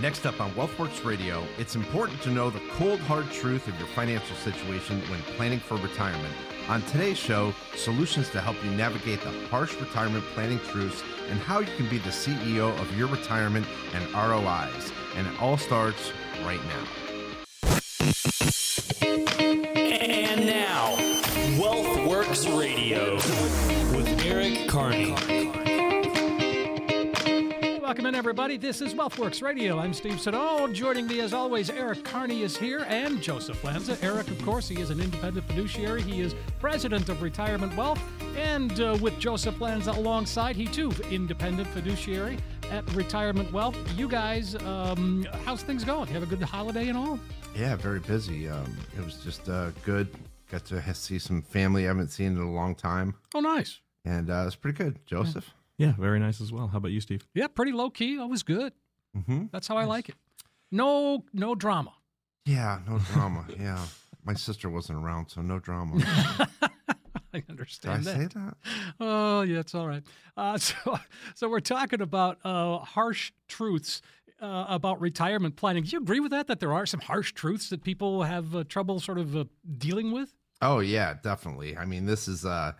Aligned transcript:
Next 0.00 0.24
up 0.24 0.40
on 0.40 0.50
WealthWorks 0.52 1.04
Radio, 1.04 1.44
it's 1.58 1.74
important 1.76 2.22
to 2.22 2.30
know 2.30 2.48
the 2.48 2.62
cold, 2.70 3.00
hard 3.00 3.30
truth 3.30 3.68
of 3.68 3.78
your 3.78 3.88
financial 3.88 4.34
situation 4.36 4.98
when 5.10 5.20
planning 5.36 5.58
for 5.58 5.76
retirement. 5.76 6.34
On 6.70 6.80
today's 6.82 7.18
show, 7.18 7.52
solutions 7.76 8.30
to 8.30 8.40
help 8.40 8.56
you 8.64 8.70
navigate 8.70 9.20
the 9.20 9.30
harsh 9.48 9.78
retirement 9.78 10.24
planning 10.32 10.58
truths 10.70 11.02
and 11.28 11.38
how 11.40 11.58
you 11.58 11.76
can 11.76 11.86
be 11.90 11.98
the 11.98 12.08
CEO 12.08 12.74
of 12.80 12.96
your 12.96 13.08
retirement 13.08 13.66
and 13.92 14.10
ROIs. 14.14 14.90
And 15.16 15.26
it 15.26 15.42
all 15.42 15.58
starts 15.58 16.12
right 16.44 16.64
now. 16.64 17.09
In, 28.10 28.16
everybody. 28.16 28.56
This 28.56 28.80
is 28.80 28.92
WealthWorks 28.92 29.40
Radio. 29.40 29.78
I'm 29.78 29.94
Steve 29.94 30.20
Siddall. 30.20 30.66
Joining 30.72 31.06
me, 31.06 31.20
as 31.20 31.32
always, 31.32 31.70
Eric 31.70 32.02
Kearney 32.02 32.42
is 32.42 32.56
here 32.56 32.84
and 32.88 33.22
Joseph 33.22 33.62
Lanza. 33.62 33.96
Eric, 34.02 34.26
of 34.32 34.42
course, 34.42 34.66
he 34.66 34.80
is 34.80 34.90
an 34.90 35.00
independent 35.00 35.46
fiduciary. 35.46 36.02
He 36.02 36.20
is 36.20 36.34
president 36.58 37.08
of 37.08 37.22
Retirement 37.22 37.76
Wealth. 37.76 38.02
And 38.36 38.80
uh, 38.80 38.98
with 39.00 39.16
Joseph 39.20 39.60
Lanza 39.60 39.92
alongside, 39.92 40.56
he 40.56 40.66
too, 40.66 40.90
independent 41.08 41.68
fiduciary 41.68 42.38
at 42.72 42.84
Retirement 42.94 43.52
Wealth. 43.52 43.76
You 43.96 44.08
guys, 44.08 44.56
um, 44.64 45.24
how's 45.44 45.62
things 45.62 45.84
going? 45.84 46.08
You 46.08 46.14
have 46.14 46.24
a 46.24 46.26
good 46.26 46.42
holiday 46.42 46.88
and 46.88 46.98
all? 46.98 47.16
Yeah, 47.56 47.76
very 47.76 48.00
busy. 48.00 48.48
Um, 48.48 48.76
it 48.98 49.04
was 49.04 49.18
just 49.18 49.48
uh, 49.48 49.70
good. 49.84 50.08
Got 50.50 50.64
to 50.64 50.94
see 50.94 51.20
some 51.20 51.42
family 51.42 51.84
I 51.84 51.88
haven't 51.88 52.08
seen 52.08 52.32
in 52.32 52.38
a 52.38 52.50
long 52.50 52.74
time. 52.74 53.14
Oh, 53.36 53.40
nice. 53.40 53.78
And 54.04 54.30
uh, 54.30 54.44
it's 54.48 54.56
pretty 54.56 54.76
good. 54.76 54.98
Joseph? 55.06 55.46
Yeah, 55.46 55.59
very 55.98 56.18
nice 56.18 56.40
as 56.40 56.52
well. 56.52 56.68
How 56.68 56.78
about 56.78 56.92
you, 56.92 57.00
Steve? 57.00 57.26
Yeah, 57.34 57.48
pretty 57.48 57.72
low 57.72 57.90
key. 57.90 58.18
Always 58.18 58.42
good. 58.42 58.72
Mm-hmm. 59.16 59.46
That's 59.52 59.66
how 59.66 59.76
I 59.76 59.84
like 59.84 60.08
it. 60.08 60.14
No, 60.70 61.24
no 61.32 61.54
drama. 61.54 61.92
Yeah, 62.46 62.80
no 62.88 62.98
drama. 62.98 63.46
yeah. 63.58 63.84
My 64.24 64.34
sister 64.34 64.68
wasn't 64.68 65.02
around, 65.02 65.28
so 65.30 65.40
no 65.40 65.58
drama. 65.58 65.96
I 67.32 67.42
understand 67.48 68.04
Did 68.04 68.14
I 68.14 68.18
that. 68.18 68.32
say 68.32 68.38
that? 68.40 68.54
Oh, 68.98 69.42
yeah, 69.42 69.60
it's 69.60 69.74
all 69.74 69.86
right. 69.88 70.02
Uh, 70.36 70.58
so, 70.58 70.98
so 71.34 71.48
we're 71.48 71.60
talking 71.60 72.00
about 72.00 72.38
uh, 72.44 72.78
harsh 72.78 73.32
truths 73.48 74.02
uh, 74.40 74.66
about 74.68 75.00
retirement 75.00 75.56
planning. 75.56 75.84
Do 75.84 75.90
you 75.90 76.00
agree 76.00 76.20
with 76.20 76.32
that? 76.32 76.46
That 76.46 76.60
there 76.60 76.72
are 76.72 76.86
some 76.86 77.00
harsh 77.00 77.32
truths 77.32 77.70
that 77.70 77.82
people 77.82 78.22
have 78.24 78.54
uh, 78.54 78.64
trouble 78.64 79.00
sort 79.00 79.18
of 79.18 79.36
uh, 79.36 79.44
dealing 79.78 80.12
with? 80.12 80.34
Oh 80.62 80.80
yeah, 80.80 81.14
definitely. 81.22 81.76
I 81.76 81.84
mean, 81.86 82.06
this 82.06 82.28
is 82.28 82.44
uh 82.44 82.72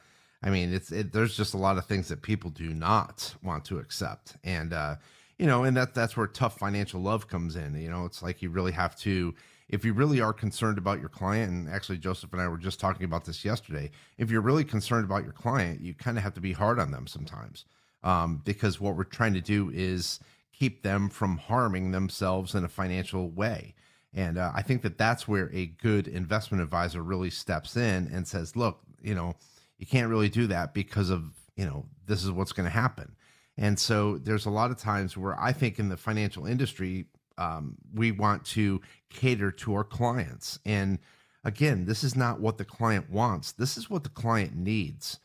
I 0.42 0.50
mean, 0.50 0.72
it's 0.72 0.91
it, 0.91 1.12
there's 1.12 1.36
just 1.36 1.55
a 1.55 1.58
lot 1.58 1.78
of 1.78 1.86
things 1.86 2.08
that 2.08 2.22
people 2.22 2.50
do 2.50 2.72
not 2.72 3.34
want 3.42 3.64
to 3.66 3.78
accept. 3.78 4.36
And 4.44 4.72
uh 4.72 4.96
you 5.38 5.46
know, 5.46 5.64
and 5.64 5.77
that 5.77 5.94
that's 5.94 6.16
where 6.16 6.27
tough 6.27 6.58
financial 6.58 7.00
love 7.00 7.28
comes 7.28 7.56
in. 7.56 7.74
You 7.80 7.91
know, 7.91 8.05
it's 8.05 8.22
like 8.22 8.42
you 8.42 8.50
really 8.50 8.72
have 8.72 8.96
to 9.00 9.34
if 9.68 9.84
you 9.84 9.92
really 9.92 10.20
are 10.20 10.33
concerned 10.33 10.78
about 10.78 10.98
your 10.98 11.08
client 11.08 11.52
and 11.52 11.68
actually 11.68 11.98
Joseph 11.98 12.33
and 12.33 12.42
I 12.42 12.48
were 12.48 12.58
just 12.58 12.80
talking 12.80 13.05
about 13.05 13.24
this 13.24 13.44
yesterday, 13.44 13.91
if 14.18 14.30
you're 14.30 14.41
really 14.41 14.64
concerned 14.64 15.05
about 15.05 15.22
your 15.24 15.33
client, 15.33 15.80
you 15.80 15.94
kind 15.94 16.18
of 16.18 16.24
have 16.24 16.34
to 16.34 16.41
be 16.41 16.52
hard 16.52 16.78
on 16.78 16.91
them 16.91 17.06
sometimes. 17.06 17.64
Um 18.02 18.42
because 18.44 18.80
what 18.80 18.96
we're 18.96 19.05
trying 19.05 19.34
to 19.34 19.41
do 19.41 19.70
is 19.72 20.20
keep 20.52 20.83
them 20.83 21.08
from 21.08 21.38
harming 21.38 21.91
themselves 21.91 22.55
in 22.55 22.64
a 22.64 22.68
financial 22.68 23.30
way. 23.30 23.74
And 24.12 24.38
uh, 24.38 24.52
I 24.55 24.62
think 24.62 24.83
that 24.83 24.98
that's 24.98 25.28
where 25.28 25.50
a 25.52 25.66
good 25.66 26.08
investment 26.08 26.62
advisor 26.62 27.02
really 27.02 27.30
steps 27.30 27.77
in 27.77 28.11
and 28.12 28.27
says, 28.27 28.56
look, 28.56 28.80
you 29.00 29.14
know, 29.14 29.36
you 29.81 29.86
can't 29.86 30.11
really 30.11 30.28
do 30.28 30.47
that 30.48 30.75
because 30.75 31.09
of, 31.09 31.25
you 31.56 31.64
know, 31.64 31.86
this 32.06 32.23
is 32.23 32.31
what's 32.31 32.53
going 32.53 32.67
to 32.67 32.70
happen. 32.70 33.17
And 33.56 33.78
so 33.78 34.19
there's 34.19 34.45
a 34.45 34.50
lot 34.50 34.70
of 34.70 34.77
times 34.77 35.17
where 35.17 35.39
I 35.41 35.53
think 35.53 35.78
in 35.78 35.89
the 35.89 35.97
financial 35.97 36.45
industry, 36.45 37.06
um, 37.39 37.77
we 37.95 38.12
want 38.12 38.45
to 38.47 38.83
cater 39.08 39.51
to 39.51 39.75
our 39.75 39.84
clients. 39.84 40.58
And 40.67 40.98
again, 41.45 41.86
this 41.86 42.05
is 42.05 42.14
not 42.14 42.41
what 42.41 42.58
the 42.58 42.64
client 42.64 43.11
wants. 43.11 43.53
This 43.53 43.78
is 43.78 43.89
what 43.89 44.05
the 44.05 44.11
client 44.11 44.55
needs. 44.55 45.19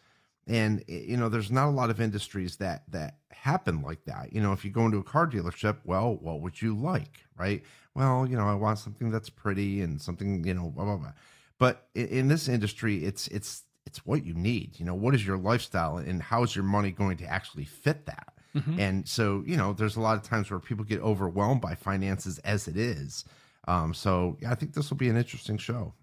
And 0.47 0.85
eh, 0.87 1.01
you 1.05 1.17
know, 1.17 1.27
there's 1.27 1.51
not 1.51 1.67
a 1.67 1.71
lot 1.71 1.89
of 1.89 1.99
industries 1.99 2.55
that 2.57 2.83
that 2.91 3.17
happen 3.31 3.81
like 3.81 4.05
that. 4.05 4.31
You 4.31 4.39
know, 4.39 4.53
if 4.53 4.63
you 4.63 4.71
go 4.71 4.85
into 4.85 4.99
a 4.99 5.03
car 5.03 5.27
dealership, 5.27 5.79
well, 5.83 6.15
what 6.15 6.39
would 6.39 6.61
you 6.61 6.77
like, 6.77 7.25
right? 7.37 7.61
Well, 7.93 8.25
you 8.25 8.37
know, 8.37 8.47
I 8.47 8.55
want 8.55 8.79
something 8.79 9.11
that's 9.11 9.29
pretty 9.29 9.81
and 9.81 10.01
something, 10.01 10.45
you 10.45 10.53
know, 10.53 10.69
blah 10.69 10.85
blah 10.85 10.97
blah. 10.97 11.13
But 11.57 11.87
in, 11.93 12.07
in 12.07 12.27
this 12.29 12.47
industry, 12.47 13.03
it's 13.03 13.27
it's 13.27 13.64
it's 13.85 14.05
what 14.05 14.25
you 14.25 14.33
need. 14.33 14.79
You 14.79 14.85
know, 14.85 14.95
what 14.95 15.15
is 15.15 15.25
your 15.25 15.37
lifestyle 15.37 15.97
and 15.97 16.21
how 16.21 16.43
is 16.43 16.55
your 16.55 16.65
money 16.65 16.91
going 16.91 17.17
to 17.17 17.25
actually 17.25 17.65
fit 17.65 18.05
that? 18.05 18.33
And 18.79 19.07
so, 19.07 19.43
you 19.45 19.57
know, 19.57 19.73
there's 19.73 19.97
a 19.97 20.01
lot 20.01 20.15
of 20.15 20.23
times 20.23 20.49
where 20.49 20.59
people 20.59 20.85
get 20.85 21.01
overwhelmed 21.01 21.59
by 21.59 21.75
finances 21.75 22.39
as 22.39 22.69
it 22.69 22.77
is. 22.77 23.25
Um, 23.67 23.93
so 23.93 24.37
yeah, 24.39 24.51
I 24.51 24.55
think 24.55 24.73
this 24.73 24.89
will 24.89 24.97
be 24.97 25.09
an 25.09 25.17
interesting 25.17 25.57
show. 25.57 25.93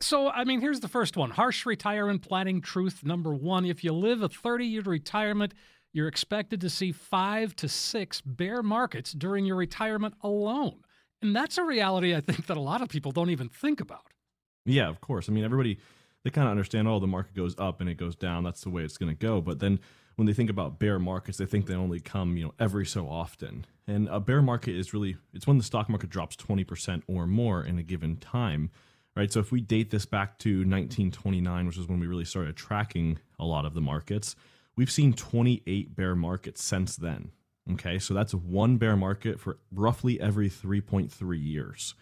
So, 0.00 0.28
I 0.28 0.44
mean, 0.44 0.60
here's 0.60 0.80
the 0.80 0.88
first 0.88 1.16
one 1.16 1.30
harsh 1.30 1.64
retirement 1.66 2.22
planning 2.22 2.62
truth 2.62 3.04
number 3.04 3.32
one. 3.32 3.64
If 3.64 3.84
you 3.84 3.92
live 3.92 4.22
a 4.22 4.28
30 4.28 4.66
year 4.66 4.82
retirement, 4.82 5.54
you're 5.92 6.08
expected 6.08 6.60
to 6.62 6.70
see 6.70 6.90
five 6.90 7.54
to 7.56 7.68
six 7.68 8.20
bear 8.20 8.62
markets 8.62 9.12
during 9.12 9.44
your 9.44 9.56
retirement 9.56 10.14
alone. 10.22 10.80
And 11.22 11.36
that's 11.36 11.58
a 11.58 11.64
reality 11.64 12.14
I 12.14 12.20
think 12.20 12.46
that 12.46 12.56
a 12.56 12.60
lot 12.60 12.82
of 12.82 12.88
people 12.88 13.12
don't 13.12 13.30
even 13.30 13.48
think 13.48 13.80
about. 13.80 14.06
Yeah, 14.64 14.88
of 14.88 15.00
course. 15.00 15.28
I 15.28 15.32
mean, 15.32 15.44
everybody 15.44 15.78
they 16.24 16.30
kind 16.30 16.46
of 16.46 16.50
understand. 16.52 16.88
Oh, 16.88 16.98
the 16.98 17.06
market 17.06 17.34
goes 17.34 17.54
up 17.58 17.80
and 17.80 17.88
it 17.88 17.96
goes 17.96 18.14
down. 18.14 18.44
That's 18.44 18.62
the 18.62 18.70
way 18.70 18.82
it's 18.82 18.98
going 18.98 19.14
to 19.14 19.18
go. 19.18 19.40
But 19.40 19.60
then 19.60 19.80
when 20.16 20.26
they 20.26 20.32
think 20.32 20.50
about 20.50 20.78
bear 20.78 20.98
markets, 20.98 21.38
they 21.38 21.46
think 21.46 21.66
they 21.66 21.74
only 21.74 22.00
come 22.00 22.36
you 22.36 22.44
know 22.44 22.54
every 22.58 22.86
so 22.86 23.08
often. 23.08 23.66
And 23.86 24.08
a 24.08 24.20
bear 24.20 24.42
market 24.42 24.76
is 24.76 24.92
really 24.92 25.16
it's 25.32 25.46
when 25.46 25.58
the 25.58 25.64
stock 25.64 25.88
market 25.88 26.10
drops 26.10 26.36
twenty 26.36 26.64
percent 26.64 27.04
or 27.06 27.26
more 27.26 27.64
in 27.64 27.78
a 27.78 27.82
given 27.82 28.16
time. 28.16 28.70
Right. 29.16 29.32
So 29.32 29.40
if 29.40 29.50
we 29.50 29.60
date 29.60 29.90
this 29.90 30.06
back 30.06 30.38
to 30.38 30.50
1929, 30.58 31.66
which 31.66 31.76
is 31.76 31.88
when 31.88 31.98
we 31.98 32.06
really 32.06 32.24
started 32.24 32.56
tracking 32.56 33.18
a 33.40 33.44
lot 33.44 33.64
of 33.64 33.74
the 33.74 33.80
markets, 33.80 34.36
we've 34.76 34.90
seen 34.90 35.12
28 35.12 35.96
bear 35.96 36.14
markets 36.14 36.62
since 36.62 36.94
then. 36.94 37.32
Okay. 37.72 37.98
So 37.98 38.14
that's 38.14 38.34
one 38.34 38.76
bear 38.76 38.96
market 38.96 39.40
for 39.40 39.58
roughly 39.72 40.20
every 40.20 40.48
3.3 40.48 41.44
years. 41.44 41.96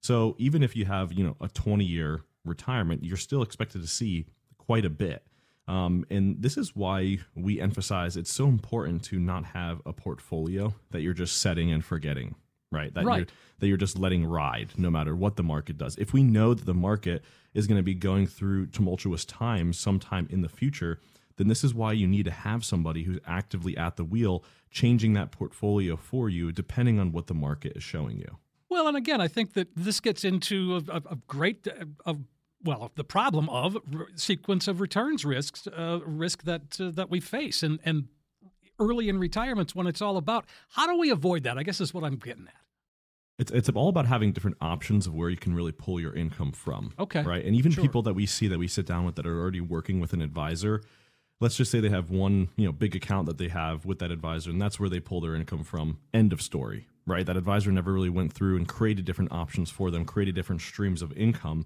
So 0.00 0.34
even 0.38 0.64
if 0.64 0.74
you 0.74 0.84
have, 0.84 1.12
you 1.12 1.24
know, 1.24 1.36
a 1.40 1.48
20 1.48 1.84
year 1.84 2.22
retirement, 2.48 3.04
you're 3.04 3.16
still 3.16 3.42
expected 3.42 3.82
to 3.82 3.88
see 3.88 4.26
quite 4.58 4.84
a 4.84 4.90
bit. 4.90 5.22
Um, 5.66 6.06
and 6.10 6.40
this 6.42 6.56
is 6.56 6.74
why 6.74 7.18
we 7.34 7.60
emphasize 7.60 8.16
it's 8.16 8.32
so 8.32 8.48
important 8.48 9.02
to 9.04 9.18
not 9.18 9.44
have 9.46 9.82
a 9.84 9.92
portfolio 9.92 10.74
that 10.90 11.02
you're 11.02 11.12
just 11.12 11.42
setting 11.42 11.70
and 11.70 11.84
forgetting, 11.84 12.34
right? 12.72 12.92
That 12.94 13.04
Right. 13.04 13.18
you're 13.18 13.26
that 13.58 13.66
you're 13.68 13.76
just 13.76 13.98
letting 13.98 14.24
ride 14.24 14.70
no 14.78 14.88
matter 14.88 15.14
what 15.14 15.36
the 15.36 15.42
market 15.42 15.76
does. 15.76 15.96
If 15.96 16.12
we 16.12 16.22
know 16.22 16.54
that 16.54 16.64
the 16.64 16.74
market 16.74 17.22
is 17.52 17.66
going 17.66 17.76
to 17.76 17.82
be 17.82 17.94
going 17.94 18.26
through 18.26 18.68
tumultuous 18.68 19.24
times 19.24 19.78
sometime 19.78 20.26
in 20.30 20.42
the 20.42 20.48
future, 20.48 21.00
then 21.36 21.48
this 21.48 21.62
is 21.64 21.74
why 21.74 21.92
you 21.92 22.06
need 22.06 22.24
to 22.24 22.30
have 22.30 22.64
somebody 22.64 23.02
who's 23.02 23.18
actively 23.26 23.76
at 23.76 23.96
the 23.96 24.04
wheel 24.04 24.44
changing 24.70 25.12
that 25.14 25.32
portfolio 25.32 25.96
for 25.96 26.28
you 26.30 26.52
depending 26.52 26.98
on 27.00 27.10
what 27.12 27.26
the 27.26 27.34
market 27.34 27.72
is 27.76 27.82
showing 27.82 28.18
you. 28.18 28.38
Well, 28.70 28.86
and 28.86 28.96
again, 28.96 29.20
I 29.20 29.28
think 29.28 29.54
that 29.54 29.68
this 29.74 29.98
gets 30.00 30.24
into 30.24 30.76
a, 30.88 30.96
a, 30.98 31.02
a 31.10 31.16
great, 31.26 31.66
of 32.06 32.18
well, 32.64 32.90
the 32.96 33.04
problem 33.04 33.48
of 33.48 33.76
r- 33.94 34.08
sequence 34.14 34.68
of 34.68 34.80
returns 34.80 35.24
risks, 35.24 35.66
uh, 35.66 36.00
risk 36.04 36.44
that 36.44 36.80
uh, 36.80 36.90
that 36.90 37.10
we 37.10 37.20
face, 37.20 37.62
and 37.62 37.78
and 37.84 38.08
early 38.80 39.08
in 39.08 39.18
retirements 39.18 39.74
when 39.74 39.86
it's 39.86 40.00
all 40.00 40.16
about 40.16 40.44
how 40.70 40.86
do 40.86 40.96
we 40.98 41.10
avoid 41.10 41.42
that? 41.44 41.58
I 41.58 41.62
guess 41.62 41.80
is 41.80 41.92
what 41.94 42.04
I'm 42.04 42.16
getting 42.16 42.46
at. 42.46 42.54
It's 43.38 43.52
it's 43.52 43.68
all 43.68 43.88
about 43.88 44.06
having 44.06 44.32
different 44.32 44.56
options 44.60 45.06
of 45.06 45.14
where 45.14 45.30
you 45.30 45.36
can 45.36 45.54
really 45.54 45.72
pull 45.72 46.00
your 46.00 46.14
income 46.14 46.52
from. 46.52 46.92
Okay. 46.98 47.22
Right. 47.22 47.44
And 47.44 47.54
even 47.54 47.70
Sure. 47.72 47.82
people 47.82 48.02
that 48.02 48.14
we 48.14 48.26
see 48.26 48.48
that 48.48 48.58
we 48.58 48.66
sit 48.68 48.86
down 48.86 49.04
with 49.04 49.14
that 49.16 49.26
are 49.26 49.40
already 49.40 49.60
working 49.60 50.00
with 50.00 50.12
an 50.12 50.20
advisor, 50.20 50.82
let's 51.40 51.56
just 51.56 51.70
say 51.70 51.78
they 51.78 51.88
have 51.88 52.10
one, 52.10 52.48
you 52.56 52.66
know, 52.66 52.72
big 52.72 52.96
account 52.96 53.26
that 53.26 53.38
they 53.38 53.48
have 53.48 53.84
with 53.84 54.00
that 54.00 54.10
advisor, 54.10 54.50
and 54.50 54.60
that's 54.60 54.80
where 54.80 54.88
they 54.88 54.98
pull 54.98 55.20
their 55.20 55.36
income 55.36 55.62
from. 55.62 55.98
End 56.12 56.32
of 56.32 56.42
story. 56.42 56.88
Right. 57.06 57.24
That 57.24 57.36
advisor 57.36 57.70
never 57.70 57.92
really 57.92 58.10
went 58.10 58.32
through 58.32 58.56
and 58.56 58.66
created 58.66 59.04
different 59.04 59.30
options 59.32 59.70
for 59.70 59.90
them, 59.92 60.04
created 60.04 60.34
different 60.34 60.60
streams 60.60 61.00
of 61.00 61.12
income. 61.12 61.64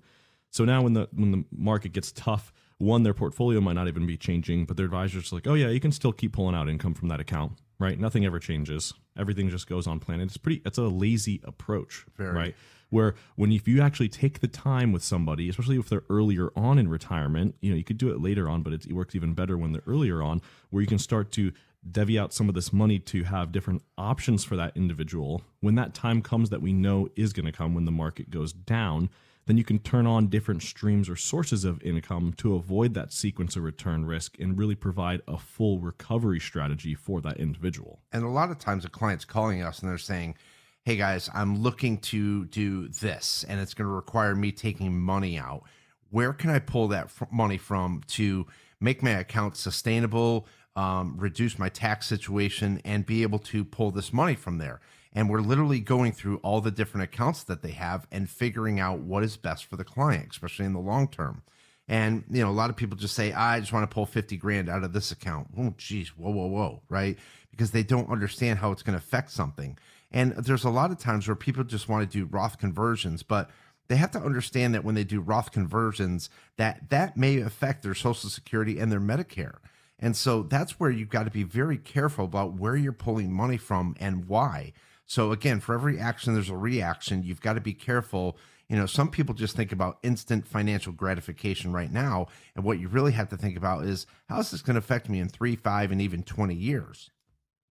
So 0.52 0.64
now 0.64 0.82
when 0.82 0.92
the 0.92 1.08
when 1.12 1.32
the 1.32 1.44
market 1.50 1.92
gets 1.92 2.12
tough, 2.12 2.52
one, 2.78 3.02
their 3.02 3.14
portfolio 3.14 3.60
might 3.60 3.72
not 3.72 3.88
even 3.88 4.06
be 4.06 4.16
changing, 4.16 4.66
but 4.66 4.76
their 4.76 4.86
advisor's 4.86 5.32
like, 5.32 5.46
oh 5.46 5.54
yeah, 5.54 5.68
you 5.68 5.80
can 5.80 5.92
still 5.92 6.12
keep 6.12 6.34
pulling 6.34 6.54
out 6.54 6.68
income 6.68 6.94
from 6.94 7.08
that 7.08 7.20
account, 7.20 7.52
right? 7.78 7.98
Nothing 7.98 8.24
ever 8.26 8.38
changes. 8.38 8.92
Everything 9.16 9.48
just 9.48 9.66
goes 9.66 9.86
on 9.86 9.98
plan. 9.98 10.20
And 10.20 10.28
It's 10.28 10.36
pretty. 10.36 10.62
It's 10.64 10.78
a 10.78 10.82
lazy 10.82 11.40
approach, 11.44 12.04
Very. 12.16 12.34
right? 12.34 12.54
Where 12.90 13.14
when 13.36 13.50
if 13.50 13.66
you 13.66 13.80
actually 13.80 14.10
take 14.10 14.40
the 14.40 14.48
time 14.48 14.92
with 14.92 15.02
somebody, 15.02 15.48
especially 15.48 15.78
if 15.78 15.88
they're 15.88 16.04
earlier 16.10 16.50
on 16.54 16.78
in 16.78 16.88
retirement, 16.88 17.54
you 17.62 17.70
know 17.70 17.76
you 17.76 17.84
could 17.84 17.98
do 17.98 18.10
it 18.10 18.20
later 18.20 18.48
on, 18.50 18.62
but 18.62 18.74
it, 18.74 18.84
it 18.84 18.92
works 18.92 19.14
even 19.14 19.32
better 19.32 19.56
when 19.56 19.72
they're 19.72 19.82
earlier 19.86 20.22
on, 20.22 20.42
where 20.68 20.82
you 20.82 20.86
can 20.86 20.98
start 20.98 21.32
to 21.32 21.52
devy 21.90 22.20
out 22.20 22.34
some 22.34 22.48
of 22.50 22.54
this 22.54 22.72
money 22.72 22.98
to 22.98 23.24
have 23.24 23.50
different 23.52 23.82
options 23.96 24.44
for 24.44 24.56
that 24.56 24.76
individual. 24.76 25.42
When 25.60 25.74
that 25.76 25.94
time 25.94 26.20
comes 26.20 26.50
that 26.50 26.60
we 26.60 26.72
know 26.74 27.08
is 27.16 27.32
going 27.32 27.46
to 27.46 27.52
come 27.52 27.74
when 27.74 27.86
the 27.86 27.90
market 27.90 28.30
goes 28.30 28.52
down, 28.52 29.08
then 29.46 29.56
you 29.56 29.64
can 29.64 29.78
turn 29.78 30.06
on 30.06 30.28
different 30.28 30.62
streams 30.62 31.08
or 31.08 31.16
sources 31.16 31.64
of 31.64 31.82
income 31.82 32.32
to 32.36 32.54
avoid 32.54 32.94
that 32.94 33.12
sequence 33.12 33.56
of 33.56 33.62
return 33.62 34.04
risk 34.04 34.38
and 34.38 34.56
really 34.56 34.74
provide 34.74 35.20
a 35.26 35.36
full 35.36 35.80
recovery 35.80 36.38
strategy 36.38 36.94
for 36.94 37.20
that 37.20 37.38
individual. 37.38 38.00
And 38.12 38.24
a 38.24 38.28
lot 38.28 38.50
of 38.50 38.58
times 38.58 38.84
a 38.84 38.88
client's 38.88 39.24
calling 39.24 39.62
us 39.62 39.80
and 39.80 39.90
they're 39.90 39.98
saying, 39.98 40.36
hey 40.84 40.96
guys, 40.96 41.28
I'm 41.34 41.60
looking 41.60 41.98
to 41.98 42.44
do 42.46 42.88
this 42.88 43.44
and 43.48 43.60
it's 43.60 43.74
going 43.74 43.88
to 43.88 43.94
require 43.94 44.34
me 44.34 44.52
taking 44.52 44.98
money 44.98 45.38
out. 45.38 45.62
Where 46.10 46.32
can 46.32 46.50
I 46.50 46.58
pull 46.58 46.88
that 46.88 47.04
f- 47.04 47.28
money 47.32 47.58
from 47.58 48.02
to 48.08 48.46
make 48.80 49.02
my 49.02 49.10
account 49.10 49.56
sustainable, 49.56 50.46
um, 50.76 51.16
reduce 51.18 51.58
my 51.58 51.68
tax 51.68 52.06
situation, 52.06 52.80
and 52.84 53.06
be 53.06 53.22
able 53.22 53.38
to 53.38 53.64
pull 53.64 53.90
this 53.90 54.12
money 54.12 54.34
from 54.34 54.58
there? 54.58 54.80
And 55.12 55.28
we're 55.28 55.40
literally 55.40 55.80
going 55.80 56.12
through 56.12 56.38
all 56.38 56.60
the 56.60 56.70
different 56.70 57.04
accounts 57.04 57.42
that 57.44 57.62
they 57.62 57.72
have 57.72 58.06
and 58.10 58.30
figuring 58.30 58.80
out 58.80 59.00
what 59.00 59.22
is 59.22 59.36
best 59.36 59.66
for 59.66 59.76
the 59.76 59.84
client, 59.84 60.28
especially 60.30 60.64
in 60.64 60.72
the 60.72 60.80
long 60.80 61.08
term. 61.08 61.42
And 61.88 62.24
you 62.30 62.42
know, 62.42 62.50
a 62.50 62.52
lot 62.52 62.70
of 62.70 62.76
people 62.76 62.96
just 62.96 63.14
say, 63.14 63.32
"I 63.32 63.60
just 63.60 63.72
want 63.72 63.88
to 63.88 63.92
pull 63.92 64.06
fifty 64.06 64.36
grand 64.36 64.68
out 64.68 64.84
of 64.84 64.92
this 64.92 65.10
account." 65.10 65.48
Oh, 65.58 65.74
geez, 65.76 66.16
whoa, 66.16 66.30
whoa, 66.30 66.46
whoa, 66.46 66.82
right? 66.88 67.18
Because 67.50 67.72
they 67.72 67.82
don't 67.82 68.08
understand 68.08 68.60
how 68.60 68.72
it's 68.72 68.82
going 68.82 68.98
to 68.98 69.04
affect 69.04 69.30
something. 69.30 69.76
And 70.10 70.32
there's 70.32 70.64
a 70.64 70.70
lot 70.70 70.90
of 70.90 70.98
times 70.98 71.26
where 71.26 71.34
people 71.34 71.64
just 71.64 71.88
want 71.88 72.10
to 72.10 72.18
do 72.18 72.24
Roth 72.24 72.58
conversions, 72.58 73.22
but 73.22 73.50
they 73.88 73.96
have 73.96 74.10
to 74.12 74.20
understand 74.20 74.74
that 74.74 74.84
when 74.84 74.94
they 74.94 75.04
do 75.04 75.20
Roth 75.20 75.52
conversions, 75.52 76.30
that 76.56 76.88
that 76.90 77.16
may 77.16 77.38
affect 77.38 77.82
their 77.82 77.94
Social 77.94 78.30
Security 78.30 78.78
and 78.78 78.92
their 78.92 79.00
Medicare. 79.00 79.56
And 79.98 80.16
so 80.16 80.42
that's 80.42 80.80
where 80.80 80.90
you've 80.90 81.10
got 81.10 81.24
to 81.24 81.30
be 81.30 81.42
very 81.42 81.78
careful 81.78 82.24
about 82.24 82.54
where 82.54 82.76
you're 82.76 82.92
pulling 82.92 83.32
money 83.32 83.56
from 83.56 83.96
and 84.00 84.26
why. 84.26 84.72
So 85.12 85.30
again, 85.30 85.60
for 85.60 85.74
every 85.74 86.00
action, 86.00 86.32
there's 86.32 86.48
a 86.48 86.56
reaction. 86.56 87.22
You've 87.22 87.42
got 87.42 87.52
to 87.52 87.60
be 87.60 87.74
careful. 87.74 88.38
You 88.70 88.76
know, 88.76 88.86
some 88.86 89.10
people 89.10 89.34
just 89.34 89.54
think 89.54 89.70
about 89.70 89.98
instant 90.02 90.48
financial 90.48 90.90
gratification 90.90 91.70
right 91.70 91.92
now. 91.92 92.28
And 92.56 92.64
what 92.64 92.78
you 92.78 92.88
really 92.88 93.12
have 93.12 93.28
to 93.28 93.36
think 93.36 93.54
about 93.54 93.84
is 93.84 94.06
how 94.30 94.40
is 94.40 94.50
this 94.50 94.62
going 94.62 94.76
to 94.76 94.78
affect 94.78 95.10
me 95.10 95.20
in 95.20 95.28
three, 95.28 95.54
five, 95.54 95.92
and 95.92 96.00
even 96.00 96.22
20 96.22 96.54
years? 96.54 97.10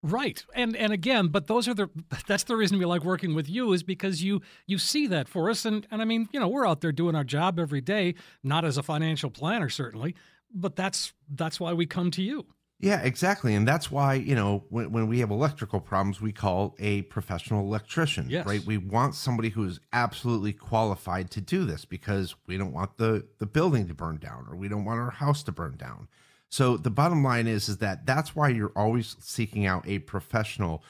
Right. 0.04 0.44
And 0.54 0.76
and 0.76 0.92
again, 0.92 1.30
but 1.30 1.48
those 1.48 1.70
are 1.70 1.74
the 1.74 1.90
that's 2.28 2.44
the 2.44 2.58
reason 2.58 2.78
we 2.78 2.84
like 2.84 3.06
working 3.06 3.34
with 3.34 3.48
you 3.48 3.72
is 3.72 3.84
because 3.84 4.22
you 4.22 4.42
you 4.68 4.78
see 4.78 5.08
that 5.08 5.30
for 5.30 5.50
us 5.50 5.64
and 5.64 5.88
and 5.92 6.02
I 6.02 6.06
mean, 6.06 6.28
you 6.34 6.42
know, 6.42 6.50
we're 6.50 6.68
out 6.68 6.82
there 6.82 6.92
doing 6.92 7.16
our 7.16 7.24
job 7.24 7.58
every 7.58 7.80
day, 7.80 8.16
not 8.44 8.66
as 8.66 8.78
a 8.78 8.84
financial 8.84 9.30
planner 9.30 9.70
certainly, 9.70 10.14
but 10.54 10.76
that's 10.76 11.14
that's 11.34 11.58
why 11.58 11.72
we 11.72 11.86
come 11.86 12.12
to 12.12 12.22
you. 12.22 12.48
Yeah, 12.82 13.02
exactly. 13.02 13.56
And 13.56 13.68
that's 13.68 13.92
why, 13.92 14.14
you 14.14 14.36
know, 14.36 14.64
when, 14.70 14.92
when 14.94 15.08
we 15.08 15.20
have 15.20 15.32
electrical 15.32 15.82
problems, 15.82 16.22
we 16.22 16.32
call 16.32 16.76
a 16.80 17.02
professional 17.04 17.66
electrician, 17.66 18.28
Yes. 18.30 18.46
right? 18.46 18.64
We 18.66 18.78
want 18.78 19.16
somebody 19.16 19.50
who 19.50 19.66
is 19.66 19.82
absolutely 19.92 20.54
qualified 20.54 21.30
to 21.32 21.42
do 21.42 21.66
this 21.66 21.84
because 21.84 22.36
we 22.48 22.58
don't 22.58 22.72
want 22.72 22.98
the, 22.98 23.26
the 23.40 23.46
building 23.46 23.88
to 23.90 23.94
burn 23.94 24.18
down 24.18 24.46
or 24.50 24.56
we 24.56 24.70
don't 24.70 24.86
want 24.86 25.00
our 25.00 25.12
house 25.12 25.44
to 25.44 25.52
burn 25.52 25.76
down. 25.76 26.08
So 26.48 26.78
the 26.78 26.90
bottom 26.90 27.22
line 27.22 27.48
is, 27.48 27.68
is 27.68 27.78
that 27.80 28.06
that's 28.06 28.34
why 28.36 28.48
you're 28.48 28.72
always 28.78 29.18
seeking 29.20 29.66
out 29.66 29.86
a 29.88 30.00
professional 30.00 30.82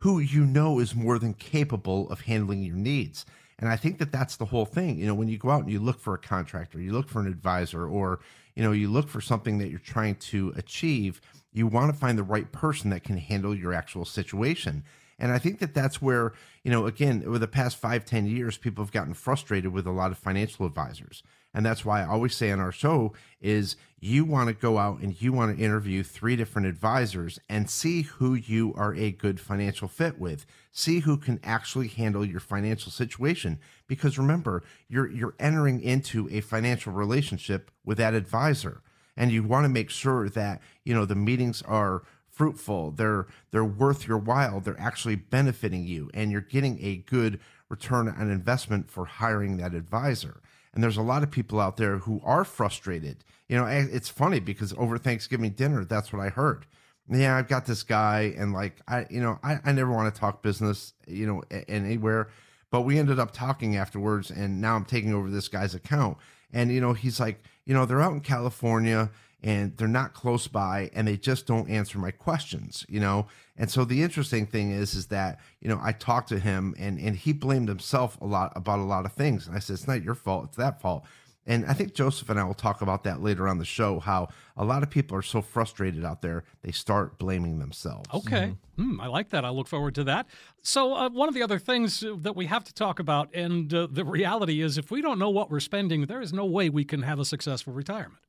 who 0.00 0.18
you 0.20 0.44
know 0.44 0.78
is 0.78 0.94
more 0.94 1.18
than 1.18 1.32
capable 1.34 2.10
of 2.10 2.20
handling 2.20 2.62
your 2.62 2.76
needs. 2.76 3.24
And 3.58 3.68
I 3.68 3.74
think 3.76 3.98
that 3.98 4.12
that's 4.12 4.36
the 4.36 4.44
whole 4.44 4.66
thing. 4.66 4.98
You 4.98 5.06
know, 5.06 5.14
when 5.14 5.26
you 5.26 5.36
go 5.38 5.50
out 5.50 5.62
and 5.64 5.72
you 5.72 5.80
look 5.80 5.98
for 5.98 6.14
a 6.14 6.18
contractor, 6.18 6.78
you 6.80 6.92
look 6.92 7.08
for 7.08 7.18
an 7.20 7.26
advisor, 7.26 7.88
or, 7.88 8.20
you 8.54 8.62
know, 8.62 8.70
you 8.70 8.88
look 8.88 9.08
for 9.08 9.20
something 9.20 9.58
that 9.58 9.70
you're 9.70 9.80
trying 9.80 10.14
to 10.16 10.52
achieve, 10.56 11.20
you 11.52 11.66
want 11.66 11.92
to 11.92 11.98
find 11.98 12.18
the 12.18 12.22
right 12.22 12.50
person 12.52 12.90
that 12.90 13.04
can 13.04 13.18
handle 13.18 13.54
your 13.54 13.72
actual 13.72 14.04
situation. 14.04 14.84
And 15.18 15.32
I 15.32 15.38
think 15.38 15.58
that 15.58 15.74
that's 15.74 16.00
where, 16.00 16.32
you 16.62 16.70
know, 16.70 16.86
again, 16.86 17.24
over 17.26 17.38
the 17.38 17.48
past 17.48 17.76
five, 17.76 18.04
ten 18.04 18.26
years, 18.26 18.56
people 18.56 18.84
have 18.84 18.92
gotten 18.92 19.14
frustrated 19.14 19.72
with 19.72 19.86
a 19.86 19.90
lot 19.90 20.12
of 20.12 20.18
financial 20.18 20.64
advisors. 20.64 21.22
And 21.54 21.64
that's 21.64 21.84
why 21.84 22.02
I 22.02 22.06
always 22.06 22.36
say 22.36 22.52
on 22.52 22.60
our 22.60 22.70
show 22.70 23.14
is 23.40 23.76
you 23.98 24.24
want 24.24 24.48
to 24.48 24.54
go 24.54 24.78
out 24.78 25.00
and 25.00 25.20
you 25.20 25.32
want 25.32 25.56
to 25.56 25.64
interview 25.64 26.02
three 26.02 26.36
different 26.36 26.68
advisors 26.68 27.40
and 27.48 27.68
see 27.68 28.02
who 28.02 28.34
you 28.34 28.74
are 28.76 28.94
a 28.94 29.10
good 29.10 29.40
financial 29.40 29.88
fit 29.88 30.20
with. 30.20 30.46
See 30.70 31.00
who 31.00 31.16
can 31.16 31.40
actually 31.42 31.88
handle 31.88 32.24
your 32.24 32.38
financial 32.38 32.92
situation. 32.92 33.58
Because 33.88 34.18
remember, 34.18 34.62
you're 34.88 35.10
you're 35.10 35.34
entering 35.40 35.80
into 35.80 36.28
a 36.30 36.42
financial 36.42 36.92
relationship 36.92 37.70
with 37.84 37.98
that 37.98 38.14
advisor. 38.14 38.82
And 39.18 39.30
you 39.30 39.42
want 39.42 39.64
to 39.64 39.68
make 39.68 39.90
sure 39.90 40.30
that, 40.30 40.62
you 40.84 40.94
know, 40.94 41.04
the 41.04 41.14
meetings 41.14 41.60
are 41.62 42.04
fruitful 42.38 42.92
they're 42.92 43.26
they're 43.50 43.64
worth 43.64 44.06
your 44.06 44.16
while 44.16 44.60
they're 44.60 44.78
actually 44.78 45.16
benefiting 45.16 45.84
you 45.84 46.08
and 46.14 46.30
you're 46.30 46.40
getting 46.40 46.78
a 46.80 46.98
good 46.98 47.40
return 47.68 48.08
on 48.08 48.30
investment 48.30 48.88
for 48.88 49.04
hiring 49.04 49.56
that 49.56 49.74
advisor. 49.74 50.40
And 50.72 50.82
there's 50.82 50.96
a 50.96 51.02
lot 51.02 51.24
of 51.24 51.32
people 51.32 51.58
out 51.58 51.76
there 51.76 51.98
who 51.98 52.20
are 52.24 52.44
frustrated. 52.44 53.24
You 53.48 53.56
know 53.56 53.66
it's 53.66 54.08
funny 54.08 54.38
because 54.38 54.72
over 54.78 54.98
thanksgiving 54.98 55.50
dinner 55.50 55.84
that's 55.84 56.12
what 56.12 56.22
i 56.22 56.28
heard. 56.28 56.64
Yeah 57.10 57.36
i've 57.36 57.48
got 57.48 57.66
this 57.66 57.82
guy 57.82 58.32
and 58.38 58.52
like 58.52 58.76
i 58.86 59.04
you 59.10 59.20
know 59.20 59.40
i, 59.42 59.56
I 59.64 59.72
never 59.72 59.90
want 59.90 60.14
to 60.14 60.20
talk 60.20 60.40
business 60.40 60.92
you 61.08 61.26
know 61.26 61.42
anywhere. 61.66 62.28
But 62.70 62.82
we 62.82 63.00
ended 63.00 63.18
up 63.18 63.32
talking 63.32 63.76
afterwards 63.76 64.30
and 64.30 64.60
now 64.60 64.76
i'm 64.76 64.84
taking 64.84 65.12
over 65.12 65.28
this 65.28 65.48
guy's 65.48 65.74
account. 65.74 66.18
And 66.52 66.70
you 66.70 66.80
know 66.80 66.92
he's 66.92 67.18
like 67.18 67.42
you 67.68 67.74
know 67.74 67.86
they're 67.86 68.02
out 68.02 68.12
in 68.12 68.20
california 68.20 69.08
and 69.40 69.76
they're 69.76 69.86
not 69.86 70.14
close 70.14 70.48
by 70.48 70.90
and 70.94 71.06
they 71.06 71.16
just 71.16 71.46
don't 71.46 71.70
answer 71.70 71.96
my 71.98 72.10
questions 72.10 72.84
you 72.88 72.98
know? 72.98 73.28
And 73.56 73.70
so 73.70 73.84
the 73.84 74.02
interesting 74.02 74.46
thing 74.46 74.72
is 74.72 74.94
is 74.94 75.06
that 75.08 75.38
you 75.60 75.68
know 75.68 75.78
i 75.80 75.92
talked 75.92 76.28
to 76.30 76.40
him 76.40 76.74
and 76.78 76.98
and 76.98 77.14
he 77.14 77.32
blamed 77.32 77.68
himself 77.68 78.20
a 78.20 78.24
lot 78.24 78.52
about 78.56 78.80
a 78.80 78.82
lot 78.82 79.04
of 79.04 79.12
things. 79.12 79.46
And 79.46 79.54
i 79.54 79.60
said 79.60 79.74
it's 79.74 79.86
not 79.86 80.02
your 80.02 80.16
fault. 80.16 80.46
It's 80.46 80.56
that 80.56 80.80
fault 80.80 81.04
and 81.48 81.66
i 81.66 81.72
think 81.72 81.94
joseph 81.94 82.30
and 82.30 82.38
i 82.38 82.44
will 82.44 82.54
talk 82.54 82.80
about 82.82 83.02
that 83.02 83.20
later 83.20 83.48
on 83.48 83.58
the 83.58 83.64
show 83.64 83.98
how 83.98 84.28
a 84.56 84.64
lot 84.64 84.84
of 84.84 84.90
people 84.90 85.16
are 85.16 85.22
so 85.22 85.42
frustrated 85.42 86.04
out 86.04 86.22
there 86.22 86.44
they 86.62 86.70
start 86.70 87.18
blaming 87.18 87.58
themselves 87.58 88.08
Okay. 88.14 88.54
Hmm, 88.76 89.00
I 89.00 89.08
like 89.08 89.30
that. 89.30 89.44
I 89.44 89.48
look 89.50 89.66
forward 89.66 89.96
to 89.96 90.04
that. 90.04 90.26
So, 90.62 90.94
uh, 90.94 91.10
one 91.10 91.28
of 91.28 91.34
the 91.34 91.42
other 91.42 91.58
things 91.58 92.04
uh, 92.04 92.14
that 92.20 92.36
we 92.36 92.46
have 92.46 92.62
to 92.62 92.72
talk 92.72 93.00
about, 93.00 93.28
and 93.34 93.74
uh, 93.74 93.88
the 93.90 94.04
reality 94.04 94.60
is, 94.62 94.78
if 94.78 94.90
we 94.92 95.02
don't 95.02 95.18
know 95.18 95.30
what 95.30 95.50
we're 95.50 95.58
spending, 95.58 96.06
there 96.06 96.20
is 96.20 96.32
no 96.32 96.44
way 96.44 96.68
we 96.68 96.84
can 96.84 97.02
have 97.02 97.18
a 97.18 97.24
successful 97.24 97.72
retirement. 97.72 98.22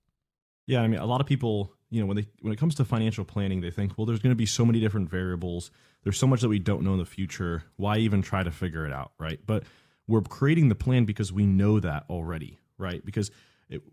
Yeah, 0.65 0.81
I 0.81 0.87
mean, 0.87 0.99
a 0.99 1.05
lot 1.05 1.21
of 1.21 1.27
people, 1.27 1.71
you 1.91 2.01
know, 2.01 2.07
when 2.07 2.17
they 2.17 2.27
when 2.41 2.51
it 2.51 2.57
comes 2.59 2.73
to 2.75 2.85
financial 2.85 3.25
planning, 3.25 3.61
they 3.61 3.69
think, 3.69 3.95
well, 3.95 4.05
there's 4.05 4.19
going 4.19 4.31
to 4.31 4.35
be 4.35 4.47
so 4.47 4.65
many 4.65 4.79
different 4.79 5.09
variables. 5.09 5.69
There's 6.03 6.17
so 6.17 6.25
much 6.27 6.41
that 6.41 6.49
we 6.49 6.59
don't 6.59 6.83
know 6.83 6.93
in 6.93 6.99
the 6.99 7.05
future. 7.05 7.63
Why 7.75 7.97
even 7.97 8.21
try 8.23 8.41
to 8.41 8.51
figure 8.51 8.85
it 8.87 8.93
out, 8.93 9.11
right? 9.19 9.39
But 9.45 9.63
we're 10.07 10.21
creating 10.21 10.69
the 10.69 10.75
plan 10.75 11.05
because 11.05 11.31
we 11.31 11.45
know 11.45 11.79
that 11.79 12.05
already, 12.09 12.59
right? 12.79 13.05
Because 13.05 13.29
it, 13.69 13.83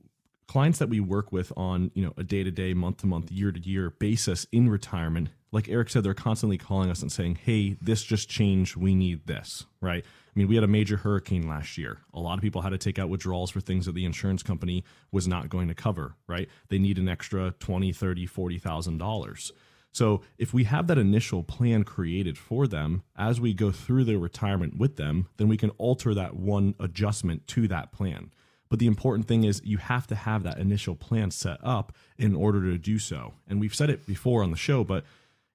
clients 0.46 0.78
that 0.78 0.88
we 0.88 1.00
work 1.00 1.32
with 1.32 1.52
on, 1.56 1.90
you 1.94 2.04
know, 2.04 2.14
a 2.16 2.24
day 2.24 2.42
to 2.42 2.50
day, 2.50 2.72
month 2.72 2.98
to 2.98 3.06
month, 3.06 3.30
year 3.30 3.52
to 3.52 3.60
year 3.60 3.90
basis 3.90 4.46
in 4.52 4.68
retirement, 4.70 5.28
like 5.52 5.68
Eric 5.68 5.90
said, 5.90 6.02
they're 6.02 6.14
constantly 6.14 6.58
calling 6.58 6.90
us 6.90 7.02
and 7.02 7.10
saying, 7.10 7.36
"Hey, 7.36 7.76
this 7.80 8.02
just 8.02 8.28
changed. 8.28 8.76
We 8.76 8.94
need 8.94 9.26
this," 9.26 9.64
right? 9.80 10.04
I 10.04 10.38
mean, 10.38 10.48
we 10.48 10.54
had 10.54 10.64
a 10.64 10.68
major 10.68 10.98
hurricane 10.98 11.48
last 11.48 11.78
year. 11.78 11.98
A 12.12 12.20
lot 12.20 12.34
of 12.34 12.42
people 12.42 12.62
had 12.62 12.70
to 12.70 12.78
take 12.78 12.98
out 12.98 13.08
withdrawals 13.08 13.50
for 13.50 13.60
things 13.60 13.86
that 13.86 13.94
the 13.94 14.04
insurance 14.04 14.42
company 14.42 14.84
was 15.10 15.26
not 15.26 15.48
going 15.48 15.68
to 15.68 15.74
cover, 15.74 16.14
right? 16.26 16.48
They 16.68 16.78
need 16.78 16.98
an 16.98 17.08
extra 17.08 17.52
20, 17.58 17.92
30, 17.92 18.26
40,000 18.26 18.98
dollars. 18.98 19.52
So, 19.92 20.20
if 20.36 20.52
we 20.52 20.64
have 20.64 20.88
that 20.88 20.98
initial 20.98 21.42
plan 21.42 21.84
created 21.84 22.36
for 22.36 22.66
them 22.66 23.02
as 23.16 23.40
we 23.40 23.54
go 23.54 23.72
through 23.72 24.04
their 24.04 24.18
retirement 24.18 24.76
with 24.76 24.96
them, 24.96 25.28
then 25.38 25.48
we 25.48 25.56
can 25.56 25.70
alter 25.70 26.12
that 26.12 26.36
one 26.36 26.74
adjustment 26.78 27.46
to 27.48 27.66
that 27.68 27.92
plan. 27.92 28.30
But 28.68 28.78
the 28.78 28.86
important 28.86 29.28
thing 29.28 29.44
is 29.44 29.62
you 29.64 29.78
have 29.78 30.06
to 30.08 30.14
have 30.14 30.42
that 30.42 30.58
initial 30.58 30.94
plan 30.94 31.30
set 31.30 31.58
up 31.62 31.92
in 32.18 32.34
order 32.34 32.60
to 32.62 32.78
do 32.78 32.98
so. 32.98 33.34
And 33.48 33.60
we've 33.60 33.74
said 33.74 33.90
it 33.90 34.06
before 34.06 34.42
on 34.42 34.50
the 34.50 34.56
show, 34.56 34.84
but 34.84 35.04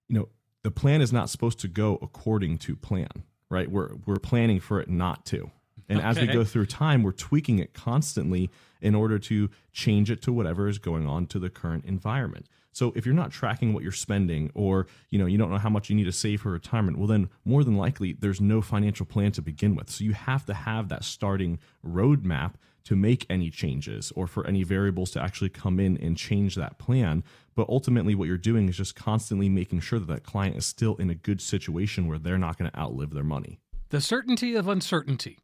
you 0.08 0.20
know, 0.20 0.30
the 0.64 0.72
plan 0.72 1.02
is 1.02 1.12
not 1.12 1.30
supposed 1.30 1.60
to 1.60 1.68
go 1.68 1.98
according 2.02 2.60
to 2.60 2.76
plan, 2.76 3.24
right? 3.50 3.70
We're 3.70 3.96
we're 4.06 4.18
planning 4.18 4.60
for 4.60 4.80
it 4.80 4.90
not 4.90 5.26
to. 5.28 5.52
And 5.90 6.02
as 6.02 6.20
we 6.20 6.28
go 6.28 6.46
through 6.46 6.68
time, 6.68 7.04
we're 7.04 7.12
tweaking 7.12 7.60
it 7.60 7.74
constantly 7.74 8.50
in 8.82 8.96
order 8.96 9.20
to 9.20 9.50
change 9.74 10.10
it 10.10 10.22
to 10.22 10.32
whatever 10.32 10.68
is 10.68 10.80
going 10.80 11.06
on 11.06 11.28
to 11.28 11.40
the 11.40 11.50
current 11.50 11.84
environment. 11.86 12.48
So 12.72 12.94
if 12.96 13.06
you're 13.06 13.16
not 13.16 13.32
tracking 13.32 13.74
what 13.74 13.84
you're 13.84 13.92
spending 13.92 14.50
or, 14.54 14.88
you 15.10 15.20
know, 15.20 15.26
you 15.26 15.38
don't 15.38 15.50
know 15.50 15.58
how 15.58 15.70
much 15.70 15.90
you 15.90 15.96
need 15.96 16.06
to 16.06 16.12
save 16.14 16.42
for 16.42 16.52
retirement, 16.52 16.98
well 16.98 17.08
then 17.08 17.30
more 17.44 17.64
than 17.64 17.76
likely 17.76 18.14
there's 18.14 18.40
no 18.40 18.62
financial 18.62 19.06
plan 19.06 19.34
to 19.34 19.42
begin 19.42 19.76
with. 19.76 19.90
So 19.90 20.06
you 20.06 20.14
have 20.14 20.46
to 20.46 20.54
have 20.54 20.88
that 20.90 21.04
starting 21.04 21.60
roadmap 21.86 22.54
to 22.84 22.96
make 22.96 23.26
any 23.30 23.50
changes 23.50 24.12
or 24.16 24.28
for 24.28 24.46
any 24.48 24.64
variables 24.64 25.12
to 25.12 25.22
actually 25.22 25.50
come 25.50 25.80
in 25.80 25.98
and 25.98 26.18
change 26.18 26.56
that 26.56 26.78
plan. 26.80 27.24
But 27.56 27.68
ultimately, 27.70 28.16
what 28.16 28.28
you're 28.28 28.38
doing 28.38 28.70
is 28.70 28.78
just 28.78 28.96
constantly 28.96 29.50
making 29.50 29.82
sure 29.82 30.00
that 30.00 30.08
that 30.08 30.24
client 30.24 30.56
is 30.58 30.66
still 30.66 30.96
in 30.96 31.10
a 31.10 31.16
good 31.16 31.42
situation 31.42 32.08
where 32.08 32.18
they're 32.20 32.38
not 32.38 32.58
going 32.58 32.72
to 32.72 32.78
outlive 32.80 33.12
their 33.14 33.24
money. 33.24 33.60
The 33.90 34.02
certainty 34.02 34.56
of 34.56 34.68
uncertainty. 34.68 35.38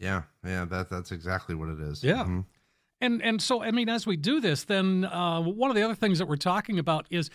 yeah 0.00 0.22
yeah 0.44 0.64
that 0.64 0.90
that's 0.90 1.12
exactly 1.12 1.54
what 1.54 1.68
it 1.68 1.80
is 1.80 2.02
Yeah. 2.02 2.24
Mhm. 2.24 2.44
And 3.00 3.22
and 3.22 3.40
so 3.42 3.62
I 3.62 3.70
mean, 3.70 3.88
as 3.88 4.06
we 4.06 4.16
do 4.16 4.40
this, 4.40 4.64
then 4.64 5.04
uh, 5.04 5.40
one 5.40 5.70
of 5.70 5.76
the 5.76 5.82
other 5.82 5.94
things 5.94 6.18
that 6.18 6.26
we're 6.26 6.36
talking 6.36 6.78
about 6.78 7.06
is 7.10 7.30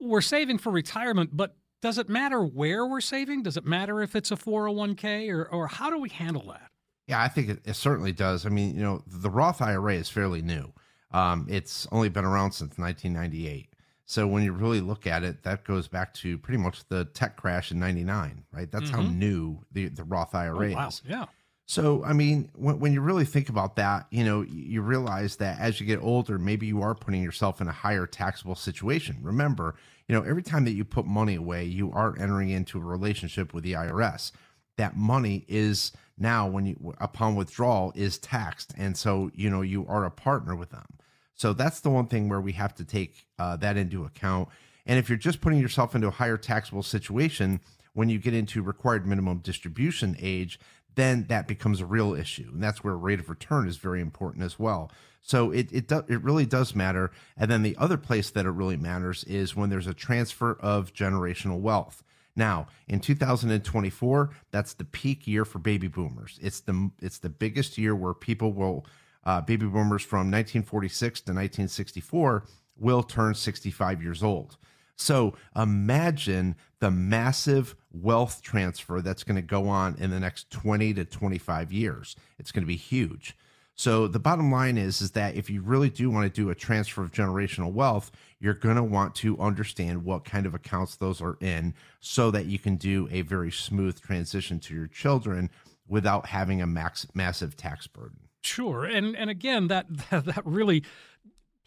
we're 0.00 0.20
saving 0.20 0.58
for 0.58 0.70
retirement, 0.70 1.30
but 1.32 1.56
does 1.82 1.98
it 1.98 2.08
matter 2.08 2.42
where 2.44 2.86
we're 2.86 3.00
saving? 3.00 3.42
Does 3.42 3.56
it 3.56 3.64
matter 3.64 4.00
if 4.02 4.14
it's 4.16 4.30
a 4.30 4.36
401k 4.36 5.28
or 5.30 5.44
or 5.46 5.66
how 5.68 5.90
do 5.90 5.98
we 5.98 6.08
handle 6.08 6.46
that? 6.52 6.70
Yeah, 7.06 7.22
I 7.22 7.28
think 7.28 7.48
it, 7.48 7.60
it 7.64 7.74
certainly 7.74 8.12
does. 8.12 8.46
I 8.46 8.48
mean, 8.48 8.74
you 8.74 8.82
know, 8.82 9.02
the 9.06 9.30
Roth 9.30 9.62
IRA 9.62 9.94
is 9.94 10.08
fairly 10.08 10.42
new. 10.42 10.72
Um, 11.12 11.46
it's 11.48 11.86
only 11.92 12.08
been 12.08 12.24
around 12.24 12.52
since 12.52 12.76
1998. 12.78 13.68
So 14.04 14.26
when 14.26 14.42
you 14.44 14.52
really 14.52 14.80
look 14.80 15.06
at 15.06 15.24
it, 15.24 15.42
that 15.42 15.64
goes 15.64 15.88
back 15.88 16.14
to 16.14 16.38
pretty 16.38 16.58
much 16.58 16.86
the 16.88 17.04
tech 17.06 17.36
crash 17.36 17.72
in 17.72 17.78
'99, 17.80 18.44
right? 18.52 18.70
That's 18.70 18.90
how 18.90 19.02
new 19.02 19.60
the 19.72 19.88
the 19.88 20.04
Roth 20.04 20.34
IRA 20.34 20.72
Oh, 20.72 20.74
wow. 20.74 20.88
is. 20.88 21.02
Yeah. 21.06 21.26
So, 21.68 22.04
I 22.04 22.12
mean, 22.12 22.48
when, 22.54 22.78
when 22.78 22.92
you 22.92 23.00
really 23.00 23.24
think 23.24 23.48
about 23.48 23.74
that, 23.74 24.06
you 24.12 24.22
know, 24.24 24.42
you 24.42 24.82
realize 24.82 25.34
that 25.36 25.58
as 25.58 25.80
you 25.80 25.86
get 25.86 25.98
older, 26.00 26.38
maybe 26.38 26.68
you 26.68 26.80
are 26.82 26.94
putting 26.94 27.20
yourself 27.20 27.60
in 27.60 27.66
a 27.66 27.72
higher 27.72 28.06
taxable 28.06 28.54
situation. 28.54 29.16
Remember, 29.20 29.74
you 30.06 30.14
know, 30.14 30.22
every 30.22 30.44
time 30.44 30.64
that 30.66 30.72
you 30.74 30.84
put 30.84 31.06
money 31.06 31.34
away, 31.34 31.64
you 31.64 31.90
are 31.90 32.16
entering 32.20 32.50
into 32.50 32.78
a 32.78 32.84
relationship 32.84 33.52
with 33.52 33.64
the 33.64 33.72
IRS. 33.72 34.30
That 34.76 34.96
money 34.96 35.44
is 35.48 35.90
now, 36.18 36.46
when 36.46 36.66
you 36.66 36.94
upon 36.98 37.36
withdrawal, 37.36 37.92
is 37.94 38.18
taxed, 38.18 38.72
and 38.76 38.96
so 38.96 39.30
you 39.34 39.50
know 39.50 39.62
you 39.62 39.86
are 39.86 40.04
a 40.04 40.10
partner 40.10 40.56
with 40.56 40.70
them. 40.70 40.86
So 41.34 41.52
that's 41.52 41.80
the 41.80 41.90
one 41.90 42.06
thing 42.06 42.28
where 42.28 42.40
we 42.40 42.52
have 42.52 42.74
to 42.76 42.84
take 42.84 43.26
uh, 43.38 43.56
that 43.56 43.76
into 43.76 44.04
account. 44.04 44.48
And 44.86 44.98
if 44.98 45.08
you're 45.08 45.18
just 45.18 45.40
putting 45.40 45.58
yourself 45.58 45.94
into 45.94 46.06
a 46.06 46.12
higher 46.12 46.38
taxable 46.38 46.82
situation, 46.82 47.60
when 47.92 48.08
you 48.08 48.18
get 48.18 48.32
into 48.32 48.62
required 48.62 49.06
minimum 49.06 49.38
distribution 49.38 50.16
age, 50.18 50.58
then 50.94 51.26
that 51.28 51.46
becomes 51.46 51.80
a 51.80 51.86
real 51.86 52.14
issue, 52.14 52.50
and 52.52 52.62
that's 52.62 52.82
where 52.82 52.96
rate 52.96 53.20
of 53.20 53.28
return 53.28 53.68
is 53.68 53.76
very 53.76 54.00
important 54.00 54.44
as 54.44 54.58
well. 54.58 54.90
So 55.20 55.50
it 55.50 55.68
it 55.72 55.88
do, 55.88 56.04
it 56.08 56.22
really 56.22 56.46
does 56.46 56.74
matter. 56.74 57.10
And 57.36 57.50
then 57.50 57.62
the 57.62 57.76
other 57.78 57.96
place 57.96 58.30
that 58.30 58.46
it 58.46 58.50
really 58.50 58.76
matters 58.76 59.24
is 59.24 59.56
when 59.56 59.70
there's 59.70 59.86
a 59.86 59.94
transfer 59.94 60.56
of 60.60 60.94
generational 60.94 61.60
wealth. 61.60 62.02
Now, 62.36 62.68
in 62.86 63.00
2024, 63.00 64.30
that's 64.50 64.74
the 64.74 64.84
peak 64.84 65.26
year 65.26 65.44
for 65.44 65.58
baby 65.58 65.88
boomers. 65.88 66.38
It's 66.42 66.60
the 66.60 66.90
it's 67.00 67.18
the 67.18 67.30
biggest 67.30 67.78
year 67.78 67.96
where 67.96 68.14
people 68.14 68.52
will 68.52 68.86
uh, 69.24 69.40
baby 69.40 69.66
boomers 69.66 70.02
from 70.02 70.30
1946 70.30 71.20
to 71.22 71.32
1964 71.32 72.44
will 72.78 73.02
turn 73.02 73.34
65 73.34 74.02
years 74.02 74.22
old. 74.22 74.56
So 74.96 75.34
imagine 75.54 76.56
the 76.78 76.90
massive 76.90 77.74
wealth 77.92 78.40
transfer 78.42 79.00
that's 79.00 79.24
going 79.24 79.36
to 79.36 79.42
go 79.42 79.68
on 79.68 79.96
in 79.98 80.10
the 80.10 80.20
next 80.20 80.50
20 80.50 80.94
to 80.94 81.04
25 81.04 81.72
years. 81.72 82.16
It's 82.38 82.52
going 82.52 82.62
to 82.62 82.68
be 82.68 82.76
huge. 82.76 83.36
So 83.76 84.08
the 84.08 84.18
bottom 84.18 84.50
line 84.50 84.78
is 84.78 85.02
is 85.02 85.10
that 85.12 85.36
if 85.36 85.50
you 85.50 85.60
really 85.60 85.90
do 85.90 86.10
want 86.10 86.32
to 86.32 86.40
do 86.42 86.50
a 86.50 86.54
transfer 86.54 87.02
of 87.02 87.12
generational 87.12 87.72
wealth, 87.72 88.10
you're 88.40 88.54
going 88.54 88.76
to 88.76 88.82
want 88.82 89.14
to 89.16 89.38
understand 89.38 90.04
what 90.04 90.24
kind 90.24 90.46
of 90.46 90.54
accounts 90.54 90.96
those 90.96 91.20
are 91.20 91.36
in 91.40 91.74
so 92.00 92.30
that 92.30 92.46
you 92.46 92.58
can 92.58 92.76
do 92.76 93.06
a 93.12 93.20
very 93.20 93.52
smooth 93.52 94.00
transition 94.00 94.58
to 94.60 94.74
your 94.74 94.86
children 94.86 95.50
without 95.86 96.26
having 96.26 96.62
a 96.62 96.66
max 96.66 97.06
massive 97.14 97.56
tax 97.56 97.86
burden. 97.86 98.18
Sure, 98.40 98.84
and 98.84 99.14
and 99.14 99.28
again, 99.28 99.68
that 99.68 99.86
that 100.10 100.42
really 100.44 100.82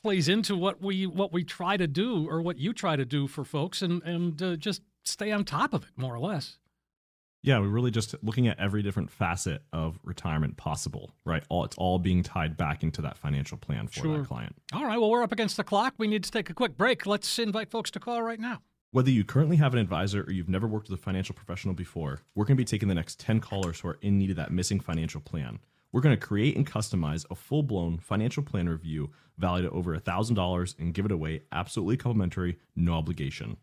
plays 0.01 0.27
into 0.27 0.55
what 0.55 0.81
we 0.81 1.05
what 1.05 1.31
we 1.31 1.43
try 1.43 1.77
to 1.77 1.87
do, 1.87 2.27
or 2.27 2.41
what 2.41 2.57
you 2.57 2.73
try 2.73 2.95
to 2.95 3.05
do 3.05 3.27
for 3.27 3.43
folks, 3.43 3.83
and 3.83 4.01
and 4.03 4.41
uh, 4.41 4.55
just 4.55 4.81
stay 5.03 5.31
on 5.31 5.43
top 5.45 5.73
of 5.73 5.83
it, 5.83 5.89
more 5.95 6.15
or 6.15 6.19
less. 6.19 6.57
Yeah, 7.41 7.59
we're 7.59 7.67
really 7.69 7.91
just 7.91 8.15
looking 8.21 8.47
at 8.47 8.59
every 8.59 8.83
different 8.83 9.09
facet 9.09 9.61
of 9.71 9.97
retirement 10.03 10.57
possible, 10.57 11.11
right? 11.25 11.43
All 11.47 11.63
it's 11.63 11.77
all 11.77 11.97
being 11.97 12.21
tied 12.21 12.57
back 12.57 12.83
into 12.83 13.01
that 13.03 13.17
financial 13.17 13.57
plan 13.57 13.87
for 13.87 14.01
Sure. 14.01 14.17
that 14.17 14.27
client. 14.27 14.55
All 14.73 14.85
right, 14.85 14.99
well, 14.99 15.09
we're 15.09 15.23
up 15.23 15.31
against 15.31 15.55
the 15.55 15.63
clock. 15.63 15.93
We 15.97 16.07
need 16.07 16.23
to 16.25 16.31
take 16.31 16.49
a 16.49 16.53
quick 16.53 16.77
break. 16.77 17.05
Let's 17.05 17.39
invite 17.39 17.71
folks 17.71 17.91
to 17.91 17.99
call 17.99 18.21
right 18.21 18.39
now. 18.39 18.61
Whether 18.91 19.11
you 19.11 19.23
currently 19.23 19.55
have 19.57 19.73
an 19.73 19.79
advisor 19.79 20.23
or 20.23 20.31
you've 20.31 20.49
never 20.49 20.67
worked 20.67 20.89
with 20.89 20.99
a 20.99 21.01
financial 21.01 21.33
professional 21.35 21.73
before, 21.75 22.21
we're 22.35 22.43
going 22.45 22.57
to 22.57 22.61
be 22.61 22.65
taking 22.65 22.89
the 22.89 22.95
next 22.95 23.19
10 23.19 23.39
callers 23.39 23.79
who 23.79 23.87
are 23.89 23.99
in 24.01 24.17
need 24.17 24.31
of 24.31 24.35
that 24.35 24.51
missing 24.51 24.79
financial 24.79 25.21
plan. 25.21 25.59
We're 25.91 26.01
going 26.01 26.17
to 26.19 26.25
create 26.27 26.57
and 26.57 26.69
customize 26.69 27.25
a 27.31 27.35
full 27.35 27.63
blown 27.63 27.99
financial 27.99 28.43
plan 28.43 28.67
review 28.67 29.11
valued 29.37 29.65
at 29.67 29.71
over 29.71 29.97
$1,000 29.97 30.75
and 30.79 30.93
give 30.93 31.05
it 31.05 31.11
away 31.11 31.43
absolutely 31.51 31.95
complimentary, 31.97 32.57
no 32.75 32.93
obligation. 32.95 33.57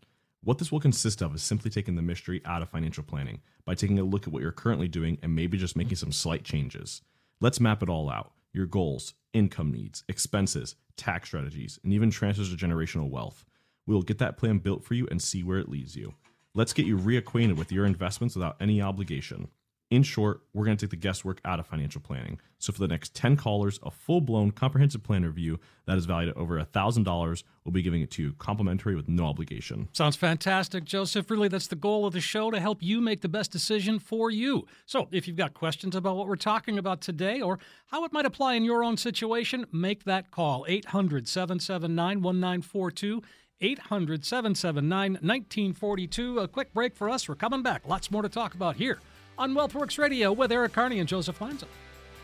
What 0.47 0.59
this 0.59 0.71
will 0.71 0.79
consist 0.79 1.21
of 1.21 1.35
is 1.35 1.43
simply 1.43 1.69
taking 1.69 1.97
the 1.97 2.01
mystery 2.01 2.41
out 2.45 2.61
of 2.61 2.69
financial 2.69 3.03
planning 3.03 3.41
by 3.65 3.75
taking 3.75 3.99
a 3.99 4.03
look 4.03 4.27
at 4.27 4.31
what 4.31 4.41
you're 4.41 4.53
currently 4.53 4.87
doing 4.87 5.17
and 5.21 5.35
maybe 5.35 5.57
just 5.57 5.75
making 5.75 5.97
some 5.97 6.13
slight 6.13 6.45
changes. 6.45 7.01
Let's 7.41 7.59
map 7.59 7.83
it 7.83 7.89
all 7.89 8.09
out 8.09 8.31
your 8.53 8.65
goals, 8.65 9.13
income 9.33 9.73
needs, 9.73 10.05
expenses, 10.07 10.75
tax 10.95 11.27
strategies, 11.27 11.81
and 11.83 11.91
even 11.91 12.09
transfers 12.09 12.49
of 12.53 12.57
generational 12.57 13.09
wealth. 13.09 13.43
We 13.87 13.93
will 13.93 14.03
get 14.03 14.19
that 14.19 14.37
plan 14.37 14.59
built 14.59 14.85
for 14.85 14.93
you 14.93 15.05
and 15.11 15.21
see 15.21 15.43
where 15.43 15.59
it 15.59 15.67
leads 15.67 15.97
you. 15.97 16.13
Let's 16.55 16.71
get 16.71 16.85
you 16.85 16.97
reacquainted 16.97 17.57
with 17.57 17.73
your 17.73 17.85
investments 17.85 18.33
without 18.33 18.55
any 18.61 18.81
obligation. 18.81 19.49
In 19.89 20.03
short, 20.03 20.41
we're 20.53 20.65
going 20.65 20.75
to 20.75 20.85
take 20.85 20.89
the 20.89 20.97
guesswork 20.97 21.39
out 21.45 21.61
of 21.61 21.65
financial 21.65 22.01
planning. 22.01 22.41
So, 22.59 22.73
for 22.73 22.79
the 22.79 22.89
next 22.89 23.13
10 23.13 23.37
callers, 23.37 23.79
a 23.83 23.89
full 23.89 24.19
blown 24.19 24.51
comprehensive 24.51 25.01
plan 25.01 25.23
review 25.23 25.61
that 25.85 25.97
is 25.97 26.03
valued 26.03 26.31
at 26.31 26.35
over 26.35 26.59
$1,000, 26.59 27.43
we'll 27.63 27.71
be 27.71 27.81
giving 27.81 28.01
it 28.01 28.11
to 28.11 28.21
you 28.21 28.33
complimentary 28.33 28.95
with 28.95 29.07
no 29.07 29.25
obligation. 29.25 29.87
Sounds 29.93 30.17
fantastic, 30.17 30.83
Joseph. 30.83 31.31
Really, 31.31 31.47
that's 31.47 31.67
the 31.67 31.77
goal 31.77 32.05
of 32.05 32.11
the 32.11 32.19
show 32.19 32.51
to 32.51 32.59
help 32.59 32.83
you 32.83 32.99
make 32.99 33.21
the 33.21 33.29
best 33.29 33.49
decision 33.49 33.97
for 33.97 34.29
you. 34.29 34.67
So, 34.85 35.07
if 35.11 35.25
you've 35.25 35.37
got 35.37 35.53
questions 35.53 35.95
about 35.95 36.17
what 36.17 36.27
we're 36.27 36.35
talking 36.35 36.77
about 36.77 36.99
today 36.99 37.39
or 37.39 37.57
how 37.85 38.03
it 38.03 38.11
might 38.11 38.25
apply 38.25 38.55
in 38.55 38.65
your 38.65 38.83
own 38.83 38.97
situation, 38.97 39.65
make 39.71 40.03
that 40.03 40.31
call 40.31 40.65
800 40.67 41.29
779 41.29 42.21
1942. 42.21 43.21
800 43.59 44.25
779 44.25 45.13
1942. 45.13 46.39
A 46.39 46.47
quick 46.49 46.73
break 46.73 46.93
for 46.93 47.09
us. 47.09 47.29
We're 47.29 47.35
coming 47.35 47.63
back. 47.63 47.87
Lots 47.87 48.11
more 48.11 48.21
to 48.21 48.29
talk 48.29 48.53
about 48.53 48.75
here 48.75 48.99
on 49.37 49.53
WealthWorks 49.53 49.99
Radio 49.99 50.31
with 50.31 50.51
Eric 50.51 50.73
Kearney 50.73 50.99
and 50.99 51.07
Joseph 51.07 51.39
Lanza. 51.39 51.67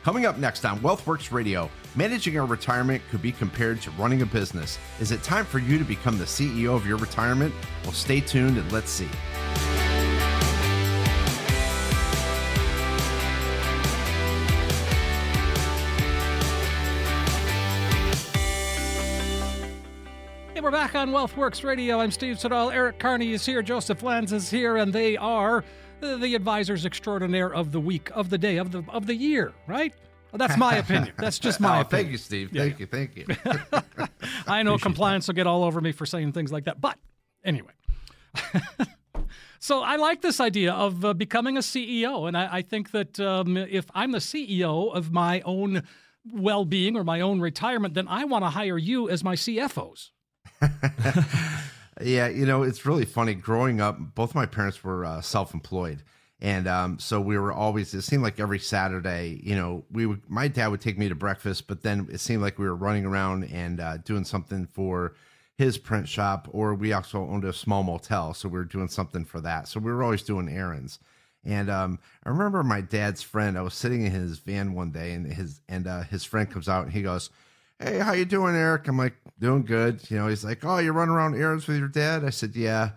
Coming 0.03 0.25
up 0.25 0.38
next 0.38 0.65
on 0.65 0.79
WealthWorks 0.79 1.32
Radio, 1.32 1.70
managing 1.96 2.38
a 2.38 2.43
retirement 2.43 3.01
could 3.10 3.22
be 3.22 3.32
compared 3.32 3.82
to 3.84 3.91
running 3.91 4.22
a 4.22 4.25
business. 4.25 4.79
Is 5.00 5.12
it 5.12 5.24
time 5.24 5.46
for 5.46 5.60
you 5.60 5.77
to 5.77 5.86
become 5.86 6.17
the 6.17 6.25
CEO 6.25 6.75
of 6.75 6.86
your 6.88 6.98
retirement? 6.98 7.53
Well, 7.84 7.93
stay 7.93 8.20
tuned 8.20 8.58
and 8.58 8.72
let's 8.72 8.89
see. 8.89 9.08
Hey, 20.53 20.62
we're 20.62 20.72
back 20.72 20.96
on 20.96 21.12
WealthWorks 21.12 21.63
Radio. 21.63 22.00
I'm 22.00 22.12
Steve 22.12 22.39
Siddall. 22.39 22.72
Eric 22.72 23.00
Kearney 23.00 23.32
is 23.34 23.46
here. 23.46 23.62
Joseph 23.62 24.03
Lanz 24.03 24.34
is 24.34 24.50
here, 24.50 24.77
and 24.77 24.91
they 24.91 25.15
are 25.15 25.63
the, 26.04 26.18
the 26.18 26.36
advisors 26.36 26.86
extraordinaire 26.86 27.54
of 27.54 27.72
the 27.72 27.80
week, 27.80 28.10
of 28.14 28.30
the 28.30 28.38
day, 28.38 28.58
of 28.58 28.72
the 28.72 28.84
of 28.90 29.08
the 29.08 29.16
year. 29.16 29.54
Right? 29.68 29.94
Well, 30.32 30.40
that's 30.40 30.58
my 30.58 30.78
opinion. 30.78 31.14
That's 31.18 31.38
just 31.38 31.60
my 31.60 31.78
oh, 31.78 31.82
opinion. 31.82 32.06
thank 32.06 32.12
you, 32.12 32.18
Steve. 32.18 32.52
Thank 32.52 32.80
you. 32.80 32.88
Thank 32.88 33.16
you. 33.16 33.26
I 34.48 34.64
know 34.64 34.80
compliance 34.80 35.28
will 35.28 35.36
get 35.36 35.46
all 35.46 35.64
over 35.64 35.80
me 35.80 35.92
for 35.92 36.08
saying 36.08 36.32
things 36.32 36.52
like 36.52 36.66
that, 36.66 36.82
but 36.82 36.98
anyway. 37.46 37.74
so 39.60 39.84
I 39.84 39.98
like 39.98 40.22
this 40.22 40.40
idea 40.40 40.74
of 40.74 41.06
uh, 41.06 41.14
becoming 41.14 41.56
a 41.56 41.60
CEO, 41.60 42.28
and 42.28 42.36
I, 42.36 42.58
I 42.58 42.62
think 42.64 42.90
that 42.92 43.20
um, 43.20 43.58
if 43.58 43.86
I'm 43.94 44.12
the 44.12 44.18
CEO 44.18 44.92
of 44.92 45.12
my 45.12 45.42
own 45.42 45.84
well-being 46.32 46.98
or 46.98 47.04
my 47.04 47.22
own 47.22 47.40
retirement, 47.40 47.94
then 47.94 48.08
I 48.08 48.26
want 48.26 48.44
to 48.44 48.50
hire 48.50 48.80
you 48.80 49.10
as 49.10 49.24
my 49.24 49.36
CFOs. 49.36 50.10
Yeah, 52.02 52.28
you 52.28 52.46
know, 52.46 52.64
it's 52.64 52.86
really 52.86 53.06
funny. 53.06 53.36
Growing 53.36 53.80
up, 53.80 53.98
both 54.16 54.34
my 54.36 54.46
parents 54.46 54.84
were 54.84 55.06
uh, 55.06 55.22
self-employed, 55.22 56.04
and 56.42 56.68
um, 56.68 57.00
so 57.00 57.22
we 57.22 57.38
were 57.38 57.54
always. 57.54 57.94
It 57.94 58.02
seemed 58.02 58.24
like 58.24 58.40
every 58.40 58.60
Saturday, 58.60 59.40
you 59.44 59.56
know, 59.56 59.86
we 59.92 60.06
would. 60.08 60.22
My 60.30 60.48
dad 60.48 60.68
would 60.70 60.82
take 60.82 60.98
me 60.98 61.08
to 61.10 61.16
breakfast, 61.16 61.68
but 61.68 61.84
then 61.84 62.08
it 62.12 62.20
seemed 62.20 62.42
like 62.42 62.58
we 62.58 62.66
were 62.66 62.76
running 62.76 63.06
around 63.06 63.44
and 63.46 63.80
uh, 63.80 63.98
doing 63.98 64.24
something 64.26 64.66
for 64.66 65.14
his 65.58 65.78
print 65.78 66.10
shop, 66.10 66.48
or 66.52 66.74
we 66.74 66.94
also 66.94 67.20
owned 67.20 67.46
a 67.46 67.54
small 67.54 67.84
motel, 67.84 68.34
so 68.34 68.50
we 68.50 68.58
were 68.58 68.66
doing 68.66 68.88
something 68.88 69.24
for 69.24 69.40
that. 69.42 69.68
So 69.68 69.80
we 69.80 69.92
were 69.92 70.04
always 70.04 70.24
doing 70.24 70.50
errands. 70.50 70.98
And 71.46 71.70
um, 71.70 72.00
I 72.24 72.30
remember 72.30 72.64
my 72.64 72.82
dad's 72.82 73.22
friend. 73.22 73.58
I 73.58 73.62
was 73.62 73.74
sitting 73.74 74.06
in 74.06 74.12
his 74.12 74.40
van 74.40 74.74
one 74.74 74.92
day, 74.92 75.14
and 75.14 75.32
his 75.32 75.62
and 75.70 75.86
uh, 75.86 76.02
his 76.04 76.24
friend 76.24 76.50
comes 76.50 76.68
out, 76.68 76.86
and 76.86 76.94
he 76.94 77.04
goes, 77.04 77.30
"Hey, 77.80 78.00
how 78.00 78.14
you 78.14 78.26
doing, 78.26 78.56
Eric?" 78.56 78.88
I'm 78.88 78.98
like, 78.98 79.14
"Doing 79.44 79.64
good." 79.64 80.10
You 80.10 80.18
know, 80.18 80.28
he's 80.28 80.44
like, 80.44 80.64
"Oh, 80.66 80.78
you 80.80 80.92
run 80.92 81.10
around 81.10 81.36
errands 81.36 81.68
with 81.68 81.78
your 81.78 81.88
dad?" 81.88 82.24
I 82.26 82.30
said, 82.32 82.56
"Yeah." 82.56 82.92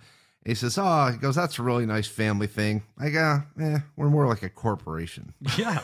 He 0.45 0.55
says, 0.55 0.79
"Oh," 0.79 1.11
he 1.11 1.19
goes, 1.19 1.35
"That's 1.35 1.59
a 1.59 1.63
really 1.63 1.87
nice 1.87 2.07
family 2.07 2.47
thing." 2.47 2.85
I 2.99 3.11
go, 3.11 3.43
"Eh, 3.61 3.79
we're 3.97 4.09
more 4.11 4.27
like 4.29 4.43
a 4.45 4.49
corporation." 4.49 5.35
Yeah. 5.59 5.81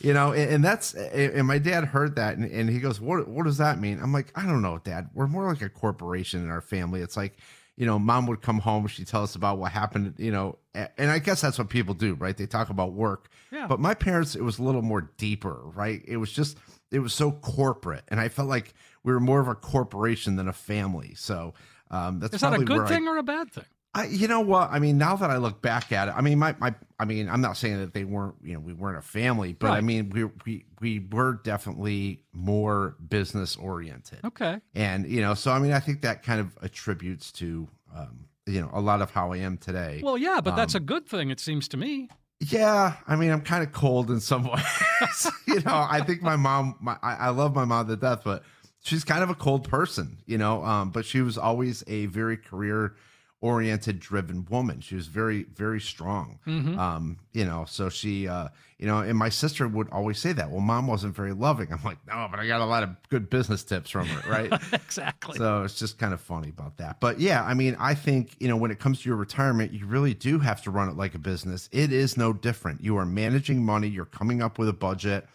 you 0.00 0.12
know 0.12 0.32
and, 0.32 0.50
and 0.54 0.64
that's 0.64 0.94
and 0.94 1.46
my 1.46 1.58
dad 1.58 1.84
heard 1.84 2.16
that 2.16 2.36
and, 2.36 2.50
and 2.50 2.68
he 2.70 2.78
goes 2.78 3.00
what 3.00 3.26
what 3.28 3.44
does 3.46 3.58
that 3.58 3.78
mean 3.80 3.98
i'm 4.02 4.12
like 4.12 4.30
i 4.36 4.44
don't 4.46 4.62
know 4.62 4.78
dad 4.84 5.10
we're 5.14 5.26
more 5.26 5.46
like 5.48 5.60
a 5.62 5.68
corporation 5.68 6.42
in 6.42 6.50
our 6.50 6.60
family 6.60 7.00
it's 7.00 7.16
like 7.16 7.36
you 7.76 7.84
know 7.86 7.98
mom 7.98 8.26
would 8.26 8.40
come 8.42 8.58
home 8.60 8.86
she'd 8.86 9.06
tell 9.06 9.22
us 9.22 9.34
about 9.34 9.58
what 9.58 9.72
happened 9.72 10.14
you 10.18 10.30
know 10.30 10.56
and 10.74 11.10
i 11.10 11.18
guess 11.18 11.40
that's 11.40 11.58
what 11.58 11.68
people 11.68 11.94
do 11.94 12.14
right 12.14 12.36
they 12.36 12.46
talk 12.46 12.70
about 12.70 12.92
work 12.92 13.28
Yeah. 13.50 13.66
but 13.66 13.80
my 13.80 13.94
parents 13.94 14.34
it 14.36 14.42
was 14.42 14.58
a 14.58 14.62
little 14.62 14.82
more 14.82 15.10
deeper 15.18 15.60
right 15.74 16.02
it 16.06 16.16
was 16.18 16.32
just 16.32 16.58
it 16.90 17.00
was 17.00 17.12
so 17.12 17.32
corporate 17.32 18.04
and 18.08 18.20
i 18.20 18.28
felt 18.28 18.48
like 18.48 18.74
we 19.04 19.12
were 19.12 19.20
more 19.20 19.40
of 19.40 19.48
a 19.48 19.54
corporation 19.54 20.36
than 20.36 20.48
a 20.48 20.52
family 20.52 21.14
so 21.14 21.54
um 21.90 22.20
that's 22.20 22.34
Is 22.34 22.40
that 22.40 22.54
a 22.54 22.58
good 22.58 22.68
where 22.78 22.86
I- 22.86 22.88
thing 22.88 23.08
or 23.08 23.16
a 23.16 23.22
bad 23.22 23.50
thing? 23.52 23.64
I, 23.92 24.04
you 24.06 24.28
know 24.28 24.38
what? 24.40 24.70
I 24.70 24.78
mean, 24.78 24.98
now 24.98 25.16
that 25.16 25.30
I 25.30 25.38
look 25.38 25.60
back 25.62 25.90
at 25.90 26.06
it, 26.06 26.14
I 26.16 26.20
mean, 26.20 26.38
my, 26.38 26.54
my, 26.60 26.72
I 27.00 27.04
mean, 27.04 27.28
I'm 27.28 27.40
not 27.40 27.56
saying 27.56 27.78
that 27.80 27.92
they 27.92 28.04
weren't, 28.04 28.36
you 28.40 28.54
know, 28.54 28.60
we 28.60 28.72
weren't 28.72 28.96
a 28.98 29.02
family, 29.02 29.52
but 29.52 29.72
I 29.72 29.80
mean, 29.80 30.10
we, 30.10 30.26
we, 30.46 30.64
we 30.80 31.08
were 31.10 31.40
definitely 31.42 32.22
more 32.32 32.94
business 33.08 33.56
oriented. 33.56 34.20
Okay. 34.24 34.60
And, 34.76 35.08
you 35.08 35.20
know, 35.20 35.34
so, 35.34 35.50
I 35.50 35.58
mean, 35.58 35.72
I 35.72 35.80
think 35.80 36.02
that 36.02 36.22
kind 36.22 36.38
of 36.38 36.56
attributes 36.62 37.32
to, 37.32 37.66
um, 37.92 38.26
you 38.46 38.60
know, 38.60 38.70
a 38.72 38.80
lot 38.80 39.02
of 39.02 39.10
how 39.10 39.32
I 39.32 39.38
am 39.38 39.56
today. 39.58 40.00
Well, 40.04 40.16
yeah, 40.16 40.40
but 40.40 40.54
that's 40.54 40.76
a 40.76 40.78
Um, 40.78 40.84
good 40.84 41.08
thing, 41.08 41.30
it 41.32 41.40
seems 41.40 41.66
to 41.66 41.76
me. 41.76 42.10
Yeah, 42.38 42.94
I 43.08 43.16
mean, 43.16 43.32
I'm 43.32 43.40
kind 43.40 43.64
of 43.64 43.72
cold 43.72 44.08
in 44.12 44.20
some 44.20 44.44
ways. 44.52 45.30
you 45.48 45.56
know, 45.62 45.84
I 45.90 46.00
think 46.02 46.22
my 46.22 46.36
mom, 46.36 46.76
my, 46.80 46.96
I, 47.02 47.14
I 47.16 47.28
love 47.30 47.56
my 47.56 47.64
mom 47.64 47.88
to 47.88 47.96
death, 47.96 48.20
but 48.24 48.44
she's 48.82 49.04
kind 49.04 49.22
of 49.22 49.30
a 49.30 49.34
cold 49.34 49.68
person, 49.68 50.18
you 50.26 50.38
know. 50.38 50.64
Um, 50.64 50.90
but 50.90 51.04
she 51.04 51.20
was 51.20 51.36
always 51.38 51.82
a 51.86 52.06
very 52.06 52.36
career 52.36 52.94
oriented, 53.42 53.98
driven 53.98 54.46
woman. 54.50 54.80
She 54.82 54.94
was 54.94 55.06
very, 55.06 55.44
very 55.44 55.80
strong. 55.80 56.38
Mhm. 56.46 56.76
Um, 56.76 57.16
you 57.32 57.46
know, 57.46 57.64
so 57.66 57.88
she, 57.88 58.28
uh, 58.28 58.48
you 58.78 58.86
know, 58.86 58.98
and 58.98 59.16
my 59.16 59.30
sister 59.30 59.66
would 59.66 59.88
always 59.90 60.18
say 60.18 60.32
that. 60.34 60.50
Well, 60.50 60.60
mom 60.60 60.86
wasn't 60.86 61.16
very 61.16 61.32
loving. 61.32 61.72
I'm 61.72 61.82
like, 61.82 61.96
no, 62.06 62.28
but 62.30 62.38
I 62.38 62.46
got 62.46 62.60
a 62.60 62.66
lot 62.66 62.82
of 62.82 62.90
good 63.08 63.30
business 63.30 63.64
tips 63.64 63.88
from 63.88 64.06
her, 64.08 64.30
right? 64.30 64.52
exactly. 64.74 65.38
So 65.38 65.62
it's 65.62 65.78
just 65.78 65.98
kind 65.98 66.12
of 66.12 66.20
funny 66.20 66.50
about 66.50 66.76
that. 66.78 67.00
But 67.00 67.18
yeah, 67.18 67.42
I 67.42 67.54
mean, 67.54 67.76
I 67.80 67.94
think, 67.94 68.36
you 68.40 68.48
know, 68.48 68.58
when 68.58 68.70
it 68.70 68.78
comes 68.78 69.00
to 69.02 69.08
your 69.08 69.16
retirement, 69.16 69.72
you 69.72 69.86
really 69.86 70.12
do 70.12 70.38
have 70.40 70.60
to 70.64 70.70
run 70.70 70.90
it 70.90 70.96
like 70.98 71.14
a 71.14 71.18
business. 71.18 71.70
It 71.72 71.94
is 71.94 72.18
no 72.18 72.34
different. 72.34 72.82
You 72.84 72.98
are 72.98 73.06
managing 73.06 73.64
money, 73.64 73.88
you're 73.88 74.04
coming 74.04 74.42
up 74.42 74.58
with 74.58 74.68
a 74.68 74.74
budget. 74.74 75.26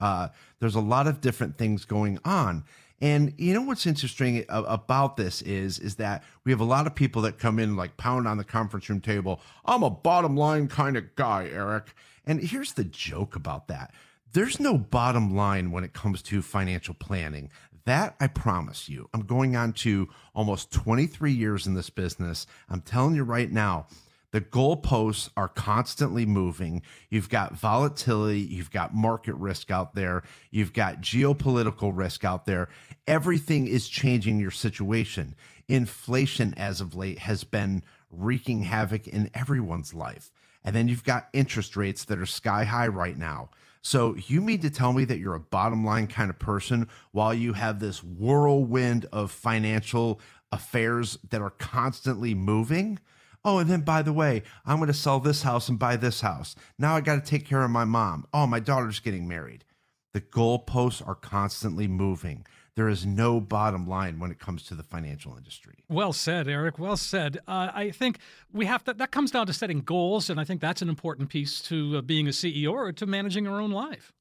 Uh, 0.00 0.28
there's 0.60 0.76
a 0.76 0.80
lot 0.80 1.06
of 1.06 1.20
different 1.20 1.58
things 1.58 1.84
going 1.84 2.18
on. 2.24 2.64
And 3.00 3.32
you 3.38 3.54
know 3.54 3.62
what's 3.62 3.86
interesting 3.86 4.44
about 4.48 5.16
this 5.16 5.40
is 5.42 5.78
is 5.78 5.94
that 5.96 6.22
we 6.44 6.52
have 6.52 6.60
a 6.60 6.64
lot 6.64 6.86
of 6.86 6.94
people 6.94 7.22
that 7.22 7.38
come 7.38 7.58
in 7.58 7.76
like 7.76 7.96
pound 7.96 8.28
on 8.28 8.36
the 8.36 8.44
conference 8.44 8.88
room 8.90 9.00
table. 9.00 9.40
I'm 9.64 9.82
a 9.82 9.90
bottom 9.90 10.36
line 10.36 10.68
kind 10.68 10.96
of 10.96 11.14
guy, 11.16 11.48
Eric. 11.50 11.94
And 12.26 12.40
here's 12.40 12.74
the 12.74 12.84
joke 12.84 13.36
about 13.36 13.68
that. 13.68 13.94
There's 14.32 14.60
no 14.60 14.76
bottom 14.76 15.34
line 15.34 15.70
when 15.70 15.82
it 15.82 15.94
comes 15.94 16.22
to 16.22 16.42
financial 16.42 16.94
planning. 16.94 17.50
That 17.86 18.14
I 18.20 18.26
promise 18.26 18.88
you. 18.88 19.08
I'm 19.14 19.22
going 19.22 19.56
on 19.56 19.72
to 19.74 20.08
almost 20.34 20.70
23 20.70 21.32
years 21.32 21.66
in 21.66 21.74
this 21.74 21.90
business. 21.90 22.46
I'm 22.68 22.82
telling 22.82 23.14
you 23.14 23.24
right 23.24 23.50
now, 23.50 23.86
the 24.32 24.40
goalposts 24.40 25.30
are 25.36 25.48
constantly 25.48 26.24
moving. 26.24 26.82
You've 27.08 27.28
got 27.28 27.58
volatility, 27.58 28.40
you've 28.40 28.70
got 28.70 28.94
market 28.94 29.34
risk 29.34 29.70
out 29.70 29.94
there, 29.94 30.22
you've 30.50 30.72
got 30.72 31.00
geopolitical 31.00 31.92
risk 31.94 32.24
out 32.24 32.46
there. 32.46 32.68
Everything 33.06 33.66
is 33.66 33.88
changing 33.88 34.38
your 34.38 34.50
situation. 34.50 35.34
Inflation, 35.68 36.54
as 36.56 36.80
of 36.80 36.94
late, 36.94 37.20
has 37.20 37.44
been 37.44 37.82
wreaking 38.10 38.62
havoc 38.62 39.06
in 39.08 39.30
everyone's 39.34 39.94
life. 39.94 40.30
And 40.64 40.76
then 40.76 40.88
you've 40.88 41.04
got 41.04 41.28
interest 41.32 41.76
rates 41.76 42.04
that 42.04 42.18
are 42.18 42.26
sky 42.26 42.64
high 42.64 42.88
right 42.88 43.16
now. 43.16 43.50
So 43.82 44.14
you 44.26 44.40
mean 44.40 44.60
to 44.60 44.70
tell 44.70 44.92
me 44.92 45.04
that 45.06 45.18
you're 45.18 45.34
a 45.34 45.40
bottom 45.40 45.84
line 45.84 46.06
kind 46.06 46.28
of 46.28 46.38
person 46.38 46.88
while 47.12 47.32
you 47.32 47.54
have 47.54 47.80
this 47.80 48.04
whirlwind 48.04 49.06
of 49.10 49.30
financial 49.30 50.20
affairs 50.52 51.18
that 51.30 51.40
are 51.40 51.50
constantly 51.50 52.34
moving? 52.34 52.98
Oh, 53.44 53.58
and 53.58 53.70
then 53.70 53.80
by 53.80 54.02
the 54.02 54.12
way, 54.12 54.42
I'm 54.66 54.76
going 54.76 54.88
to 54.88 54.94
sell 54.94 55.18
this 55.20 55.42
house 55.42 55.68
and 55.68 55.78
buy 55.78 55.96
this 55.96 56.20
house. 56.20 56.54
Now 56.78 56.96
I 56.96 57.00
got 57.00 57.24
to 57.24 57.30
take 57.30 57.46
care 57.46 57.62
of 57.62 57.70
my 57.70 57.84
mom. 57.84 58.26
Oh, 58.34 58.46
my 58.46 58.60
daughter's 58.60 59.00
getting 59.00 59.26
married. 59.26 59.64
The 60.12 60.20
goalposts 60.20 61.06
are 61.06 61.14
constantly 61.14 61.86
moving. 61.86 62.44
There 62.76 62.88
is 62.88 63.04
no 63.04 63.40
bottom 63.40 63.86
line 63.86 64.18
when 64.18 64.30
it 64.30 64.38
comes 64.38 64.62
to 64.64 64.74
the 64.74 64.82
financial 64.82 65.36
industry. 65.36 65.84
Well 65.88 66.12
said, 66.12 66.48
Eric. 66.48 66.78
Well 66.78 66.96
said. 66.96 67.38
Uh, 67.46 67.70
I 67.74 67.90
think 67.90 68.18
we 68.52 68.66
have 68.66 68.84
to, 68.84 68.94
that 68.94 69.10
comes 69.10 69.30
down 69.30 69.46
to 69.46 69.52
setting 69.52 69.80
goals, 69.80 70.30
and 70.30 70.40
I 70.40 70.44
think 70.44 70.60
that's 70.60 70.82
an 70.82 70.88
important 70.88 71.28
piece 71.28 71.60
to 71.62 71.98
uh, 71.98 72.00
being 72.00 72.26
a 72.26 72.30
CEO 72.30 72.72
or 72.72 72.92
to 72.92 73.06
managing 73.06 73.46
our 73.46 73.60
own 73.60 73.70
life. 73.70 74.12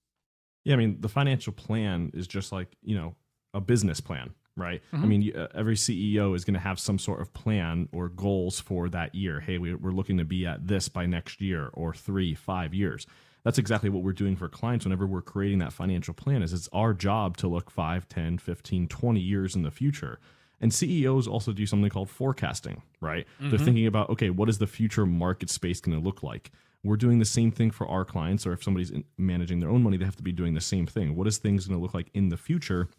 Yeah, 0.65 0.73
I 0.73 0.77
mean, 0.77 0.97
the 0.99 1.09
financial 1.09 1.53
plan 1.53 2.11
is 2.13 2.27
just 2.27 2.51
like, 2.51 2.75
you 2.81 2.95
know, 2.95 3.15
a 3.53 3.61
business 3.61 4.01
plan, 4.01 4.33
right? 4.61 4.81
I 4.93 4.97
Mhm. 4.97 5.07
mean, 5.07 5.35
uh, 5.35 5.47
every 5.55 5.75
CEO 5.75 6.33
is 6.35 6.45
going 6.45 6.53
to 6.55 6.59
have 6.59 6.79
some 6.79 6.99
sort 6.99 7.21
of 7.21 7.33
plan 7.33 7.89
or 7.91 8.09
goals 8.09 8.59
for 8.59 8.89
that 8.89 9.15
year. 9.15 9.39
Hey, 9.39 9.57
we, 9.57 9.73
we're 9.73 9.91
looking 9.91 10.17
to 10.17 10.25
be 10.25 10.45
at 10.45 10.67
this 10.67 10.89
by 10.89 11.05
next 11.05 11.41
year 11.41 11.69
or 11.73 11.93
three, 11.93 12.33
five 12.35 12.73
years. 12.73 13.07
That's 13.43 13.57
exactly 13.57 13.89
what 13.89 14.03
we're 14.03 14.11
doing 14.13 14.35
for 14.35 14.49
clients 14.49 14.85
whenever 14.85 15.07
we're 15.07 15.21
creating 15.21 15.59
that 15.59 15.71
financial 15.73 16.13
plan 16.13 16.43
is 16.43 16.51
it's 16.53 16.67
our 16.73 16.93
job 16.93 17.37
to 17.37 17.47
look 17.47 17.71
5, 17.71 18.07
10, 18.09 18.37
15, 18.37 18.87
20 18.87 19.19
years 19.19 19.55
in 19.55 19.63
the 19.63 19.71
future. 19.71 20.19
And 20.61 20.73
CEOs 20.73 21.25
also 21.25 21.53
do 21.53 21.65
something 21.65 21.89
called 21.89 22.09
forecasting, 22.09 22.81
right? 22.99 23.25
They're 23.39 23.57
thinking 23.57 23.87
about, 23.87 24.09
okay, 24.09 24.29
what 24.29 24.49
is 24.49 24.57
the 24.57 24.67
future 24.67 25.05
market 25.05 25.49
space 25.49 25.79
going 25.79 25.97
to 25.97 26.03
look 26.03 26.21
like? 26.21 26.51
We're 26.83 26.97
doing 26.97 27.19
the 27.19 27.25
same 27.25 27.51
thing 27.51 27.71
for 27.71 27.87
our 27.87 28.03
clients, 28.03 28.45
or 28.45 28.51
if 28.51 28.61
somebody's 28.61 28.91
managing 29.17 29.59
their 29.61 29.69
own 29.69 29.83
money, 29.83 29.95
they 29.97 30.03
have 30.05 30.17
to 30.17 30.23
be 30.23 30.33
doing 30.33 30.53
the 30.53 30.61
same 30.61 30.85
thing. 30.85 31.15
What 31.15 31.27
is 31.27 31.37
things 31.37 31.65
going 31.65 31.77
to 31.79 31.81
look 31.81 31.93
like 31.93 32.09
in 32.13 32.27
the 32.29 32.37
future? 32.37 32.89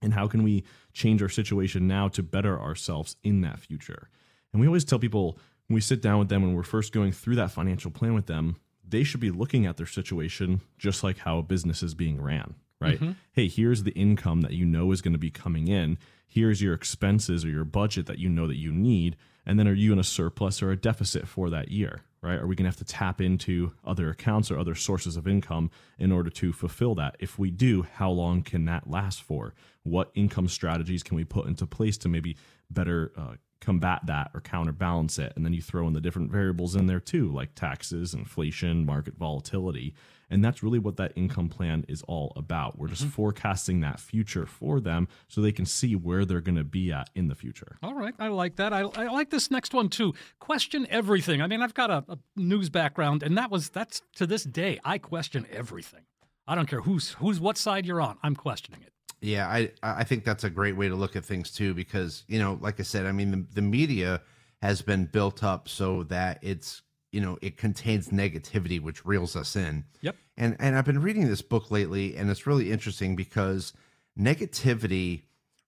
And 0.00 0.14
how 0.14 0.28
can 0.28 0.42
we 0.42 0.64
change 0.92 1.22
our 1.22 1.28
situation 1.28 1.88
now 1.88 2.08
to 2.08 2.22
better 2.22 2.58
ourselves 2.58 3.16
in 3.22 3.40
that 3.42 3.58
future? 3.58 4.08
And 4.52 4.60
we 4.60 4.66
always 4.66 4.84
tell 4.84 4.98
people 4.98 5.38
when 5.66 5.74
we 5.74 5.80
sit 5.80 6.00
down 6.00 6.18
with 6.18 6.28
them 6.28 6.42
when 6.42 6.54
we're 6.54 6.62
first 6.62 6.92
going 6.92 7.12
through 7.12 7.36
that 7.36 7.50
financial 7.50 7.90
plan 7.90 8.14
with 8.14 8.26
them, 8.26 8.56
they 8.86 9.04
should 9.04 9.20
be 9.20 9.30
looking 9.30 9.66
at 9.66 9.76
their 9.76 9.86
situation 9.86 10.60
just 10.78 11.04
like 11.04 11.18
how 11.18 11.38
a 11.38 11.42
business 11.42 11.82
is 11.82 11.94
being 11.94 12.20
ran, 12.20 12.54
right? 12.80 12.96
Mm-hmm. 12.96 13.12
Hey, 13.32 13.48
here's 13.48 13.82
the 13.82 13.92
income 13.92 14.40
that 14.40 14.54
you 14.54 14.64
know 14.64 14.92
is 14.92 15.02
going 15.02 15.12
to 15.12 15.18
be 15.18 15.30
coming 15.30 15.68
in. 15.68 15.98
Here's 16.26 16.62
your 16.62 16.74
expenses 16.74 17.44
or 17.44 17.50
your 17.50 17.64
budget 17.64 18.06
that 18.06 18.18
you 18.18 18.28
know 18.28 18.46
that 18.46 18.56
you 18.56 18.72
need. 18.72 19.16
And 19.44 19.58
then 19.58 19.68
are 19.68 19.74
you 19.74 19.92
in 19.92 19.98
a 19.98 20.04
surplus 20.04 20.62
or 20.62 20.70
a 20.70 20.76
deficit 20.76 21.28
for 21.28 21.50
that 21.50 21.70
year, 21.70 22.02
right? 22.22 22.38
Are 22.38 22.46
we 22.46 22.56
going 22.56 22.64
to 22.64 22.70
have 22.70 22.76
to 22.76 22.84
tap 22.84 23.20
into 23.20 23.72
other 23.84 24.10
accounts 24.10 24.50
or 24.50 24.58
other 24.58 24.74
sources 24.74 25.16
of 25.16 25.28
income 25.28 25.70
in 25.98 26.12
order 26.12 26.30
to 26.30 26.52
fulfill 26.52 26.94
that? 26.96 27.16
If 27.20 27.38
we 27.38 27.50
do, 27.50 27.86
how 27.94 28.10
long 28.10 28.42
can 28.42 28.64
that 28.66 28.88
last 28.88 29.22
for? 29.22 29.54
What 29.82 30.10
income 30.14 30.48
strategies 30.48 31.02
can 31.02 31.16
we 31.16 31.24
put 31.24 31.46
into 31.46 31.66
place 31.66 31.96
to 31.98 32.08
maybe 32.08 32.36
better 32.70 33.12
uh, 33.16 33.34
combat 33.60 34.02
that 34.06 34.30
or 34.34 34.40
counterbalance 34.40 35.18
it? 35.18 35.32
And 35.36 35.44
then 35.44 35.52
you 35.52 35.62
throw 35.62 35.86
in 35.86 35.92
the 35.92 36.00
different 36.00 36.30
variables 36.30 36.74
in 36.74 36.86
there 36.86 37.00
too, 37.00 37.32
like 37.32 37.54
taxes, 37.54 38.14
inflation, 38.14 38.84
market 38.84 39.16
volatility. 39.16 39.94
And 40.30 40.44
that's 40.44 40.62
really 40.62 40.78
what 40.78 40.96
that 40.96 41.12
income 41.16 41.48
plan 41.48 41.84
is 41.88 42.02
all 42.02 42.32
about. 42.36 42.78
We're 42.78 42.88
just 42.88 43.02
mm-hmm. 43.02 43.12
forecasting 43.12 43.80
that 43.80 43.98
future 43.98 44.44
for 44.46 44.80
them 44.80 45.08
so 45.28 45.40
they 45.40 45.52
can 45.52 45.64
see 45.64 45.96
where 45.96 46.24
they're 46.24 46.40
going 46.40 46.56
to 46.56 46.64
be 46.64 46.92
at 46.92 47.10
in 47.14 47.28
the 47.28 47.34
future. 47.34 47.78
All 47.82 47.94
right, 47.94 48.14
I 48.18 48.28
like 48.28 48.56
that. 48.56 48.72
I, 48.72 48.80
I 48.80 49.06
like 49.06 49.30
this 49.30 49.50
next 49.50 49.72
one 49.72 49.88
too. 49.88 50.14
Question 50.38 50.86
everything. 50.90 51.40
I 51.40 51.46
mean, 51.46 51.62
I've 51.62 51.74
got 51.74 51.90
a, 51.90 52.04
a 52.08 52.18
news 52.36 52.68
background, 52.68 53.22
and 53.22 53.38
that 53.38 53.50
was 53.50 53.70
that's 53.70 54.02
to 54.16 54.26
this 54.26 54.44
day 54.44 54.78
I 54.84 54.98
question 54.98 55.46
everything. 55.50 56.02
I 56.46 56.54
don't 56.54 56.66
care 56.66 56.80
who's 56.80 57.12
who's 57.12 57.40
what 57.40 57.56
side 57.56 57.86
you're 57.86 58.00
on. 58.00 58.18
I'm 58.22 58.36
questioning 58.36 58.82
it. 58.82 58.92
Yeah, 59.20 59.48
I 59.48 59.72
I 59.82 60.04
think 60.04 60.24
that's 60.24 60.44
a 60.44 60.50
great 60.50 60.76
way 60.76 60.88
to 60.88 60.94
look 60.94 61.16
at 61.16 61.24
things 61.24 61.50
too, 61.50 61.74
because 61.74 62.24
you 62.28 62.38
know, 62.38 62.58
like 62.60 62.78
I 62.80 62.84
said, 62.84 63.06
I 63.06 63.12
mean, 63.12 63.30
the, 63.30 63.46
the 63.54 63.62
media 63.62 64.22
has 64.62 64.82
been 64.82 65.06
built 65.06 65.42
up 65.42 65.68
so 65.68 66.02
that 66.04 66.38
it's 66.42 66.82
you 67.18 67.24
know 67.24 67.36
it 67.42 67.56
contains 67.56 68.10
negativity, 68.10 68.80
which 68.80 69.04
reels 69.04 69.34
us 69.34 69.56
in. 69.56 69.84
Yep. 70.02 70.14
And 70.36 70.56
and 70.60 70.76
I've 70.76 70.84
been 70.84 71.02
reading 71.02 71.26
this 71.26 71.42
book 71.42 71.68
lately, 71.68 72.16
and 72.16 72.30
it's 72.30 72.46
really 72.46 72.70
interesting 72.70 73.16
because 73.16 73.72
negativity 74.16 75.22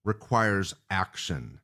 requires 0.05 0.77
action. 0.89 1.59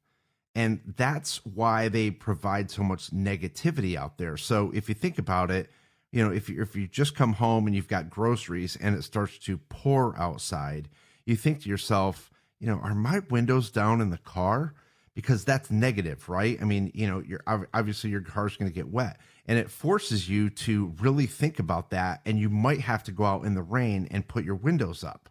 And 0.57 0.81
that's 0.97 1.47
why 1.47 1.87
they 1.87 2.11
provide 2.11 2.69
so 2.69 2.83
much 2.83 3.13
negativity 3.13 3.95
out 3.95 4.19
there. 4.19 4.37
So 4.37 4.73
if 4.75 4.89
you 4.89 4.95
think 4.97 5.19
about 5.19 5.53
it, 5.53 5.71
you 6.11 6.25
know, 6.25 6.33
if 6.33 6.49
you 6.49 6.61
if 6.61 6.75
you 6.75 6.89
just 6.89 7.15
come 7.15 7.35
home 7.35 7.69
and 7.69 7.77
you've 7.77 7.87
got 7.87 8.11
groceries 8.11 8.75
and 8.75 8.97
it 8.97 9.05
starts 9.05 9.39
to 9.39 9.59
pour 9.69 10.19
outside, 10.19 10.89
you 11.27 11.37
think 11.37 11.63
to 11.63 11.69
yourself, 11.69 12.33
you 12.59 12.67
know, 12.67 12.81
are 12.83 12.93
my 12.93 13.21
windows 13.31 13.71
down 13.71 14.01
in 14.01 14.11
the 14.11 14.19
car? 14.19 14.75
Because 15.15 15.45
that's 15.45 15.71
negative, 15.71 16.29
right? 16.29 16.59
I 16.61 16.65
mean, 16.65 16.91
you 16.93 17.07
know, 17.07 17.23
you're 17.25 17.45
obviously 17.47 18.11
your 18.11 18.21
car's 18.21 18.57
going 18.57 18.69
to 18.69 18.75
get 18.75 18.89
wet, 18.89 19.21
and 19.47 19.59
it 19.59 19.71
forces 19.71 20.29
you 20.29 20.51
to 20.51 20.93
really 21.01 21.27
think 21.27 21.59
about 21.59 21.91
that. 21.91 22.21
And 22.27 22.39
you 22.39 22.51
might 22.51 22.81
have 22.81 23.03
to 23.05 23.13
go 23.13 23.25
out 23.25 23.45
in 23.45 23.55
the 23.55 23.63
rain 23.63 24.09
and 24.11 24.27
put 24.27 24.45
your 24.45 24.57
windows 24.57 25.05
up. 25.05 25.29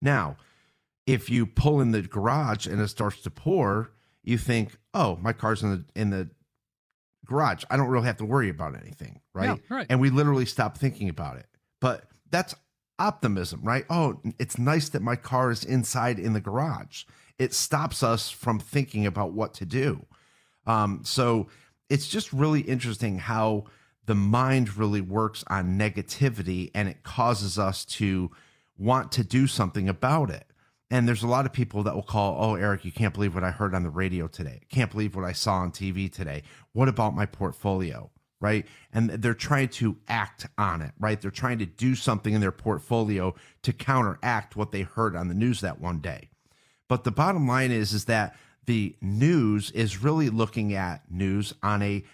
Now, 0.00 0.36
if 1.06 1.30
you 1.30 1.46
pull 1.46 1.80
in 1.80 1.90
the 1.90 2.02
garage 2.02 2.66
and 2.66 2.80
it 2.80 2.88
starts 2.88 3.22
to 3.22 3.30
pour, 3.30 3.90
you 4.22 4.36
think, 4.36 4.76
"Oh, 4.92 5.16
my 5.16 5.32
car's 5.32 5.62
in 5.62 5.70
the 5.70 5.84
in 6.00 6.10
the 6.10 6.30
garage. 7.24 7.64
I 7.70 7.76
don't 7.76 7.88
really 7.88 8.06
have 8.06 8.18
to 8.18 8.26
worry 8.26 8.50
about 8.50 8.76
anything, 8.76 9.20
right?" 9.34 9.58
Yeah, 9.68 9.76
right. 9.76 9.86
And 9.88 10.00
we 10.00 10.10
literally 10.10 10.44
stop 10.44 10.76
thinking 10.76 11.08
about 11.08 11.36
it. 11.38 11.46
But 11.80 12.04
that's 12.30 12.54
optimism, 12.98 13.62
right? 13.62 13.86
Oh, 13.88 14.20
it's 14.38 14.58
nice 14.58 14.88
that 14.90 15.02
my 15.02 15.16
car 15.16 15.50
is 15.50 15.64
inside 15.64 16.18
in 16.18 16.34
the 16.34 16.40
garage. 16.40 17.04
It 17.38 17.54
stops 17.54 18.02
us 18.02 18.30
from 18.30 18.58
thinking 18.58 19.06
about 19.06 19.32
what 19.32 19.54
to 19.54 19.64
do. 19.64 20.04
Um, 20.66 21.00
so 21.04 21.48
it's 21.88 22.08
just 22.08 22.32
really 22.32 22.60
interesting 22.60 23.18
how 23.18 23.64
the 24.06 24.14
mind 24.14 24.76
really 24.76 25.00
works 25.00 25.44
on 25.48 25.78
negativity 25.78 26.70
and 26.74 26.88
it 26.88 27.02
causes 27.02 27.58
us 27.58 27.84
to 27.84 28.30
want 28.78 29.12
to 29.12 29.24
do 29.24 29.46
something 29.46 29.88
about 29.88 30.30
it. 30.30 30.46
And 30.90 31.06
there's 31.06 31.22
a 31.22 31.28
lot 31.28 31.44
of 31.44 31.52
people 31.52 31.82
that 31.82 31.94
will 31.94 32.02
call, 32.02 32.36
Oh, 32.42 32.54
Eric, 32.54 32.84
you 32.84 32.92
can't 32.92 33.12
believe 33.12 33.34
what 33.34 33.44
I 33.44 33.50
heard 33.50 33.74
on 33.74 33.82
the 33.82 33.90
radio 33.90 34.26
today. 34.26 34.60
Can't 34.70 34.90
believe 34.90 35.14
what 35.14 35.24
I 35.24 35.32
saw 35.32 35.56
on 35.56 35.70
TV 35.70 36.10
today. 36.10 36.42
What 36.72 36.88
about 36.88 37.14
my 37.14 37.26
portfolio? 37.26 38.10
Right. 38.40 38.66
And 38.92 39.10
they're 39.10 39.34
trying 39.34 39.68
to 39.68 39.96
act 40.06 40.46
on 40.56 40.80
it, 40.80 40.92
right? 41.00 41.20
They're 41.20 41.30
trying 41.30 41.58
to 41.58 41.66
do 41.66 41.96
something 41.96 42.32
in 42.32 42.40
their 42.40 42.52
portfolio 42.52 43.34
to 43.62 43.72
counteract 43.72 44.54
what 44.54 44.70
they 44.70 44.82
heard 44.82 45.16
on 45.16 45.26
the 45.26 45.34
news 45.34 45.60
that 45.60 45.80
one 45.80 45.98
day. 45.98 46.30
But 46.88 47.02
the 47.02 47.10
bottom 47.10 47.48
line 47.48 47.72
is, 47.72 47.92
is 47.92 48.04
that 48.06 48.36
the 48.68 48.94
news 49.00 49.70
is 49.70 50.02
really 50.02 50.28
looking 50.28 50.74
at 50.74 51.10
news 51.10 51.54
on 51.62 51.80
a 51.80 52.04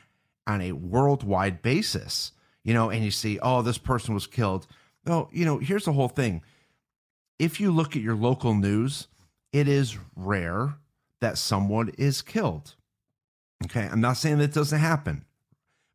on 0.46 0.60
a 0.60 0.70
worldwide 0.70 1.60
basis. 1.62 2.30
You 2.62 2.72
know, 2.72 2.90
and 2.90 3.04
you 3.04 3.10
see, 3.10 3.40
oh, 3.40 3.60
this 3.60 3.76
person 3.76 4.14
was 4.14 4.28
killed. 4.28 4.66
No, 5.04 5.28
you 5.32 5.44
know, 5.44 5.58
here's 5.58 5.84
the 5.84 5.92
whole 5.92 6.08
thing. 6.08 6.42
If 7.40 7.60
you 7.60 7.72
look 7.72 7.96
at 7.96 8.02
your 8.02 8.14
local 8.14 8.54
news, 8.54 9.08
it 9.52 9.66
is 9.66 9.98
rare 10.14 10.76
that 11.20 11.38
someone 11.38 11.90
is 11.98 12.22
killed. 12.22 12.76
Okay. 13.64 13.88
I'm 13.90 14.00
not 14.00 14.16
saying 14.16 14.38
that 14.38 14.54
doesn't 14.54 14.78
happen. 14.78 15.24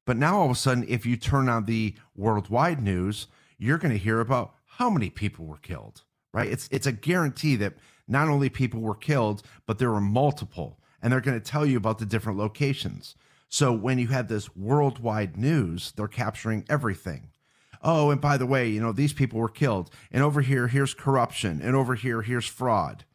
But 0.05 0.17
now 0.17 0.39
all 0.39 0.45
of 0.45 0.51
a 0.51 0.55
sudden, 0.55 0.85
if 0.89 1.05
you 1.05 1.15
turn 1.15 1.47
on 1.47 1.65
the 1.65 1.95
worldwide 2.15 2.83
news, 2.83 3.27
you're 3.57 3.77
going 3.77 3.93
to 3.93 3.97
hear 3.97 4.19
about 4.19 4.55
how 4.65 4.89
many 4.89 5.09
people 5.09 5.45
were 5.45 5.57
killed, 5.57 6.03
right? 6.33 6.51
It's 6.51 6.67
it's 6.69 6.87
a 6.87 6.91
guarantee 6.91 7.55
that 7.57 7.75
not 8.09 8.27
only 8.27 8.49
people 8.49 8.81
were 8.81 8.95
killed, 8.95 9.43
but 9.65 9.77
there 9.77 9.91
were 9.91 10.01
multiple, 10.01 10.79
and 11.01 11.13
they're 11.13 11.21
going 11.21 11.39
to 11.39 11.51
tell 11.51 11.65
you 11.65 11.77
about 11.77 11.99
the 11.99 12.05
different 12.05 12.37
locations. 12.37 13.15
So 13.47 13.71
when 13.71 13.97
you 13.99 14.07
have 14.07 14.27
this 14.27 14.55
worldwide 14.55 15.37
news, 15.37 15.91
they're 15.95 16.07
capturing 16.07 16.65
everything. 16.69 17.29
Oh, 17.81 18.09
and 18.09 18.19
by 18.19 18.37
the 18.37 18.45
way, 18.45 18.67
you 18.67 18.81
know, 18.81 18.91
these 18.91 19.13
people 19.13 19.39
were 19.39 19.47
killed. 19.49 19.89
And 20.11 20.21
over 20.21 20.41
here, 20.41 20.67
here's 20.67 20.93
corruption. 20.93 21.61
And 21.61 21.75
over 21.75 21.95
here, 21.95 22.21
here's 22.21 22.45
fraud. 22.45 23.05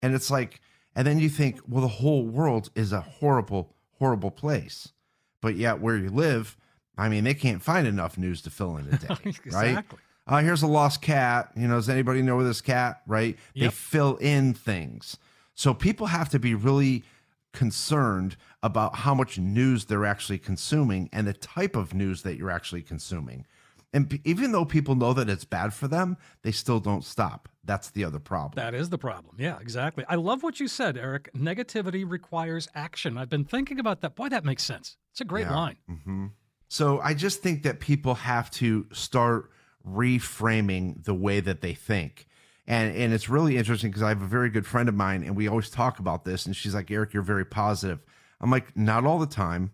And 0.00 0.14
it's 0.14 0.30
like, 0.30 0.60
and 0.94 1.06
then 1.06 1.18
you 1.18 1.28
think, 1.28 1.60
well, 1.68 1.82
the 1.82 1.88
whole 1.88 2.24
world 2.24 2.70
is 2.74 2.92
a 2.92 3.00
horrible, 3.00 3.74
horrible 3.98 4.30
place. 4.30 4.92
But 5.40 5.56
yet, 5.56 5.80
where 5.80 5.96
you 5.96 6.10
live, 6.10 6.56
I 6.96 7.08
mean, 7.08 7.24
they 7.24 7.34
can't 7.34 7.62
find 7.62 7.86
enough 7.86 8.16
news 8.16 8.42
to 8.42 8.50
fill 8.50 8.76
in 8.76 8.86
a 8.88 8.98
day, 8.98 9.16
exactly. 9.24 9.52
right? 9.52 9.84
Uh, 10.26 10.42
here's 10.42 10.62
a 10.62 10.66
lost 10.66 11.02
cat. 11.02 11.50
You 11.56 11.66
know, 11.68 11.74
does 11.76 11.88
anybody 11.88 12.22
know 12.22 12.36
where 12.36 12.44
this 12.44 12.60
cat? 12.60 13.02
Right? 13.06 13.36
They 13.56 13.68
fill 13.70 14.16
in 14.16 14.54
things. 14.54 15.16
So 15.54 15.74
people 15.74 16.06
have 16.06 16.28
to 16.30 16.38
be 16.38 16.54
really 16.54 17.04
concerned 17.52 18.36
about 18.62 18.94
how 18.96 19.14
much 19.14 19.38
news 19.38 19.86
they're 19.86 20.06
actually 20.06 20.38
consuming 20.38 21.08
and 21.12 21.26
the 21.26 21.32
type 21.32 21.76
of 21.76 21.92
news 21.94 22.22
that 22.22 22.36
you're 22.36 22.50
actually 22.50 22.82
consuming. 22.82 23.44
And 23.92 24.08
p- 24.08 24.20
even 24.24 24.52
though 24.52 24.64
people 24.64 24.94
know 24.94 25.12
that 25.14 25.28
it's 25.28 25.44
bad 25.44 25.74
for 25.74 25.88
them, 25.88 26.16
they 26.42 26.52
still 26.52 26.78
don't 26.78 27.04
stop. 27.04 27.48
That's 27.64 27.90
the 27.90 28.04
other 28.04 28.20
problem. 28.20 28.52
That 28.64 28.72
is 28.74 28.88
the 28.88 28.98
problem. 28.98 29.34
Yeah, 29.38 29.58
exactly. 29.60 30.04
I 30.08 30.14
love 30.14 30.44
what 30.44 30.60
you 30.60 30.68
said, 30.68 30.96
Eric. 30.96 31.28
Negativity 31.36 32.08
requires 32.08 32.68
action. 32.74 33.18
I've 33.18 33.28
been 33.28 33.44
thinking 33.44 33.80
about 33.80 34.00
that. 34.02 34.14
Boy, 34.14 34.28
that 34.28 34.44
makes 34.44 34.62
sense. 34.62 34.96
It's 35.10 35.20
a 35.20 35.24
great 35.24 35.46
Yeah. 35.46 35.56
line. 35.56 35.76
hmm 36.04 36.26
So 36.68 37.00
I 37.00 37.14
just 37.14 37.42
think 37.42 37.64
that 37.64 37.80
people 37.80 38.14
have 38.14 38.48
to 38.52 38.86
start 38.92 39.50
reframing 39.90 41.04
the 41.04 41.14
way 41.14 41.40
that 41.40 41.60
they 41.60 41.74
think. 41.74 42.26
And 42.66 42.94
and 42.94 43.12
it's 43.12 43.28
really 43.28 43.56
interesting 43.56 43.90
because 43.90 44.02
I 44.02 44.10
have 44.10 44.22
a 44.22 44.26
very 44.26 44.50
good 44.50 44.66
friend 44.66 44.88
of 44.88 44.94
mine 44.94 45.24
and 45.24 45.36
we 45.36 45.48
always 45.48 45.70
talk 45.70 45.98
about 45.98 46.24
this 46.24 46.46
and 46.46 46.54
she's 46.54 46.74
like, 46.74 46.90
Eric, 46.90 47.12
you're 47.12 47.22
very 47.22 47.44
positive. 47.44 48.00
I'm 48.40 48.50
like, 48.50 48.76
not 48.76 49.04
all 49.04 49.18
the 49.18 49.26
time. 49.26 49.72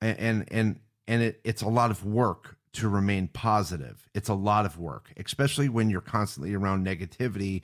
And 0.00 0.18
and 0.18 0.52
and, 0.52 0.80
and 1.08 1.22
it, 1.22 1.40
it's 1.44 1.62
a 1.62 1.68
lot 1.68 1.90
of 1.90 2.04
work 2.04 2.56
to 2.74 2.88
remain 2.88 3.28
positive. 3.28 4.08
It's 4.14 4.28
a 4.28 4.34
lot 4.34 4.64
of 4.64 4.78
work, 4.78 5.12
especially 5.16 5.68
when 5.68 5.90
you're 5.90 6.00
constantly 6.00 6.54
around 6.54 6.86
negativity 6.86 7.62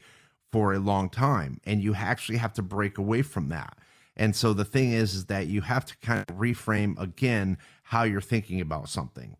for 0.52 0.72
a 0.72 0.78
long 0.78 1.10
time 1.10 1.60
and 1.64 1.82
you 1.82 1.94
actually 1.94 2.38
have 2.38 2.52
to 2.54 2.62
break 2.62 2.98
away 2.98 3.22
from 3.22 3.48
that. 3.50 3.78
And 4.16 4.34
so 4.34 4.52
the 4.52 4.64
thing 4.64 4.92
is, 4.92 5.14
is 5.14 5.26
that 5.26 5.46
you 5.46 5.60
have 5.60 5.84
to 5.84 5.96
kind 5.98 6.24
of 6.26 6.36
reframe 6.36 7.00
again 7.00 7.58
how 7.82 8.02
you're 8.02 8.20
thinking 8.20 8.60
about 8.60 8.88
something. 8.88 9.36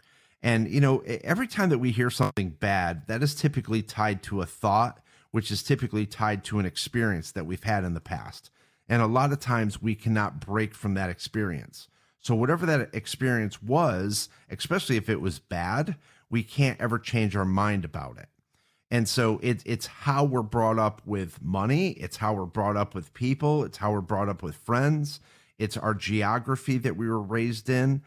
And, 0.46 0.68
you 0.70 0.80
know, 0.80 1.00
every 1.00 1.48
time 1.48 1.70
that 1.70 1.78
we 1.78 1.90
hear 1.90 2.08
something 2.08 2.50
bad, 2.50 3.08
that 3.08 3.20
is 3.20 3.34
typically 3.34 3.82
tied 3.82 4.22
to 4.22 4.42
a 4.42 4.46
thought, 4.46 5.00
which 5.32 5.50
is 5.50 5.60
typically 5.60 6.06
tied 6.06 6.44
to 6.44 6.60
an 6.60 6.66
experience 6.66 7.32
that 7.32 7.46
we've 7.46 7.64
had 7.64 7.82
in 7.82 7.94
the 7.94 8.00
past. 8.00 8.52
And 8.88 9.02
a 9.02 9.08
lot 9.08 9.32
of 9.32 9.40
times 9.40 9.82
we 9.82 9.96
cannot 9.96 10.38
break 10.38 10.72
from 10.72 10.94
that 10.94 11.10
experience. 11.10 11.88
So, 12.20 12.36
whatever 12.36 12.64
that 12.64 12.94
experience 12.94 13.60
was, 13.60 14.28
especially 14.48 14.96
if 14.96 15.08
it 15.08 15.20
was 15.20 15.40
bad, 15.40 15.96
we 16.30 16.44
can't 16.44 16.80
ever 16.80 17.00
change 17.00 17.34
our 17.34 17.44
mind 17.44 17.84
about 17.84 18.16
it. 18.16 18.28
And 18.88 19.08
so 19.08 19.40
it, 19.42 19.64
it's 19.66 19.86
how 19.86 20.22
we're 20.22 20.42
brought 20.42 20.78
up 20.78 21.02
with 21.04 21.42
money. 21.42 21.88
It's 21.90 22.18
how 22.18 22.34
we're 22.34 22.44
brought 22.46 22.76
up 22.76 22.94
with 22.94 23.12
people. 23.14 23.64
It's 23.64 23.78
how 23.78 23.90
we're 23.90 24.00
brought 24.00 24.28
up 24.28 24.44
with 24.44 24.54
friends. 24.54 25.18
It's 25.58 25.76
our 25.76 25.92
geography 25.92 26.78
that 26.78 26.96
we 26.96 27.08
were 27.08 27.20
raised 27.20 27.68
in. 27.68 28.02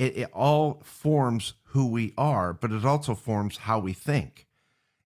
It, 0.00 0.16
it 0.16 0.30
all 0.32 0.80
forms 0.82 1.52
who 1.64 1.86
we 1.86 2.14
are, 2.16 2.54
but 2.54 2.72
it 2.72 2.86
also 2.86 3.14
forms 3.14 3.58
how 3.58 3.78
we 3.78 3.92
think. 3.92 4.46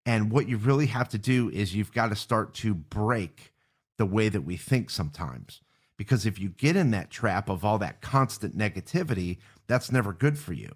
And 0.06 0.30
what 0.30 0.48
you 0.48 0.56
really 0.56 0.86
have 0.86 1.08
to 1.08 1.18
do 1.18 1.50
is 1.50 1.74
you've 1.74 1.92
got 1.92 2.10
to 2.10 2.16
start 2.16 2.54
to 2.54 2.74
break 2.74 3.52
the 3.96 4.06
way 4.06 4.28
that 4.28 4.42
we 4.42 4.56
think 4.56 4.90
sometimes. 4.90 5.62
Because 5.96 6.26
if 6.26 6.38
you 6.38 6.48
get 6.48 6.76
in 6.76 6.92
that 6.92 7.10
trap 7.10 7.48
of 7.48 7.64
all 7.64 7.76
that 7.78 8.02
constant 8.02 8.56
negativity, 8.56 9.38
that's 9.66 9.90
never 9.90 10.12
good 10.12 10.38
for 10.38 10.52
you. 10.52 10.70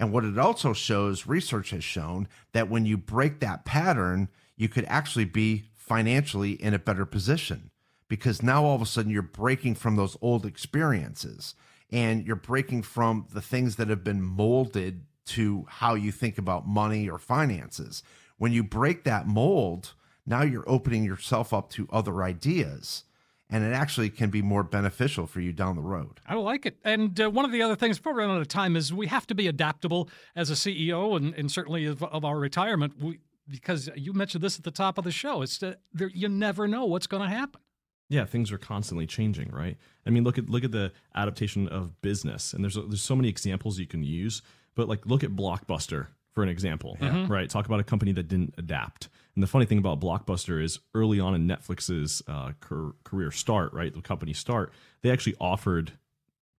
And 0.00 0.12
what 0.12 0.24
it 0.24 0.36
also 0.36 0.72
shows, 0.72 1.28
research 1.28 1.70
has 1.70 1.84
shown 1.84 2.26
that 2.54 2.68
when 2.68 2.86
you 2.86 2.96
break 2.96 3.38
that 3.38 3.64
pattern, 3.64 4.30
you 4.56 4.68
could 4.68 4.84
actually 4.88 5.26
be 5.26 5.66
financially 5.76 6.52
in 6.60 6.74
a 6.74 6.78
better 6.80 7.06
position 7.06 7.70
because 8.08 8.42
now 8.42 8.64
all 8.64 8.74
of 8.74 8.82
a 8.82 8.86
sudden 8.86 9.12
you're 9.12 9.22
breaking 9.22 9.76
from 9.76 9.94
those 9.94 10.16
old 10.20 10.44
experiences 10.44 11.54
and 11.94 12.26
you're 12.26 12.34
breaking 12.34 12.82
from 12.82 13.26
the 13.32 13.40
things 13.40 13.76
that 13.76 13.88
have 13.88 14.02
been 14.02 14.20
molded 14.20 15.06
to 15.26 15.64
how 15.68 15.94
you 15.94 16.10
think 16.10 16.36
about 16.36 16.66
money 16.66 17.08
or 17.08 17.18
finances. 17.18 18.02
When 18.36 18.52
you 18.52 18.64
break 18.64 19.04
that 19.04 19.28
mold, 19.28 19.94
now 20.26 20.42
you're 20.42 20.68
opening 20.68 21.04
yourself 21.04 21.54
up 21.54 21.70
to 21.70 21.88
other 21.92 22.24
ideas 22.24 23.04
and 23.48 23.62
it 23.62 23.72
actually 23.72 24.10
can 24.10 24.30
be 24.30 24.42
more 24.42 24.64
beneficial 24.64 25.28
for 25.28 25.40
you 25.40 25.52
down 25.52 25.76
the 25.76 25.82
road. 25.82 26.18
I 26.26 26.34
like 26.34 26.66
it. 26.66 26.78
And 26.82 27.20
uh, 27.20 27.30
one 27.30 27.44
of 27.44 27.52
the 27.52 27.62
other 27.62 27.76
things, 27.76 27.98
before 27.98 28.14
we 28.14 28.22
run 28.22 28.30
out 28.30 28.40
of 28.40 28.48
time, 28.48 28.74
is 28.74 28.92
we 28.92 29.06
have 29.06 29.26
to 29.28 29.34
be 29.34 29.46
adaptable 29.46 30.08
as 30.34 30.50
a 30.50 30.54
CEO 30.54 31.16
and, 31.16 31.32
and 31.34 31.52
certainly 31.52 31.84
of, 31.84 32.02
of 32.02 32.24
our 32.24 32.38
retirement. 32.38 32.94
We, 33.00 33.20
because 33.48 33.88
you 33.94 34.12
mentioned 34.12 34.42
this 34.42 34.58
at 34.58 34.64
the 34.64 34.72
top 34.72 34.98
of 34.98 35.04
the 35.04 35.12
show, 35.12 35.42
it's 35.42 35.58
that 35.58 35.78
there, 35.92 36.10
you 36.12 36.28
never 36.28 36.66
know 36.66 36.86
what's 36.86 37.06
going 37.06 37.22
to 37.22 37.28
happen. 37.28 37.60
Yeah 38.08 38.24
things 38.24 38.52
are 38.52 38.58
constantly 38.58 39.06
changing 39.06 39.50
right? 39.50 39.76
I 40.06 40.10
mean 40.10 40.24
look 40.24 40.38
at 40.38 40.48
look 40.48 40.64
at 40.64 40.72
the 40.72 40.92
adaptation 41.14 41.68
of 41.68 42.00
business 42.02 42.52
and 42.52 42.62
there's 42.62 42.74
there's 42.74 43.02
so 43.02 43.16
many 43.16 43.28
examples 43.28 43.78
you 43.78 43.86
can 43.86 44.02
use 44.02 44.42
but 44.74 44.88
like 44.88 45.06
look 45.06 45.24
at 45.24 45.30
blockbuster 45.30 46.08
for 46.32 46.42
an 46.42 46.48
example 46.48 46.96
right? 47.28 47.48
Talk 47.48 47.66
about 47.66 47.80
a 47.80 47.84
company 47.84 48.10
that 48.12 48.26
didn't 48.28 48.54
adapt. 48.58 49.08
And 49.36 49.42
the 49.42 49.46
funny 49.46 49.66
thing 49.66 49.78
about 49.78 50.00
blockbuster 50.00 50.62
is 50.62 50.80
early 50.94 51.18
on 51.20 51.34
in 51.34 51.46
netflix's 51.48 52.22
uh, 52.28 52.52
car- 52.60 52.94
career 53.04 53.30
start 53.30 53.72
right 53.72 53.92
the 53.94 54.00
company 54.02 54.32
start 54.32 54.72
they 55.02 55.10
actually 55.10 55.36
offered 55.40 55.92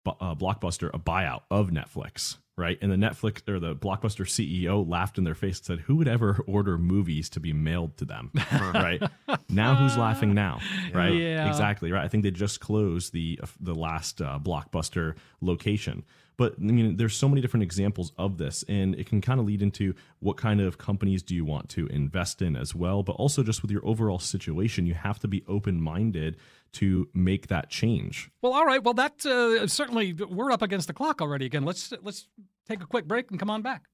uh, 0.05 0.35
blockbuster 0.35 0.89
a 0.93 0.99
buyout 0.99 1.41
of 1.49 1.69
netflix 1.69 2.37
right? 2.57 2.77
And 2.81 2.91
the 2.91 2.95
netflix 2.95 3.47
or 3.49 3.59
the 3.59 3.75
blockbuster 3.75 4.25
ceo 4.25 4.87
laughed 4.87 5.17
in 5.17 5.23
their 5.23 5.35
face 5.35 5.57
and 5.59 5.65
said 5.65 5.79
who 5.81 5.95
would 5.97 6.07
ever 6.07 6.39
order 6.47 6.77
movies 6.77 7.29
to 7.31 7.39
be 7.39 7.53
mailed 7.53 7.97
to 7.97 8.05
them? 8.05 8.31
Right? 8.73 9.01
Now 9.49 9.75
who's 9.75 9.97
laughing 9.97 10.33
now 10.33 10.59
right? 10.93 11.13
Yeah. 11.13 11.47
exactly 11.47 11.91
right? 11.91 12.03
I 12.03 12.07
think 12.07 12.23
they 12.23 12.31
just 12.31 12.59
closed 12.59 13.13
the 13.13 13.39
the 13.59 13.75
last 13.75 14.21
uh, 14.21 14.39
blockbuster 14.41 15.15
location. 15.41 16.03
But 16.37 16.55
i 16.59 16.63
mean 16.63 16.97
there's 16.97 17.15
so 17.15 17.29
many 17.29 17.41
different 17.41 17.63
examples 17.63 18.11
of 18.17 18.37
this 18.37 18.63
and 18.67 18.95
it 18.95 19.07
can 19.07 19.21
kind 19.21 19.39
of 19.39 19.45
lead 19.45 19.61
into 19.61 19.93
what 20.19 20.35
kind 20.37 20.59
of 20.59 20.77
companies 20.77 21.23
do 21.23 21.33
you 21.33 21.45
want 21.45 21.69
to 21.69 21.87
invest 21.87 22.41
in 22.41 22.55
as 22.57 22.75
well 22.75 23.03
but 23.03 23.13
also 23.13 23.41
just 23.41 23.61
with 23.61 23.71
your 23.71 23.85
overall 23.85 24.19
situation 24.19 24.85
you 24.85 24.93
have 24.93 25.17
to 25.19 25.27
be 25.29 25.43
open-minded 25.47 26.35
to 26.75 27.07
make 27.13 27.47
that 27.47 27.69
change 27.69 28.29
Well, 28.41 28.53
all 28.53 28.65
right. 28.65 28.83
Well, 28.83 28.93
that 28.95 29.25
uh, 29.25 29.67
certainly 29.67 30.13
we're 30.13 30.51
up 30.51 30.61
against 30.61 30.87
the 30.87 30.93
clock 30.93 31.21
already. 31.21 31.45
Again, 31.45 31.63
let's 31.63 31.93
let's 32.01 32.27
take 32.67 32.81
a 32.81 32.85
quick 32.85 33.07
break 33.07 33.31
and 33.31 33.39
come 33.39 33.49
on 33.49 33.61
back. 33.61 33.85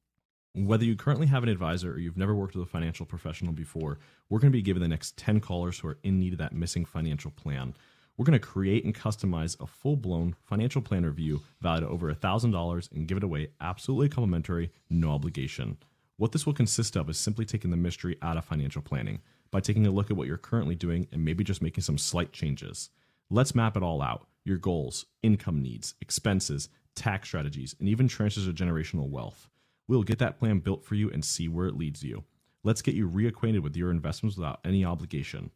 Whether 0.54 0.84
you 0.84 0.96
currently 0.96 1.28
have 1.28 1.44
an 1.44 1.50
advisor 1.50 1.94
or 1.94 2.00
you've 2.00 2.18
never 2.18 2.36
worked 2.36 2.56
with 2.56 2.68
a 2.68 2.70
financial 2.70 3.06
professional 3.06 3.54
before, 3.54 4.00
we're 4.30 4.40
going 4.40 4.52
to 4.52 4.58
be 4.58 4.62
giving 4.62 4.82
the 4.82 4.90
next 4.90 5.16
10 5.16 5.40
callers 5.40 5.80
who 5.80 5.88
are 5.88 5.98
in 6.04 6.20
need 6.20 6.34
of 6.34 6.40
that 6.40 6.54
missing 6.54 6.84
financial 6.84 7.32
plan. 7.32 7.74
We're 8.18 8.26
going 8.26 8.40
to 8.40 8.46
create 8.46 8.84
and 8.84 8.94
customize 8.94 9.60
a 9.62 9.66
full 9.66 9.96
blown 9.96 10.36
financial 10.44 10.82
plan 10.82 11.06
review 11.06 11.42
valued 11.62 11.86
at 11.86 11.90
over 11.90 12.14
$1,000 12.14 12.92
and 12.92 13.08
give 13.08 13.18
it 13.18 13.24
away 13.24 13.48
absolutely 13.62 14.10
complimentary, 14.10 14.72
no 14.90 15.12
obligation. 15.12 15.78
What 16.18 16.34
this 16.34 16.46
will 16.46 16.54
consist 16.54 16.98
of 16.98 17.10
is 17.10 17.18
simply 17.18 17.46
taking 17.46 17.72
the 17.72 17.78
mystery 17.78 18.18
out 18.22 18.38
of 18.38 18.44
financial 18.44 18.82
planning 18.82 19.22
by 19.52 19.60
taking 19.60 19.86
a 19.86 19.92
look 19.92 20.10
at 20.10 20.18
what 20.18 20.28
you're 20.28 20.38
currently 20.38 20.76
doing 20.76 21.08
and 21.12 21.24
maybe 21.24 21.44
just 21.44 21.62
making 21.62 21.84
some 21.84 21.98
slight 21.98 22.32
changes. 22.32 22.90
Let's 23.30 23.56
map 23.56 23.78
it 23.78 23.84
all 23.84 24.02
out 24.02 24.28
your 24.44 24.58
goals, 24.58 25.06
income 25.22 25.62
needs, 25.62 25.94
expenses, 26.02 26.70
tax 26.96 27.28
strategies, 27.28 27.76
and 27.80 27.88
even 27.88 28.08
transfers 28.08 28.48
of 28.48 28.56
generational 28.56 29.10
wealth. 29.10 29.50
We'll 29.88 30.04
get 30.04 30.20
that 30.20 30.40
plan 30.40 30.60
built 30.60 30.84
for 30.84 30.96
you 30.96 31.12
and 31.12 31.24
see 31.24 31.48
where 31.48 31.68
it 31.68 31.78
leads 31.78 32.04
you. 32.04 32.24
Let's 32.64 32.82
get 32.82 32.96
you 32.96 33.08
reacquainted 33.08 33.62
with 33.62 33.76
your 33.76 33.92
investments 33.92 34.38
without 34.38 34.60
any 34.64 34.86
obligation. 34.86 35.52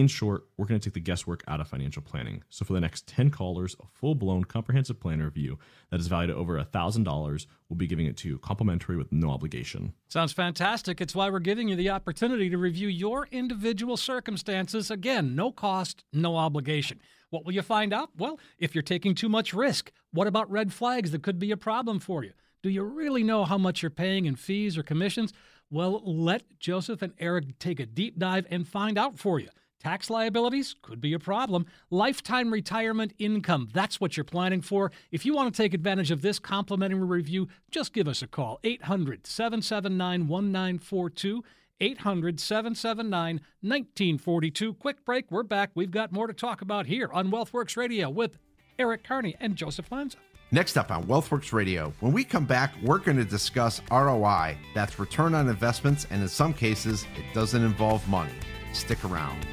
In 0.00 0.08
short, 0.08 0.46
we're 0.56 0.64
going 0.64 0.80
to 0.80 0.88
take 0.88 0.94
the 0.94 1.00
guesswork 1.00 1.44
out 1.46 1.60
of 1.60 1.68
financial 1.68 2.00
planning. 2.00 2.42
So 2.48 2.64
for 2.64 2.72
the 2.72 2.80
next 2.80 3.06
10 3.06 3.28
callers, 3.28 3.76
a 3.80 3.86
full-blown 3.86 4.44
comprehensive 4.44 4.98
plan 4.98 5.20
review 5.20 5.58
that 5.90 6.00
is 6.00 6.06
valued 6.06 6.30
at 6.30 6.36
over 6.36 6.58
$1,000, 6.58 7.46
we'll 7.68 7.76
be 7.76 7.86
giving 7.86 8.06
it 8.06 8.16
to 8.16 8.28
you 8.30 8.38
complimentary 8.38 8.96
with 8.96 9.12
no 9.12 9.28
obligation. 9.28 9.92
Sounds 10.08 10.32
fantastic. 10.32 11.02
It's 11.02 11.14
why 11.14 11.28
we're 11.28 11.38
giving 11.38 11.68
you 11.68 11.76
the 11.76 11.90
opportunity 11.90 12.48
to 12.48 12.56
review 12.56 12.88
your 12.88 13.28
individual 13.30 13.98
circumstances. 13.98 14.90
Again, 14.90 15.36
no 15.36 15.52
cost, 15.52 16.02
no 16.14 16.34
obligation. 16.34 16.98
What 17.28 17.44
will 17.44 17.52
you 17.52 17.60
find 17.60 17.92
out? 17.92 18.08
Well, 18.16 18.40
if 18.58 18.74
you're 18.74 18.80
taking 18.80 19.14
too 19.14 19.28
much 19.28 19.52
risk, 19.52 19.92
what 20.14 20.26
about 20.26 20.50
red 20.50 20.72
flags 20.72 21.10
that 21.10 21.22
could 21.22 21.38
be 21.38 21.50
a 21.50 21.58
problem 21.58 21.98
for 22.00 22.24
you? 22.24 22.32
Do 22.62 22.70
you 22.70 22.84
really 22.84 23.22
know 23.22 23.44
how 23.44 23.58
much 23.58 23.82
you're 23.82 23.90
paying 23.90 24.24
in 24.24 24.36
fees 24.36 24.78
or 24.78 24.82
commissions? 24.82 25.34
Well, 25.70 26.00
let 26.02 26.58
Joseph 26.58 27.02
and 27.02 27.12
Eric 27.18 27.58
take 27.58 27.80
a 27.80 27.84
deep 27.84 28.18
dive 28.18 28.46
and 28.50 28.66
find 28.66 28.96
out 28.96 29.18
for 29.18 29.38
you. 29.38 29.50
Tax 29.80 30.10
liabilities 30.10 30.76
could 30.82 31.00
be 31.00 31.14
a 31.14 31.18
problem. 31.18 31.64
Lifetime 31.90 32.52
retirement 32.52 33.14
income, 33.18 33.68
that's 33.72 33.98
what 33.98 34.14
you're 34.16 34.24
planning 34.24 34.60
for. 34.60 34.92
If 35.10 35.24
you 35.24 35.34
want 35.34 35.54
to 35.54 35.62
take 35.62 35.72
advantage 35.72 36.10
of 36.10 36.20
this 36.20 36.38
complimentary 36.38 37.02
review, 37.02 37.48
just 37.70 37.94
give 37.94 38.06
us 38.06 38.20
a 38.20 38.26
call 38.26 38.60
800 38.62 39.26
779 39.26 40.28
1942. 40.28 41.42
800 41.80 42.38
779 42.38 43.36
1942. 43.62 44.74
Quick 44.74 45.02
break. 45.06 45.30
We're 45.30 45.42
back. 45.42 45.70
We've 45.74 45.90
got 45.90 46.12
more 46.12 46.26
to 46.26 46.34
talk 46.34 46.60
about 46.60 46.84
here 46.84 47.08
on 47.12 47.30
WealthWorks 47.30 47.78
Radio 47.78 48.10
with 48.10 48.38
Eric 48.78 49.02
Kearney 49.02 49.34
and 49.40 49.56
Joseph 49.56 49.90
Lanza. 49.90 50.18
Next 50.52 50.76
up 50.76 50.90
on 50.90 51.04
WealthWorks 51.04 51.54
Radio, 51.54 51.94
when 52.00 52.12
we 52.12 52.24
come 52.24 52.44
back, 52.44 52.74
we're 52.82 52.98
going 52.98 53.16
to 53.16 53.24
discuss 53.24 53.80
ROI. 53.90 54.58
That's 54.74 54.98
return 54.98 55.34
on 55.34 55.48
investments, 55.48 56.06
and 56.10 56.20
in 56.20 56.28
some 56.28 56.52
cases, 56.52 57.06
it 57.16 57.24
doesn't 57.32 57.62
involve 57.62 58.06
money. 58.08 58.34
Stick 58.72 59.04
around. 59.04 59.46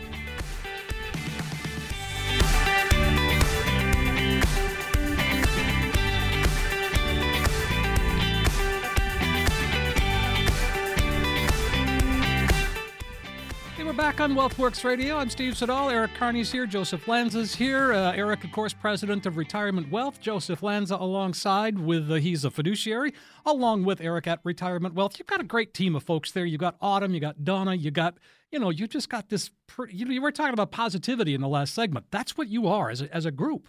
Back 14.07 14.21
on 14.21 14.35
WealthWorks 14.35 14.85
Radio. 14.85 15.17
I'm 15.17 15.29
Steve 15.29 15.57
Siddall. 15.57 15.89
Eric 15.89 16.13
Kearney's 16.13 16.49
here. 16.49 16.65
Joseph 16.65 17.09
Lanza's 17.09 17.53
here. 17.53 17.91
Uh, 17.91 18.13
Eric, 18.13 18.45
of 18.45 18.53
course, 18.53 18.71
president 18.71 19.25
of 19.25 19.35
Retirement 19.35 19.91
Wealth. 19.91 20.21
Joseph 20.21 20.63
Lanza 20.63 20.95
alongside 20.95 21.77
with, 21.77 22.09
uh, 22.09 22.15
he's 22.15 22.45
a 22.45 22.49
fiduciary, 22.49 23.13
along 23.45 23.83
with 23.83 23.99
Eric 23.99 24.25
at 24.25 24.39
Retirement 24.45 24.95
Wealth. 24.95 25.19
You've 25.19 25.27
got 25.27 25.41
a 25.41 25.43
great 25.43 25.73
team 25.73 25.93
of 25.93 26.03
folks 26.03 26.31
there. 26.31 26.45
You 26.45 26.57
got 26.57 26.77
Autumn, 26.79 27.13
you 27.13 27.19
got 27.19 27.43
Donna, 27.43 27.75
you 27.75 27.91
got, 27.91 28.17
you 28.49 28.59
know, 28.59 28.69
you 28.69 28.87
just 28.87 29.09
got 29.09 29.27
this, 29.27 29.51
pretty, 29.67 29.97
you, 29.97 30.05
you 30.07 30.21
were 30.21 30.31
talking 30.31 30.53
about 30.53 30.71
positivity 30.71 31.33
in 31.33 31.41
the 31.41 31.49
last 31.49 31.73
segment. 31.73 32.05
That's 32.09 32.37
what 32.37 32.47
you 32.47 32.65
are 32.65 32.89
as 32.89 33.01
a, 33.01 33.13
as 33.13 33.25
a 33.25 33.31
group. 33.31 33.67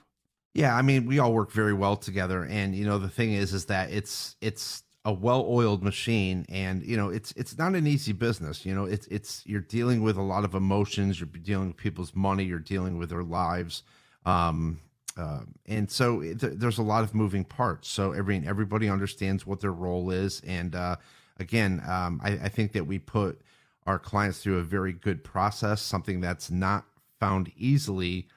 Yeah, 0.55 0.73
I 0.77 0.83
mean, 0.83 1.07
we 1.07 1.19
all 1.19 1.33
work 1.33 1.51
very 1.51 1.75
well 1.75 1.97
together, 1.97 2.45
and 2.45 2.77
you 2.77 2.87
know, 2.87 2.99
the 2.99 3.09
thing 3.09 3.33
is, 3.33 3.53
is 3.53 3.65
that 3.67 3.91
it's 3.91 4.37
it's 4.41 4.85
a 5.09 5.13
well-oiled 5.13 5.83
machine 5.83 6.45
and 6.51 6.83
you 6.85 6.95
know 6.95 7.09
it's 7.09 7.33
it's 7.33 7.57
not 7.57 7.75
an 7.75 7.87
easy 7.87 8.13
business 8.13 8.67
you 8.67 8.75
know 8.75 8.85
it's 8.85 9.07
it's 9.07 9.43
you're 9.47 9.63
dealing 9.63 10.03
with 10.03 10.19
a 10.19 10.23
lot 10.23 10.45
of 10.45 10.55
emotions 10.55 11.19
you're 11.19 11.27
dealing 11.27 11.69
with 11.69 11.79
people's 11.79 12.15
money 12.15 12.45
you're 12.45 12.59
dealing 12.59 12.99
with 12.99 13.09
their 13.09 13.23
lives 13.23 13.85
um 14.27 14.79
uh, 15.17 15.41
and 15.65 15.91
so 15.91 16.21
th- 16.21 16.37
there's 16.57 16.77
a 16.77 16.83
lot 16.83 17.03
of 17.03 17.15
moving 17.15 17.43
parts 17.43 17.89
so 17.89 18.13
every 18.13 18.47
everybody 18.47 18.87
understands 18.87 19.47
what 19.47 19.61
their 19.61 19.73
role 19.73 20.11
is 20.11 20.43
and 20.47 20.75
uh 20.75 20.95
again 21.39 21.83
um 21.89 22.21
I, 22.23 22.33
I 22.33 22.49
think 22.51 22.73
that 22.73 22.87
we 22.87 22.99
put 22.99 23.41
our 23.87 23.99
clients 23.99 24.43
through 24.43 24.59
a 24.59 24.63
very 24.63 24.93
good 24.93 25.25
process 25.25 25.81
something 25.81 26.21
that's 26.21 26.51
not 26.51 26.85
found 27.19 27.51
easily 27.57 28.29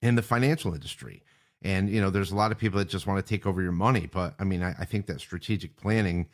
in 0.00 0.14
the 0.14 0.22
financial 0.22 0.74
industry 0.74 1.23
and 1.64 1.88
you 1.88 2.00
know, 2.00 2.10
there's 2.10 2.30
a 2.30 2.36
lot 2.36 2.52
of 2.52 2.58
people 2.58 2.78
that 2.78 2.88
just 2.88 3.06
want 3.06 3.24
to 3.24 3.28
take 3.28 3.46
over 3.46 3.62
your 3.62 3.72
money. 3.72 4.06
But 4.06 4.34
I 4.38 4.44
mean, 4.44 4.62
I, 4.62 4.74
I 4.78 4.84
think 4.84 5.06
that 5.06 5.20
strategic 5.20 5.76
planning 5.76 6.28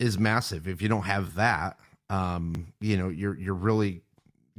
is 0.00 0.18
massive. 0.18 0.66
If 0.66 0.82
you 0.82 0.88
don't 0.88 1.02
have 1.02 1.34
that, 1.34 1.78
um, 2.08 2.72
you 2.80 2.96
know, 2.96 3.10
you're 3.10 3.38
you're 3.38 3.54
really 3.54 4.00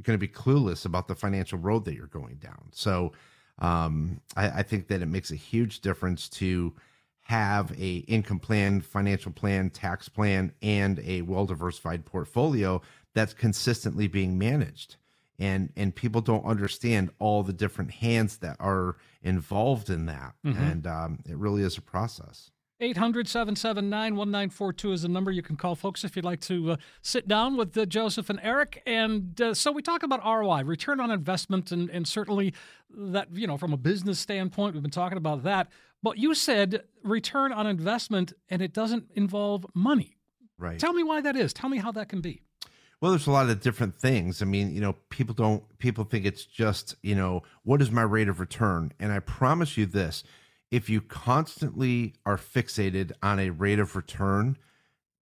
going 0.02 0.18
to 0.18 0.24
be 0.24 0.32
clueless 0.32 0.84
about 0.84 1.08
the 1.08 1.14
financial 1.14 1.58
road 1.58 1.84
that 1.86 1.94
you're 1.94 2.06
going 2.06 2.36
down. 2.36 2.68
So 2.70 3.12
um, 3.58 4.20
I, 4.36 4.60
I 4.60 4.62
think 4.62 4.88
that 4.88 5.02
it 5.02 5.06
makes 5.06 5.30
a 5.30 5.36
huge 5.36 5.80
difference 5.80 6.28
to 6.28 6.74
have 7.22 7.72
a 7.72 7.96
income 8.06 8.38
plan, 8.38 8.80
financial 8.80 9.32
plan, 9.32 9.70
tax 9.70 10.08
plan, 10.08 10.52
and 10.62 11.00
a 11.00 11.22
well 11.22 11.44
diversified 11.44 12.04
portfolio 12.04 12.80
that's 13.14 13.34
consistently 13.34 14.06
being 14.06 14.38
managed 14.38 14.96
and 15.38 15.72
and 15.76 15.94
people 15.94 16.20
don't 16.20 16.44
understand 16.44 17.10
all 17.18 17.42
the 17.42 17.52
different 17.52 17.90
hands 17.90 18.38
that 18.38 18.56
are 18.60 18.96
involved 19.22 19.90
in 19.90 20.06
that 20.06 20.34
mm-hmm. 20.44 20.62
and 20.62 20.86
um, 20.86 21.18
it 21.26 21.36
really 21.36 21.62
is 21.62 21.76
a 21.76 21.82
process 21.82 22.50
800 22.80 23.26
779 23.26 24.16
1942 24.16 24.92
is 24.92 25.02
the 25.02 25.08
number 25.08 25.30
you 25.30 25.42
can 25.42 25.56
call, 25.56 25.74
folks, 25.74 26.04
if 26.04 26.14
you'd 26.14 26.26
like 26.26 26.40
to 26.42 26.72
uh, 26.72 26.76
sit 27.00 27.26
down 27.26 27.56
with 27.56 27.76
uh, 27.76 27.86
Joseph 27.86 28.28
and 28.28 28.38
Eric. 28.42 28.82
And 28.84 29.40
uh, 29.40 29.54
so 29.54 29.72
we 29.72 29.80
talk 29.80 30.02
about 30.02 30.22
ROI, 30.22 30.64
return 30.64 31.00
on 31.00 31.10
investment, 31.10 31.72
and, 31.72 31.88
and 31.88 32.06
certainly 32.06 32.52
that, 32.90 33.28
you 33.32 33.46
know, 33.46 33.56
from 33.56 33.72
a 33.72 33.78
business 33.78 34.18
standpoint, 34.18 34.74
we've 34.74 34.82
been 34.82 34.90
talking 34.90 35.16
about 35.16 35.42
that. 35.44 35.68
But 36.02 36.18
you 36.18 36.34
said 36.34 36.82
return 37.02 37.50
on 37.50 37.66
investment 37.66 38.34
and 38.50 38.60
it 38.60 38.74
doesn't 38.74 39.10
involve 39.14 39.64
money. 39.74 40.16
Right. 40.58 40.78
Tell 40.78 40.92
me 40.92 41.02
why 41.02 41.22
that 41.22 41.34
is. 41.34 41.52
Tell 41.54 41.70
me 41.70 41.78
how 41.78 41.92
that 41.92 42.08
can 42.08 42.20
be. 42.20 42.42
Well, 43.00 43.10
there's 43.10 43.26
a 43.26 43.32
lot 43.32 43.50
of 43.50 43.60
different 43.60 43.96
things. 43.96 44.40
I 44.40 44.46
mean, 44.46 44.74
you 44.74 44.80
know, 44.80 44.94
people 45.10 45.34
don't, 45.34 45.62
people 45.78 46.04
think 46.04 46.24
it's 46.24 46.44
just, 46.44 46.96
you 47.02 47.14
know, 47.14 47.42
what 47.62 47.82
is 47.82 47.90
my 47.90 48.02
rate 48.02 48.28
of 48.28 48.40
return? 48.40 48.92
And 48.98 49.12
I 49.12 49.18
promise 49.18 49.76
you 49.76 49.86
this 49.86 50.24
if 50.70 50.90
you 50.90 51.00
constantly 51.00 52.14
are 52.24 52.36
fixated 52.36 53.12
on 53.22 53.38
a 53.38 53.50
rate 53.50 53.78
of 53.78 53.94
return, 53.94 54.56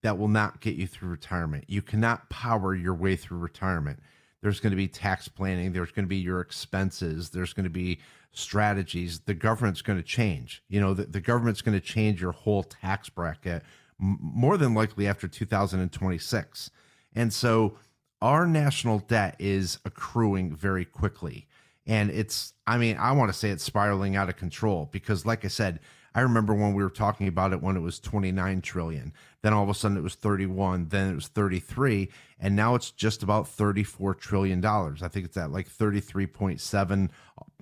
that 0.04 0.18
will 0.18 0.28
not 0.28 0.62
get 0.62 0.76
you 0.76 0.86
through 0.86 1.10
retirement. 1.10 1.66
You 1.68 1.82
cannot 1.82 2.30
power 2.30 2.76
your 2.76 2.94
way 2.94 3.16
through 3.16 3.40
retirement. 3.40 4.00
There's 4.42 4.60
going 4.60 4.72
to 4.72 4.78
be 4.78 4.88
tax 4.88 5.28
planning, 5.28 5.72
there's 5.72 5.92
going 5.92 6.06
to 6.06 6.10
be 6.10 6.18
your 6.18 6.42
expenses, 6.42 7.30
there's 7.30 7.54
going 7.54 7.64
to 7.64 7.70
be 7.70 8.00
strategies. 8.34 9.22
The 9.22 9.34
government's 9.34 9.82
going 9.82 10.00
to 10.00 10.04
change. 10.04 10.64
You 10.68 10.82
know, 10.82 10.94
the, 10.94 11.06
the 11.06 11.22
government's 11.22 11.62
going 11.62 11.80
to 11.80 11.86
change 11.86 12.22
your 12.22 12.32
whole 12.32 12.64
tax 12.64 13.10
bracket 13.10 13.64
more 14.00 14.58
than 14.58 14.74
likely 14.74 15.08
after 15.08 15.28
2026 15.28 16.72
and 17.15 17.34
so 17.34 17.78
our 18.21 18.47
national 18.47 18.99
debt 18.99 19.36
is 19.38 19.80
accruing 19.86 20.56
very 20.56 20.86
quickly. 20.86 21.47
And 21.86 22.10
it's, 22.10 22.54
I 22.65 22.78
mean, 22.78 22.95
I 22.97 23.12
want 23.12 23.32
to 23.32 23.38
say 23.38 23.49
it's 23.49 23.63
spiraling 23.63 24.15
out 24.15 24.30
of 24.30 24.38
control 24.38 24.88
because, 24.91 25.26
like 25.26 25.43
I 25.43 25.49
said, 25.49 25.82
I 26.15 26.21
remember 26.21 26.54
when 26.54 26.73
we 26.73 26.84
were 26.84 26.89
talking 26.89 27.28
about 27.28 27.54
it 27.54 27.62
when 27.62 27.76
it 27.76 27.82
was 27.82 27.99
29 27.99 28.62
trillion. 28.62 29.13
Then 29.41 29.52
all 29.52 29.63
of 29.63 29.69
a 29.69 29.73
sudden 29.73 29.97
it 29.97 30.04
was 30.04 30.15
31. 30.15 30.89
Then 30.89 31.12
it 31.12 31.15
was 31.15 31.28
33. 31.28 32.10
And 32.39 32.56
now 32.56 32.76
it's 32.76 32.91
just 32.91 33.23
about 33.23 33.47
34 33.47 34.15
trillion 34.15 34.62
dollars. 34.62 35.02
I 35.02 35.08
think 35.08 35.26
it's 35.26 35.38
at 35.38 35.52
like 35.52 35.67
33.7, 35.67 37.10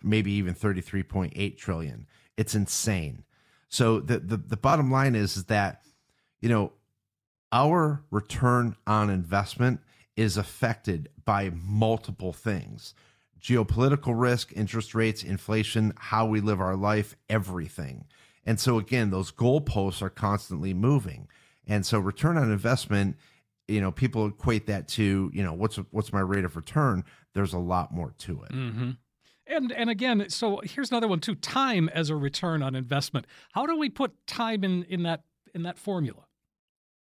maybe 0.03 0.31
even 0.33 0.53
33.8 0.53 1.57
trillion. 1.57 2.07
It's 2.37 2.53
insane. 2.53 3.23
So 3.69 3.99
the, 3.99 4.19
the, 4.19 4.37
the 4.37 4.57
bottom 4.57 4.91
line 4.91 5.15
is, 5.15 5.37
is 5.37 5.45
that, 5.45 5.81
you 6.41 6.49
know, 6.49 6.73
our 7.51 8.03
return 8.11 8.75
on 8.87 9.09
investment 9.09 9.81
is 10.15 10.37
affected 10.37 11.09
by 11.25 11.51
multiple 11.53 12.33
things 12.33 12.93
geopolitical 13.41 14.13
risk, 14.15 14.51
interest 14.55 14.93
rates, 14.93 15.23
inflation, 15.23 15.93
how 15.97 16.27
we 16.27 16.39
live 16.39 16.61
our 16.61 16.75
life, 16.75 17.15
everything. 17.27 18.05
And 18.45 18.59
so, 18.59 18.77
again, 18.77 19.09
those 19.09 19.31
goalposts 19.31 20.01
are 20.01 20.11
constantly 20.11 20.75
moving. 20.75 21.27
And 21.67 21.83
so, 21.83 21.99
return 21.99 22.37
on 22.37 22.51
investment, 22.51 23.17
you 23.67 23.81
know, 23.81 23.91
people 23.91 24.27
equate 24.27 24.67
that 24.67 24.87
to, 24.89 25.31
you 25.33 25.43
know, 25.43 25.53
what's 25.53 25.77
what's 25.91 26.13
my 26.13 26.19
rate 26.19 26.45
of 26.45 26.55
return? 26.55 27.03
There's 27.33 27.53
a 27.53 27.59
lot 27.59 27.93
more 27.93 28.13
to 28.19 28.43
it. 28.43 28.51
Mm-hmm. 28.51 28.91
And 29.47 29.71
and 29.71 29.89
again, 29.89 30.29
so 30.29 30.61
here's 30.63 30.91
another 30.91 31.07
one 31.07 31.19
too: 31.19 31.35
time 31.35 31.89
as 31.89 32.09
a 32.09 32.15
return 32.15 32.61
on 32.61 32.75
investment. 32.75 33.25
How 33.53 33.65
do 33.65 33.75
we 33.75 33.89
put 33.89 34.11
time 34.27 34.63
in 34.63 34.83
in 34.83 35.03
that 35.03 35.23
in 35.53 35.63
that 35.63 35.77
formula? 35.77 36.25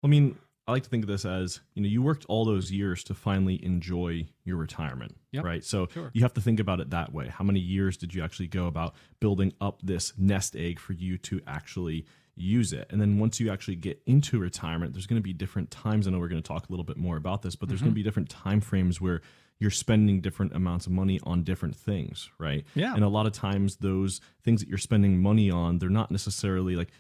I 0.03 0.09
mean, 0.09 0.37
I 0.67 0.73
like 0.73 0.85
to 0.85 0.89
think 0.89 1.03
of 1.03 1.09
this 1.09 1.25
as 1.25 1.61
you 1.75 1.83
know 1.83 1.89
you 1.89 2.03
worked 2.03 2.25
all 2.29 2.45
those 2.45 2.71
years 2.71 3.03
to 3.05 3.15
finally 3.15 3.63
enjoy 3.65 4.29
your 4.45 4.57
retirement, 4.57 5.17
yep. 5.33 5.45
right? 5.45 5.65
So 5.65 5.89
sure. 5.93 6.11
you 6.13 6.23
have 6.23 6.35
to 6.35 6.41
think 6.41 6.61
about 6.61 6.81
it 6.81 6.91
that 6.91 7.13
way. 7.13 7.29
How 7.29 7.45
many 7.45 7.59
years 7.59 7.97
did 7.97 8.15
you 8.15 8.23
actually 8.23 8.47
go 8.47 8.67
about 8.67 8.95
building 9.19 9.53
up 9.61 9.81
this 9.83 10.13
nest 10.17 10.55
egg 10.55 10.79
for 10.79 10.93
you 10.93 11.19
to 11.19 11.41
actually 11.49 12.07
use 12.37 12.73
it? 12.73 12.87
And 12.91 13.01
then 13.01 13.19
once 13.19 13.41
you 13.41 13.51
actually 13.51 13.75
get 13.75 14.01
into 14.07 14.39
retirement, 14.39 14.93
there's 14.95 15.07
going 15.07 15.21
to 15.21 15.23
be 15.23 15.33
different 15.33 15.73
times. 15.73 16.07
I 16.07 16.11
know 16.13 16.21
we're 16.21 16.29
going 16.29 16.43
to 16.43 16.47
talk 16.47 16.69
a 16.69 16.73
little 16.73 16.85
bit 16.85 16.97
more 16.97 17.17
about 17.17 17.43
this, 17.43 17.57
but 17.57 17.69
there's 17.69 17.81
mm-hmm. 17.81 17.87
going 17.87 17.95
to 17.95 17.97
be 17.97 18.03
different 18.05 18.31
time 18.31 18.61
frames 18.61 19.01
where 19.01 19.21
you're 19.59 19.71
spending 19.71 20.21
different 20.21 20.55
amounts 20.55 20.87
of 20.87 20.93
money 20.93 21.19
on 21.25 21.43
different 21.43 21.75
things, 21.75 22.31
right? 22.39 22.65
Yeah. 22.75 22.95
And 22.95 23.03
a 23.03 23.09
lot 23.09 23.27
of 23.27 23.33
times 23.33 23.77
those 23.77 24.21
things 24.45 24.61
that 24.61 24.69
you're 24.69 24.79
spending 24.79 25.21
money 25.21 25.51
on, 25.51 25.79
they're 25.79 25.89
not 25.89 26.13
necessarily 26.13 26.77
like 26.77 26.91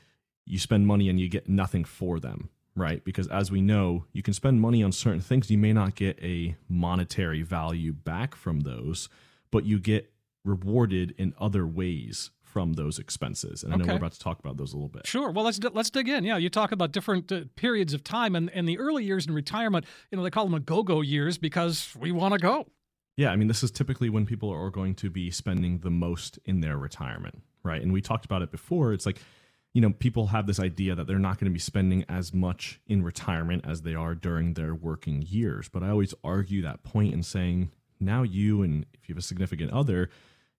you 0.46 0.58
spend 0.58 0.86
money 0.88 1.08
and 1.08 1.20
you 1.20 1.28
get 1.28 1.48
nothing 1.48 1.84
for 1.84 2.18
them 2.18 2.50
right? 2.74 3.04
Because 3.04 3.28
as 3.28 3.50
we 3.50 3.60
know, 3.60 4.04
you 4.12 4.22
can 4.22 4.34
spend 4.34 4.60
money 4.60 4.82
on 4.82 4.92
certain 4.92 5.20
things, 5.20 5.50
you 5.50 5.58
may 5.58 5.72
not 5.72 5.94
get 5.94 6.18
a 6.22 6.56
monetary 6.68 7.42
value 7.42 7.92
back 7.92 8.34
from 8.34 8.60
those, 8.60 9.08
but 9.50 9.64
you 9.64 9.78
get 9.78 10.12
rewarded 10.44 11.14
in 11.18 11.34
other 11.38 11.66
ways 11.66 12.30
from 12.42 12.74
those 12.74 12.98
expenses. 12.98 13.62
And 13.62 13.72
I 13.72 13.76
know 13.76 13.84
Okay. 13.84 13.92
we're 13.92 13.96
about 13.98 14.12
to 14.12 14.18
talk 14.18 14.38
about 14.38 14.56
those 14.58 14.72
a 14.72 14.76
little 14.76 14.88
bit. 14.90 15.06
Sure. 15.06 15.30
Well, 15.30 15.44
let's 15.44 15.58
let's 15.72 15.88
dig 15.88 16.08
in. 16.08 16.24
Yeah, 16.24 16.36
you 16.36 16.50
talk 16.50 16.70
about 16.72 16.92
different 16.92 17.32
uh, 17.32 17.44
periods 17.56 17.94
of 17.94 18.04
time, 18.04 18.36
and 18.36 18.50
and 18.50 18.68
the 18.68 18.78
early 18.78 19.04
years 19.04 19.26
in 19.26 19.32
retirement. 19.32 19.86
You 20.10 20.18
know, 20.18 20.24
they 20.24 20.30
call 20.30 20.44
them 20.44 20.54
a 20.54 20.60
go-go 20.60 21.00
years 21.00 21.38
because 21.38 21.94
we 21.98 22.12
want 22.12 22.32
to 22.34 22.38
go. 22.38 22.66
Yeah, 23.16 23.30
I 23.30 23.36
mean, 23.36 23.48
this 23.48 23.62
is 23.62 23.70
typically 23.70 24.08
when 24.10 24.26
people 24.26 24.50
are 24.50 24.70
going 24.70 24.94
to 24.96 25.08
be 25.10 25.30
spending 25.30 25.78
the 25.78 25.90
most 25.90 26.38
in 26.44 26.60
their 26.60 26.76
retirement, 26.76 27.42
right? 27.62 27.80
And 27.80 27.92
we 27.92 28.00
talked 28.02 28.24
about 28.24 28.42
it 28.42 28.50
before. 28.50 28.92
It's 28.94 29.04
like, 29.06 29.20
you 29.72 29.80
know, 29.80 29.90
people 29.90 30.28
have 30.28 30.46
this 30.46 30.60
idea 30.60 30.94
that 30.94 31.06
they're 31.06 31.18
not 31.18 31.38
going 31.38 31.50
to 31.50 31.54
be 31.54 31.58
spending 31.58 32.04
as 32.08 32.34
much 32.34 32.80
in 32.86 33.02
retirement 33.02 33.64
as 33.66 33.82
they 33.82 33.94
are 33.94 34.14
during 34.14 34.54
their 34.54 34.74
working 34.74 35.22
years. 35.22 35.68
But 35.68 35.82
I 35.82 35.90
always 35.90 36.14
argue 36.22 36.62
that 36.62 36.82
point 36.82 37.14
in 37.14 37.22
saying, 37.22 37.70
now 37.98 38.22
you 38.22 38.62
and 38.62 38.84
if 38.92 39.08
you 39.08 39.14
have 39.14 39.20
a 39.20 39.26
significant 39.26 39.70
other, 39.72 40.10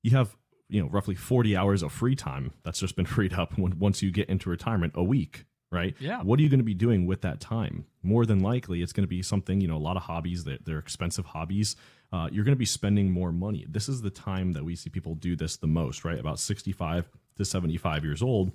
you 0.02 0.12
have, 0.12 0.36
you 0.68 0.82
know, 0.82 0.90
roughly 0.90 1.16
40 1.16 1.56
hours 1.56 1.84
of 1.84 1.92
free 1.92 2.16
time 2.16 2.54
that's 2.64 2.80
just 2.80 2.96
been 2.96 3.06
freed 3.08 3.34
up 3.34 3.58
when, 3.58 3.78
once 3.78 4.02
you 4.02 4.12
get 4.12 4.30
into 4.30 4.50
retirement 4.50 4.94
a 4.96 5.04
week. 5.04 5.46
Right. 5.72 5.96
Yeah. 5.98 6.22
What 6.22 6.40
are 6.40 6.44
you 6.44 6.50
going 6.50 6.60
to 6.60 6.64
be 6.64 6.76
doing 6.76 7.08
with 7.08 7.22
that 7.22 7.40
time? 7.40 7.86
More 8.04 8.28
than 8.28 8.42
likely, 8.42 8.84
it's 8.84 8.94
going 8.94 9.06
to 9.06 9.10
be 9.10 9.24
something, 9.24 9.60
you 9.60 9.68
know, 9.68 9.76
a 9.76 9.80
lot 9.80 9.98
of 9.98 10.04
hobbies 10.04 10.44
that 10.44 10.66
they're 10.66 10.78
expensive 10.78 11.26
hobbies 11.26 11.76
uh, 12.14 12.30
you're 12.32 12.46
going 12.46 12.56
to 12.56 12.60
be 12.60 12.66
spending 12.66 13.10
more 13.10 13.32
money. 13.32 13.66
This 13.68 13.90
is 13.90 14.04
the 14.04 14.12
time 14.12 14.54
that 14.54 14.64
we 14.64 14.76
see 14.76 14.92
people 14.92 15.16
do 15.16 15.36
this 15.36 15.58
the 15.58 15.68
most, 15.68 16.06
right? 16.06 16.20
About 16.20 16.40
65 16.40 17.10
to 17.38 17.44
75 17.44 18.06
years 18.06 18.22
old, 18.22 18.52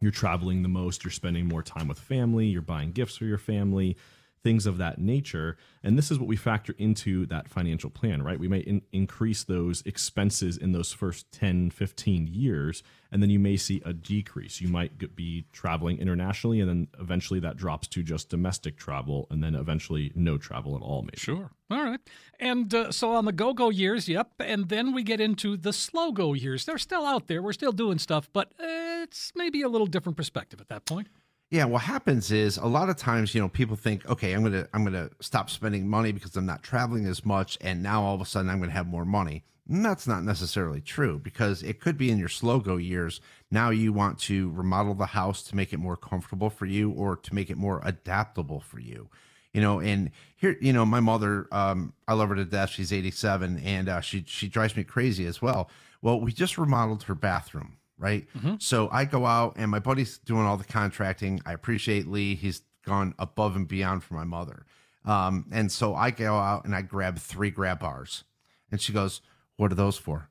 you're 0.00 0.10
traveling 0.10 0.62
the 0.62 0.68
most, 0.68 1.04
you're 1.04 1.10
spending 1.10 1.46
more 1.46 1.62
time 1.62 1.88
with 1.88 1.98
family, 1.98 2.46
you're 2.46 2.62
buying 2.62 2.92
gifts 2.92 3.16
for 3.16 3.24
your 3.24 3.38
family, 3.38 3.96
things 4.42 4.64
of 4.64 4.78
that 4.78 4.98
nature. 4.98 5.58
And 5.82 5.98
this 5.98 6.10
is 6.10 6.18
what 6.18 6.26
we 6.26 6.36
factor 6.36 6.74
into 6.78 7.26
that 7.26 7.48
financial 7.50 7.90
plan, 7.90 8.22
right? 8.22 8.40
We 8.40 8.48
may 8.48 8.60
in- 8.60 8.80
increase 8.90 9.44
those 9.44 9.82
expenses 9.82 10.56
in 10.56 10.72
those 10.72 10.92
first 10.92 11.30
10, 11.32 11.70
15 11.70 12.26
years, 12.26 12.82
and 13.12 13.22
then 13.22 13.28
you 13.28 13.38
may 13.38 13.58
see 13.58 13.82
a 13.84 13.92
decrease. 13.92 14.60
You 14.62 14.68
might 14.68 14.96
g- 14.98 15.08
be 15.14 15.44
traveling 15.52 15.98
internationally, 15.98 16.60
and 16.60 16.70
then 16.70 16.88
eventually 16.98 17.40
that 17.40 17.58
drops 17.58 17.86
to 17.88 18.02
just 18.02 18.30
domestic 18.30 18.78
travel, 18.78 19.26
and 19.30 19.44
then 19.44 19.54
eventually 19.54 20.10
no 20.14 20.38
travel 20.38 20.74
at 20.74 20.80
all, 20.80 21.02
maybe. 21.02 21.18
Sure. 21.18 21.50
All 21.70 21.84
right. 21.84 22.00
And 22.38 22.72
uh, 22.74 22.92
so 22.92 23.12
on 23.12 23.26
the 23.26 23.32
go 23.32 23.52
go 23.52 23.68
years, 23.68 24.08
yep. 24.08 24.30
And 24.40 24.70
then 24.70 24.94
we 24.94 25.02
get 25.02 25.20
into 25.20 25.58
the 25.58 25.72
slow 25.74 26.12
go 26.12 26.32
years. 26.32 26.64
They're 26.64 26.78
still 26.78 27.04
out 27.04 27.26
there. 27.26 27.42
We're 27.42 27.52
still 27.52 27.72
doing 27.72 27.98
stuff, 27.98 28.30
but 28.32 28.52
uh, 28.58 28.64
it's 29.10 29.32
maybe 29.34 29.62
a 29.62 29.68
little 29.68 29.86
different 29.86 30.16
perspective 30.16 30.60
at 30.60 30.68
that 30.68 30.84
point. 30.84 31.08
Yeah, 31.50 31.64
what 31.64 31.82
happens 31.82 32.30
is 32.30 32.58
a 32.58 32.66
lot 32.66 32.88
of 32.90 32.96
times, 32.96 33.34
you 33.34 33.40
know, 33.40 33.48
people 33.48 33.74
think, 33.74 34.08
okay, 34.08 34.34
I'm 34.34 34.44
gonna 34.44 34.68
I'm 34.72 34.84
gonna 34.84 35.10
stop 35.20 35.50
spending 35.50 35.88
money 35.88 36.12
because 36.12 36.36
I'm 36.36 36.46
not 36.46 36.62
traveling 36.62 37.06
as 37.06 37.26
much, 37.26 37.58
and 37.60 37.82
now 37.82 38.02
all 38.02 38.14
of 38.14 38.20
a 38.20 38.24
sudden 38.24 38.48
I'm 38.48 38.60
gonna 38.60 38.70
have 38.70 38.86
more 38.86 39.04
money. 39.04 39.42
And 39.68 39.84
that's 39.84 40.06
not 40.06 40.22
necessarily 40.22 40.80
true 40.80 41.18
because 41.18 41.62
it 41.62 41.80
could 41.80 41.96
be 41.98 42.10
in 42.10 42.18
your 42.18 42.28
slow 42.28 42.60
go 42.60 42.76
years. 42.76 43.20
Now 43.50 43.70
you 43.70 43.92
want 43.92 44.18
to 44.20 44.50
remodel 44.50 44.94
the 44.94 45.06
house 45.06 45.42
to 45.44 45.56
make 45.56 45.72
it 45.72 45.78
more 45.78 45.96
comfortable 45.96 46.50
for 46.50 46.66
you 46.66 46.90
or 46.90 47.16
to 47.16 47.34
make 47.34 47.50
it 47.50 47.56
more 47.56 47.80
adaptable 47.84 48.60
for 48.60 48.78
you. 48.78 49.08
You 49.52 49.60
know, 49.60 49.80
and 49.80 50.10
here, 50.36 50.56
you 50.60 50.72
know, 50.72 50.86
my 50.86 51.00
mother, 51.00 51.48
um, 51.50 51.92
I 52.06 52.14
love 52.14 52.28
her 52.28 52.36
to 52.36 52.44
death. 52.44 52.70
She's 52.70 52.92
87 52.92 53.58
and 53.64 53.88
uh, 53.88 54.00
she 54.00 54.24
she 54.26 54.46
drives 54.46 54.76
me 54.76 54.84
crazy 54.84 55.26
as 55.26 55.42
well. 55.42 55.68
Well, 56.00 56.20
we 56.20 56.32
just 56.32 56.58
remodeled 56.58 57.04
her 57.04 57.16
bathroom 57.16 57.76
right? 58.00 58.26
So 58.58 58.88
I 58.90 59.04
go 59.04 59.26
out 59.26 59.54
and 59.56 59.70
my 59.70 59.78
buddy's 59.78 60.18
doing 60.18 60.46
all 60.46 60.56
the 60.56 60.64
contracting. 60.64 61.40
I 61.46 61.52
appreciate 61.52 62.08
Lee. 62.08 62.34
He's 62.34 62.62
gone 62.84 63.14
above 63.18 63.54
and 63.56 63.68
beyond 63.68 64.02
for 64.02 64.14
my 64.14 64.24
mother. 64.24 64.64
Um, 65.04 65.46
and 65.52 65.70
so 65.70 65.94
I 65.94 66.10
go 66.10 66.34
out 66.36 66.64
and 66.64 66.74
I 66.74 66.82
grab 66.82 67.18
three 67.18 67.50
grab 67.50 67.80
bars. 67.80 68.24
And 68.72 68.80
she 68.80 68.92
goes, 68.92 69.20
What 69.56 69.70
are 69.70 69.76
those 69.76 69.98
for? 69.98 70.28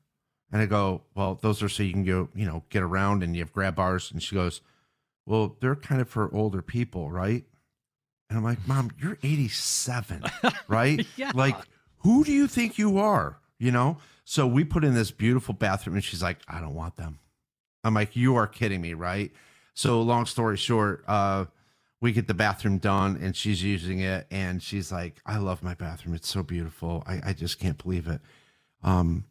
And 0.52 0.60
I 0.60 0.66
go, 0.66 1.02
Well, 1.14 1.38
those 1.40 1.62
are 1.62 1.68
so 1.68 1.82
you 1.82 1.92
can 1.92 2.04
go, 2.04 2.28
you 2.34 2.44
know, 2.44 2.64
get 2.70 2.82
around 2.82 3.22
and 3.22 3.34
you 3.34 3.42
have 3.42 3.52
grab 3.52 3.76
bars. 3.76 4.10
And 4.10 4.22
she 4.22 4.34
goes, 4.34 4.60
Well, 5.26 5.56
they're 5.60 5.76
kind 5.76 6.00
of 6.00 6.08
for 6.08 6.34
older 6.34 6.62
people, 6.62 7.10
right? 7.10 7.44
And 8.28 8.38
I'm 8.38 8.44
like, 8.44 8.66
Mom, 8.66 8.90
you're 9.00 9.18
87, 9.22 10.22
right? 10.68 11.06
Yeah. 11.16 11.32
Like, 11.34 11.56
who 11.98 12.24
do 12.24 12.32
you 12.32 12.46
think 12.46 12.78
you 12.78 12.98
are? 12.98 13.38
You 13.58 13.70
know? 13.72 13.98
So 14.24 14.46
we 14.46 14.62
put 14.62 14.84
in 14.84 14.94
this 14.94 15.10
beautiful 15.10 15.54
bathroom 15.54 15.96
and 15.96 16.04
she's 16.04 16.22
like, 16.22 16.38
I 16.46 16.60
don't 16.60 16.74
want 16.74 16.96
them. 16.96 17.18
I'm 17.84 17.94
like, 17.94 18.16
you 18.16 18.36
are 18.36 18.46
kidding 18.46 18.80
me, 18.80 18.94
right? 18.94 19.32
So 19.74 20.02
long 20.02 20.26
story 20.26 20.56
short, 20.56 21.04
uh, 21.08 21.46
we 22.00 22.12
get 22.12 22.26
the 22.26 22.34
bathroom 22.34 22.78
done 22.78 23.18
and 23.20 23.36
she's 23.36 23.62
using 23.62 24.00
it 24.00 24.26
and 24.30 24.62
she's 24.62 24.90
like, 24.90 25.20
I 25.26 25.38
love 25.38 25.62
my 25.62 25.74
bathroom. 25.74 26.14
It's 26.14 26.28
so 26.28 26.42
beautiful. 26.42 27.02
I, 27.06 27.20
I 27.26 27.32
just 27.32 27.58
can't 27.58 27.82
believe 27.82 28.06
it. 28.06 28.20
Um, 28.82 29.24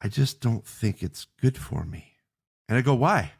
I 0.00 0.08
just 0.08 0.40
don't 0.40 0.64
think 0.64 1.02
it's 1.02 1.26
good 1.40 1.58
for 1.58 1.84
me. 1.84 2.12
And 2.68 2.78
I 2.78 2.80
go, 2.80 2.94
why? 2.94 3.32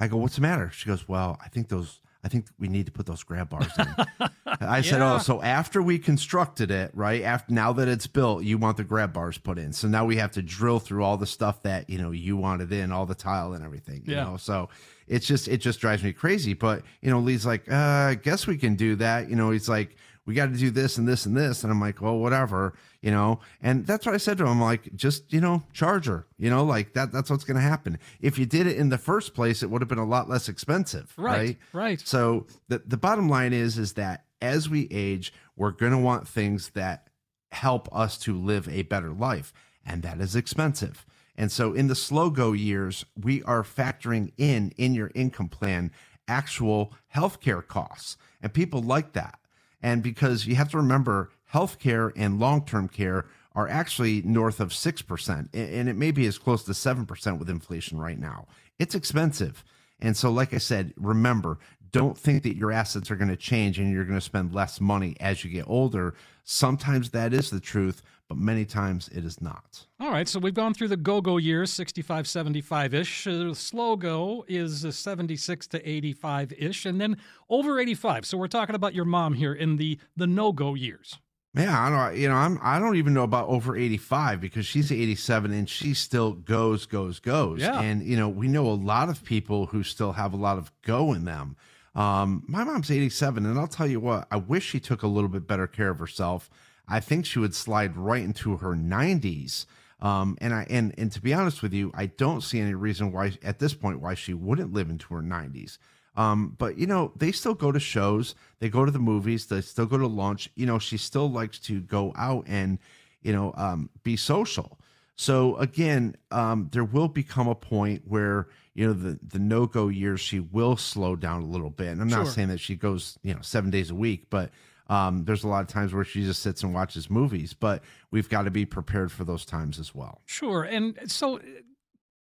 I 0.00 0.08
go, 0.08 0.16
what's 0.16 0.36
the 0.36 0.42
matter? 0.42 0.70
She 0.70 0.86
goes, 0.86 1.08
well, 1.08 1.38
I 1.44 1.48
think 1.48 1.68
those, 1.68 2.00
I 2.26 2.28
think 2.28 2.46
we 2.58 2.66
need 2.66 2.86
to 2.86 2.92
put 2.92 3.06
those 3.06 3.22
grab 3.22 3.50
bars 3.50 3.70
in. 3.78 3.86
I 4.60 4.80
said, 4.80 4.98
Yeah. 4.98 5.14
oh, 5.14 5.18
so 5.18 5.40
after 5.42 5.80
we 5.80 5.96
constructed 5.96 6.72
it, 6.72 6.90
right? 6.92 7.22
After 7.22 7.54
now 7.54 7.72
that 7.74 7.86
it's 7.86 8.08
built, 8.08 8.42
you 8.42 8.58
want 8.58 8.78
the 8.78 8.82
grab 8.82 9.12
bars 9.12 9.38
put 9.38 9.58
in. 9.58 9.72
So 9.72 9.86
now 9.86 10.04
we 10.04 10.16
have 10.16 10.32
to 10.32 10.42
drill 10.42 10.80
through 10.80 11.04
all 11.04 11.16
the 11.16 11.26
stuff 11.26 11.62
that 11.62 11.88
you 11.88 11.98
know 11.98 12.10
you 12.10 12.36
wanted 12.36 12.72
in, 12.72 12.90
all 12.90 13.06
the 13.06 13.14
tile 13.14 13.52
and 13.52 13.64
everything. 13.64 14.02
You 14.06 14.14
Yeah. 14.16 14.24
know, 14.24 14.36
so 14.38 14.68
it's 15.06 15.24
just 15.24 15.46
it 15.46 15.58
just 15.58 15.78
drives 15.78 16.02
me 16.02 16.12
crazy. 16.12 16.52
But 16.52 16.82
you 17.00 17.10
know, 17.10 17.20
Lee's 17.20 17.46
like, 17.46 17.70
uh, 17.70 17.74
I 18.10 18.14
guess 18.20 18.48
we 18.48 18.56
can 18.58 18.74
do 18.74 18.96
that. 18.96 19.30
You 19.30 19.36
know, 19.36 19.52
he's 19.52 19.68
like, 19.68 19.94
we 20.26 20.34
got 20.34 20.52
to 20.52 20.58
do 20.58 20.70
this 20.70 20.98
and 20.98 21.06
this 21.08 21.24
and 21.24 21.36
this, 21.36 21.62
and 21.62 21.72
I'm 21.72 21.80
like, 21.80 22.02
well, 22.02 22.18
whatever. 22.18 22.74
You 23.00 23.12
know, 23.12 23.40
and 23.62 23.86
that's 23.86 24.04
what 24.04 24.14
I 24.14 24.18
said 24.18 24.36
to 24.38 24.44
him. 24.44 24.50
I'm 24.50 24.60
like, 24.60 24.94
just 24.96 25.32
you 25.32 25.40
know, 25.40 25.62
charge 25.72 26.06
her. 26.06 26.26
You 26.36 26.50
know, 26.50 26.64
like 26.64 26.92
that. 26.94 27.12
That's 27.12 27.30
what's 27.30 27.44
going 27.44 27.56
to 27.56 27.60
happen. 27.62 27.98
If 28.20 28.38
you 28.38 28.44
did 28.46 28.66
it 28.66 28.76
in 28.76 28.88
the 28.88 28.98
first 28.98 29.32
place, 29.34 29.62
it 29.62 29.70
would 29.70 29.80
have 29.80 29.88
been 29.88 29.98
a 29.98 30.04
lot 30.04 30.28
less 30.28 30.48
expensive, 30.48 31.12
Right, 31.16 31.36
right? 31.38 31.58
right. 31.72 32.00
So 32.00 32.46
the 32.68 32.82
the 32.84 32.96
bottom 32.96 33.28
line 33.28 33.52
is 33.52 33.78
is 33.78 33.92
that 33.94 34.24
as 34.42 34.68
we 34.68 34.88
age, 34.90 35.32
we're 35.56 35.70
going 35.70 35.92
to 35.92 35.98
want 35.98 36.28
things 36.28 36.70
that 36.70 37.08
help 37.52 37.88
us 37.94 38.18
to 38.18 38.34
live 38.36 38.68
a 38.68 38.82
better 38.82 39.10
life, 39.10 39.52
and 39.86 40.02
that 40.02 40.20
is 40.20 40.34
expensive. 40.36 41.06
And 41.36 41.52
so 41.52 41.72
in 41.74 41.86
the 41.86 41.94
slow 41.94 42.30
go 42.30 42.52
years, 42.52 43.04
we 43.14 43.42
are 43.44 43.62
factoring 43.62 44.32
in 44.36 44.72
in 44.76 44.94
your 44.94 45.10
income 45.14 45.48
plan 45.48 45.92
actual 46.28 46.92
healthcare 47.14 47.64
costs, 47.66 48.16
and 48.42 48.52
people 48.52 48.82
like 48.82 49.12
that. 49.12 49.35
And 49.82 50.02
because 50.02 50.46
you 50.46 50.54
have 50.56 50.70
to 50.70 50.76
remember, 50.78 51.30
healthcare 51.52 52.12
and 52.16 52.40
long-term 52.40 52.88
care 52.88 53.26
are 53.54 53.68
actually 53.68 54.22
north 54.22 54.60
of 54.60 54.70
6%, 54.70 55.48
and 55.54 55.88
it 55.88 55.96
may 55.96 56.10
be 56.10 56.26
as 56.26 56.38
close 56.38 56.62
to 56.64 56.72
7% 56.72 57.38
with 57.38 57.48
inflation 57.48 57.98
right 57.98 58.18
now. 58.18 58.46
It's 58.78 58.94
expensive. 58.94 59.64
And 59.98 60.14
so, 60.14 60.30
like 60.30 60.52
I 60.52 60.58
said, 60.58 60.92
remember, 60.96 61.58
don't 61.90 62.18
think 62.18 62.42
that 62.42 62.56
your 62.56 62.70
assets 62.70 63.10
are 63.10 63.16
going 63.16 63.30
to 63.30 63.36
change 63.36 63.78
and 63.78 63.90
you're 63.90 64.04
going 64.04 64.18
to 64.18 64.24
spend 64.24 64.52
less 64.52 64.80
money 64.80 65.16
as 65.20 65.42
you 65.42 65.50
get 65.50 65.64
older. 65.66 66.14
Sometimes 66.44 67.10
that 67.10 67.32
is 67.32 67.48
the 67.48 67.60
truth, 67.60 68.02
but 68.28 68.38
many 68.38 68.64
times 68.64 69.08
it 69.08 69.24
is 69.24 69.40
not. 69.40 69.86
All 70.00 70.10
right, 70.10 70.28
so 70.28 70.38
we've 70.38 70.54
gone 70.54 70.74
through 70.74 70.88
the 70.88 70.96
go 70.96 71.20
go 71.20 71.36
years, 71.36 71.72
65, 71.72 72.26
75 72.26 72.94
ish. 72.94 73.26
Uh, 73.26 73.54
slow 73.54 73.96
go 73.96 74.44
is 74.48 74.84
uh, 74.84 74.90
76 74.90 75.66
to 75.68 75.88
85 75.88 76.52
ish, 76.58 76.86
and 76.86 77.00
then 77.00 77.16
over 77.48 77.78
85. 77.78 78.26
So 78.26 78.36
we're 78.36 78.48
talking 78.48 78.74
about 78.74 78.94
your 78.94 79.04
mom 79.04 79.34
here 79.34 79.52
in 79.52 79.76
the, 79.76 79.98
the 80.16 80.26
no 80.26 80.52
go 80.52 80.74
years. 80.74 81.18
Yeah, 81.56 81.80
I 81.80 81.88
don't. 81.88 82.20
You 82.20 82.28
know, 82.28 82.34
I'm. 82.34 82.58
I 82.62 82.78
don't 82.78 82.96
even 82.96 83.14
know 83.14 83.22
about 83.22 83.48
over 83.48 83.76
85 83.76 84.42
because 84.42 84.66
she's 84.66 84.92
87 84.92 85.52
and 85.52 85.68
she 85.68 85.94
still 85.94 86.32
goes, 86.32 86.84
goes, 86.84 87.18
goes. 87.18 87.60
Yeah. 87.60 87.80
And 87.80 88.02
you 88.02 88.16
know, 88.16 88.28
we 88.28 88.46
know 88.46 88.66
a 88.66 88.76
lot 88.76 89.08
of 89.08 89.24
people 89.24 89.66
who 89.66 89.82
still 89.82 90.12
have 90.12 90.34
a 90.34 90.36
lot 90.36 90.58
of 90.58 90.70
go 90.82 91.14
in 91.14 91.24
them. 91.24 91.56
Um, 91.94 92.44
my 92.46 92.62
mom's 92.62 92.90
87, 92.90 93.46
and 93.46 93.58
I'll 93.58 93.66
tell 93.66 93.86
you 93.86 94.00
what. 94.00 94.28
I 94.30 94.36
wish 94.36 94.66
she 94.66 94.80
took 94.80 95.02
a 95.02 95.06
little 95.06 95.30
bit 95.30 95.46
better 95.46 95.66
care 95.66 95.88
of 95.88 95.98
herself. 95.98 96.50
I 96.88 97.00
think 97.00 97.26
she 97.26 97.38
would 97.38 97.54
slide 97.54 97.96
right 97.96 98.22
into 98.22 98.56
her 98.58 98.74
90s. 98.74 99.66
Um, 100.00 100.36
and 100.40 100.52
I 100.54 100.66
and 100.68 100.94
and 100.98 101.10
to 101.12 101.20
be 101.22 101.32
honest 101.32 101.62
with 101.62 101.72
you, 101.72 101.90
I 101.94 102.06
don't 102.06 102.42
see 102.42 102.60
any 102.60 102.74
reason 102.74 103.12
why 103.12 103.32
at 103.42 103.58
this 103.58 103.72
point 103.74 104.00
why 104.00 104.14
she 104.14 104.34
wouldn't 104.34 104.72
live 104.72 104.90
into 104.90 105.14
her 105.14 105.22
90s. 105.22 105.78
Um, 106.16 106.54
but 106.58 106.76
you 106.78 106.86
know, 106.86 107.12
they 107.16 107.32
still 107.32 107.54
go 107.54 107.72
to 107.72 107.80
shows, 107.80 108.34
they 108.58 108.68
go 108.68 108.84
to 108.84 108.90
the 108.90 108.98
movies, 108.98 109.46
they 109.46 109.60
still 109.62 109.86
go 109.86 109.98
to 109.98 110.06
lunch. 110.06 110.50
You 110.54 110.66
know, 110.66 110.78
she 110.78 110.96
still 110.98 111.30
likes 111.30 111.58
to 111.60 111.80
go 111.80 112.12
out 112.16 112.44
and, 112.46 112.78
you 113.22 113.32
know, 113.32 113.52
um, 113.56 113.90
be 114.02 114.16
social. 114.16 114.78
So 115.16 115.56
again, 115.56 116.14
um, 116.30 116.68
there 116.72 116.84
will 116.84 117.08
become 117.08 117.48
a 117.48 117.54
point 117.54 118.02
where 118.06 118.48
you 118.74 118.86
know 118.86 118.92
the 118.92 119.18
the 119.26 119.38
no 119.38 119.64
go 119.66 119.88
years 119.88 120.20
she 120.20 120.40
will 120.40 120.76
slow 120.76 121.16
down 121.16 121.42
a 121.42 121.46
little 121.46 121.70
bit. 121.70 121.88
And 121.88 122.02
I'm 122.02 122.08
not 122.08 122.24
Sure. 122.26 122.32
saying 122.32 122.48
that 122.48 122.60
she 122.60 122.76
goes 122.76 123.18
you 123.22 123.32
know 123.32 123.40
seven 123.40 123.70
days 123.70 123.90
a 123.90 123.94
week, 123.94 124.26
but 124.28 124.50
um, 124.88 125.24
there's 125.24 125.44
a 125.44 125.48
lot 125.48 125.62
of 125.62 125.68
times 125.68 125.92
where 125.92 126.04
she 126.04 126.22
just 126.22 126.42
sits 126.42 126.62
and 126.62 126.74
watches 126.74 127.10
movies. 127.10 127.54
But 127.54 127.82
we've 128.10 128.28
got 128.28 128.42
to 128.42 128.50
be 128.50 128.64
prepared 128.64 129.10
for 129.12 129.24
those 129.24 129.44
times 129.44 129.78
as 129.78 129.94
well. 129.94 130.22
Sure. 130.26 130.62
And 130.62 130.98
so 131.06 131.38
uh, 131.38 131.42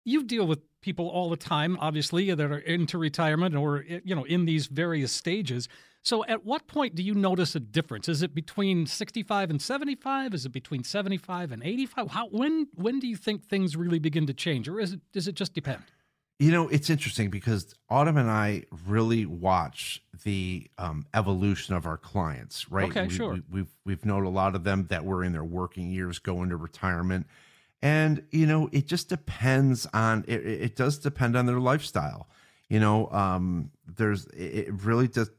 you 0.05 0.23
deal 0.23 0.47
with 0.47 0.61
people 0.81 1.09
all 1.09 1.31
the 1.31 1.37
time, 1.37 1.79
obviously, 1.81 2.33
that 2.33 2.41
are 2.41 2.59
into 2.59 2.99
retirement 2.99 3.55
or, 3.55 3.85
uh, 3.91 3.99
you 4.05 4.15
know, 4.15 4.25
in 4.25 4.45
these 4.45 4.67
various 4.67 5.12
stages. 5.12 5.69
So, 6.03 6.23
at 6.27 6.45
what 6.45 6.67
point 6.67 6.95
do 6.95 7.03
you 7.03 7.15
notice 7.15 7.55
a 7.55 7.61
difference? 7.61 8.11
Is 8.11 8.23
it 8.23 8.35
between 8.35 8.87
65 8.87 9.49
and 9.49 9.61
75? 9.61 10.35
Is 10.35 10.45
it 10.45 10.53
between 10.53 10.85
75 10.85 11.51
and 11.51 11.62
85? 11.62 12.11
How, 12.11 12.29
when 12.29 12.69
when 12.75 13.01
do 13.01 13.07
you 13.07 13.17
think 13.17 13.47
things 13.47 13.75
really 13.75 13.99
begin 13.99 14.27
to 14.27 14.35
change, 14.35 14.69
or 14.69 14.81
is 14.81 14.93
it 14.93 15.01
does 15.12 15.27
it 15.29 15.35
just 15.35 15.55
depend? 15.55 15.83
You 16.41 16.51
know, 16.51 16.68
it's 16.68 16.91
interesting 16.91 17.30
because 17.30 17.74
Autumn 17.89 18.16
and 18.16 18.28
I 18.28 18.64
really 18.87 19.24
watch 19.24 20.03
the 20.24 20.68
um, 20.78 21.07
evolution 21.14 21.76
of 21.76 21.87
our 21.87 21.97
clients, 21.97 22.70
right? 22.70 22.91
Okay, 22.91 23.07
we, 23.07 23.14
sure. 23.14 23.35
We, 23.35 23.43
we've 23.51 23.76
we've 23.85 24.05
known 24.05 24.24
a 24.24 24.30
lot 24.30 24.57
of 24.57 24.64
them 24.64 24.87
that 24.91 25.05
were 25.05 25.22
in 25.22 25.32
their 25.32 25.45
working 25.45 25.93
years, 25.93 26.18
go 26.18 26.43
into 26.43 26.57
retirement, 26.57 27.28
and 27.82 28.24
you 28.30 28.47
know, 28.47 28.68
it 28.72 28.89
just 28.89 29.09
depends 29.09 29.87
on 29.95 30.24
it. 30.26 30.45
It 30.45 30.76
does 30.76 30.99
depend 30.99 31.37
on 31.37 31.47
their 31.47 31.61
lifestyle. 31.61 32.28
You 32.68 32.80
know, 32.80 33.11
um, 33.12 33.70
there's 33.87 34.26
it 34.26 34.68
it 34.68 34.82
really 34.82 35.07
does. 35.07 35.30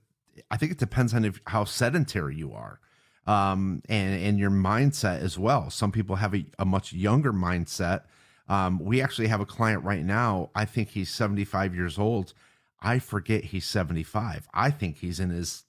I 0.50 0.58
think 0.58 0.72
it 0.72 0.78
depends 0.78 1.14
on 1.14 1.26
if, 1.26 1.42
how 1.48 1.66
sedentary 1.66 2.36
you 2.36 2.54
are, 2.54 2.80
um, 3.28 3.82
and 3.90 4.22
and 4.22 4.40
your 4.40 4.52
mindset 4.52 5.20
as 5.20 5.38
well. 5.38 5.70
Some 5.70 5.92
people 5.92 6.16
have 6.18 6.34
a, 6.34 6.46
a 6.58 6.66
much 6.66 6.94
younger 6.94 7.34
mindset. 7.34 8.04
Um, 8.48 8.80
we 8.80 9.02
actually 9.02 9.28
have 9.28 9.42
a 9.42 9.46
client 9.46 9.84
right 9.84 10.04
now. 10.04 10.50
I 10.54 10.66
think 10.66 10.90
he's 10.90 11.10
75 11.10 11.74
years 11.76 11.98
old. 11.98 12.34
I 12.82 13.00
forget 13.00 13.46
he's 13.46 13.66
75. 13.66 14.48
I 14.54 14.70
think 14.72 14.98
he's 15.00 15.20
in 15.20 15.32
his 15.32 15.64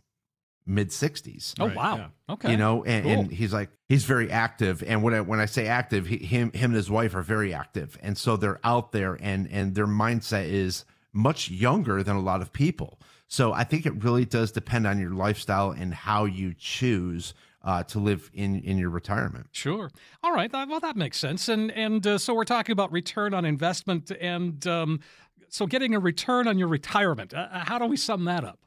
mid 0.66 0.90
60s. 0.90 1.54
Oh 1.58 1.68
Right, 1.68 1.76
wow. 1.76 1.96
yeah. 1.96 2.06
Okay. 2.34 2.50
You 2.50 2.56
know, 2.56 2.84
and, 2.84 3.04
Cool. 3.04 3.12
and 3.12 3.30
he's 3.30 3.52
like 3.52 3.70
he's 3.88 4.04
very 4.04 4.30
active. 4.30 4.82
And 4.86 5.02
when 5.02 5.14
I 5.14 5.20
when 5.22 5.40
I 5.40 5.46
say 5.46 5.66
active, 5.68 6.06
he, 6.06 6.18
him 6.18 6.52
him 6.52 6.70
and 6.70 6.74
his 6.76 6.90
wife 6.90 7.14
are 7.14 7.22
very 7.22 7.54
active, 7.54 7.96
and 8.02 8.18
so 8.18 8.36
they're 8.36 8.60
out 8.64 8.92
there, 8.92 9.16
and 9.20 9.48
and 9.50 9.74
their 9.74 9.86
mindset 9.86 10.46
is 10.48 10.84
much 11.12 11.50
younger 11.50 12.02
than 12.02 12.16
a 12.16 12.20
lot 12.20 12.42
of 12.42 12.52
people. 12.52 13.00
So 13.28 13.52
I 13.52 13.64
think 13.64 13.86
it 13.86 14.04
really 14.04 14.24
does 14.26 14.52
depend 14.52 14.86
on 14.86 14.98
your 15.00 15.10
lifestyle 15.10 15.70
and 15.70 15.94
how 15.94 16.26
you 16.26 16.52
choose 16.58 17.32
uh, 17.66 17.82
to 17.82 17.98
live 17.98 18.30
in 18.32 18.60
in 18.60 18.78
your 18.78 18.90
retirement. 18.90 19.48
Sure. 19.50 19.90
All 20.22 20.32
right. 20.32 20.50
Well, 20.52 20.80
that 20.80 20.96
makes 20.96 21.18
sense. 21.18 21.48
And 21.48 21.70
and 21.72 22.06
uh, 22.06 22.16
so 22.16 22.32
we're 22.32 22.44
talking 22.44 22.72
about 22.72 22.92
return 22.92 23.34
on 23.34 23.44
investment, 23.44 24.12
and 24.12 24.64
um, 24.66 25.00
so 25.48 25.66
getting 25.66 25.94
a 25.94 25.98
return 25.98 26.48
on 26.48 26.58
your 26.58 26.68
retirement. 26.68 27.34
Uh, 27.34 27.48
uh, 27.50 27.64
how 27.64 27.78
do 27.78 27.86
we 27.86 27.96
sum 27.96 28.24
that 28.24 28.44
up? 28.44 28.60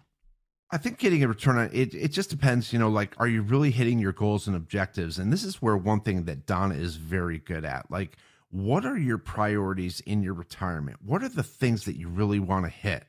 I 0.72 0.78
think 0.78 1.00
getting 1.00 1.24
a 1.24 1.28
return 1.28 1.58
on 1.58 1.70
it, 1.74 1.95
it 1.95 2.10
just 2.10 2.30
depends, 2.30 2.72
you 2.72 2.78
know, 2.78 2.89
like, 2.89 3.16
are 3.18 3.28
you 3.28 3.41
really 3.41 3.72
hitting 3.72 3.97
your 3.97 4.12
goals 4.12 4.45
and 4.45 4.56
objectives? 4.56 5.18
And 5.18 5.34
this 5.34 5.43
is 5.43 5.64
where 5.64 5.76
one 5.76 6.02
thing 6.02 6.26
that 6.26 6.45
Donna 6.45 6.76
is 6.76 6.95
very 6.97 7.39
good 7.39 7.66
at. 7.66 7.89
Like, 7.89 8.18
what 8.52 8.86
are 8.86 8.97
your 8.97 9.18
priorities 9.18 10.00
in 10.02 10.22
your 10.22 10.36
retirement? 10.36 10.97
What 11.04 11.24
are 11.24 11.30
the 11.30 11.41
things 11.41 11.86
that 11.86 11.97
you 11.97 12.08
really 12.08 12.39
want 12.39 12.66
to 12.66 12.70
hit? 12.70 13.06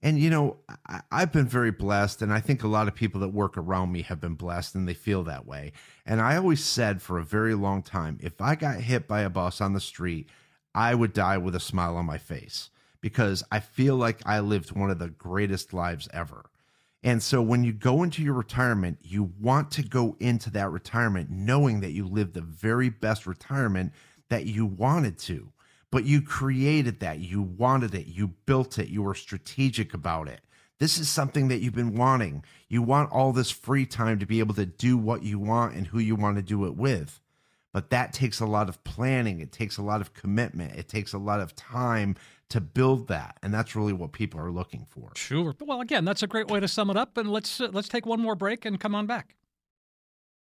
And, 0.00 0.18
you 0.18 0.30
know, 0.30 0.58
I, 0.86 1.00
I've 1.10 1.32
been 1.32 1.46
very 1.46 1.70
blessed. 1.70 2.22
And 2.22 2.32
I 2.32 2.40
think 2.40 2.62
a 2.62 2.68
lot 2.68 2.88
of 2.88 2.94
people 2.94 3.20
that 3.20 3.28
work 3.28 3.56
around 3.56 3.92
me 3.92 4.02
have 4.02 4.20
been 4.20 4.34
blessed 4.34 4.74
and 4.74 4.88
they 4.88 4.94
feel 4.94 5.24
that 5.24 5.46
way. 5.46 5.72
And 6.06 6.20
I 6.20 6.36
always 6.36 6.64
said 6.64 7.02
for 7.02 7.18
a 7.18 7.24
very 7.24 7.54
long 7.54 7.82
time 7.82 8.18
if 8.22 8.40
I 8.40 8.54
got 8.54 8.80
hit 8.80 9.08
by 9.08 9.22
a 9.22 9.30
bus 9.30 9.60
on 9.60 9.72
the 9.72 9.80
street, 9.80 10.28
I 10.74 10.94
would 10.94 11.12
die 11.12 11.38
with 11.38 11.54
a 11.54 11.60
smile 11.60 11.96
on 11.96 12.06
my 12.06 12.18
face 12.18 12.70
because 13.00 13.42
I 13.50 13.60
feel 13.60 13.96
like 13.96 14.20
I 14.26 14.40
lived 14.40 14.72
one 14.72 14.90
of 14.90 14.98
the 14.98 15.08
greatest 15.08 15.72
lives 15.72 16.08
ever. 16.12 16.50
And 17.02 17.22
so 17.22 17.40
when 17.40 17.62
you 17.62 17.72
go 17.72 18.02
into 18.02 18.22
your 18.22 18.34
retirement, 18.34 18.98
you 19.02 19.32
want 19.40 19.70
to 19.72 19.82
go 19.82 20.16
into 20.18 20.50
that 20.50 20.70
retirement 20.70 21.30
knowing 21.30 21.80
that 21.80 21.92
you 21.92 22.06
lived 22.06 22.34
the 22.34 22.40
very 22.40 22.88
best 22.88 23.26
retirement 23.26 23.92
that 24.30 24.46
you 24.46 24.66
wanted 24.66 25.18
to. 25.18 25.52
But 25.90 26.04
you 26.04 26.20
created 26.20 27.00
that, 27.00 27.20
you 27.20 27.40
wanted 27.40 27.94
it, 27.94 28.06
you 28.06 28.28
built 28.46 28.78
it, 28.78 28.88
you 28.88 29.02
were 29.02 29.14
strategic 29.14 29.94
about 29.94 30.28
it. 30.28 30.40
This 30.78 30.98
is 30.98 31.08
something 31.08 31.48
that 31.48 31.58
you've 31.60 31.74
been 31.74 31.96
wanting. 31.96 32.44
You 32.68 32.82
want 32.82 33.10
all 33.10 33.32
this 33.32 33.50
free 33.50 33.86
time 33.86 34.18
to 34.20 34.26
be 34.26 34.38
able 34.38 34.54
to 34.54 34.66
do 34.66 34.96
what 34.96 35.22
you 35.22 35.38
want 35.38 35.74
and 35.74 35.86
who 35.86 35.98
you 35.98 36.14
want 36.14 36.36
to 36.36 36.42
do 36.42 36.66
it 36.66 36.76
with. 36.76 37.20
But 37.72 37.90
that 37.90 38.12
takes 38.12 38.40
a 38.40 38.46
lot 38.46 38.68
of 38.68 38.82
planning, 38.84 39.40
it 39.40 39.52
takes 39.52 39.76
a 39.76 39.82
lot 39.82 40.00
of 40.00 40.14
commitment, 40.14 40.74
it 40.74 40.88
takes 40.88 41.12
a 41.12 41.18
lot 41.18 41.40
of 41.40 41.54
time 41.54 42.16
to 42.48 42.60
build 42.60 43.08
that. 43.08 43.36
And 43.42 43.52
that's 43.52 43.76
really 43.76 43.92
what 43.92 44.12
people 44.12 44.40
are 44.40 44.50
looking 44.50 44.86
for. 44.88 45.12
Sure. 45.14 45.54
Well, 45.60 45.80
again, 45.80 46.04
that's 46.04 46.22
a 46.22 46.26
great 46.26 46.48
way 46.48 46.60
to 46.60 46.68
sum 46.68 46.90
it 46.90 46.96
up. 46.96 47.16
And 47.18 47.30
let's 47.30 47.60
uh, 47.60 47.68
let's 47.72 47.88
take 47.88 48.06
one 48.06 48.20
more 48.20 48.34
break 48.34 48.64
and 48.64 48.80
come 48.80 48.94
on 48.94 49.06
back. 49.06 49.34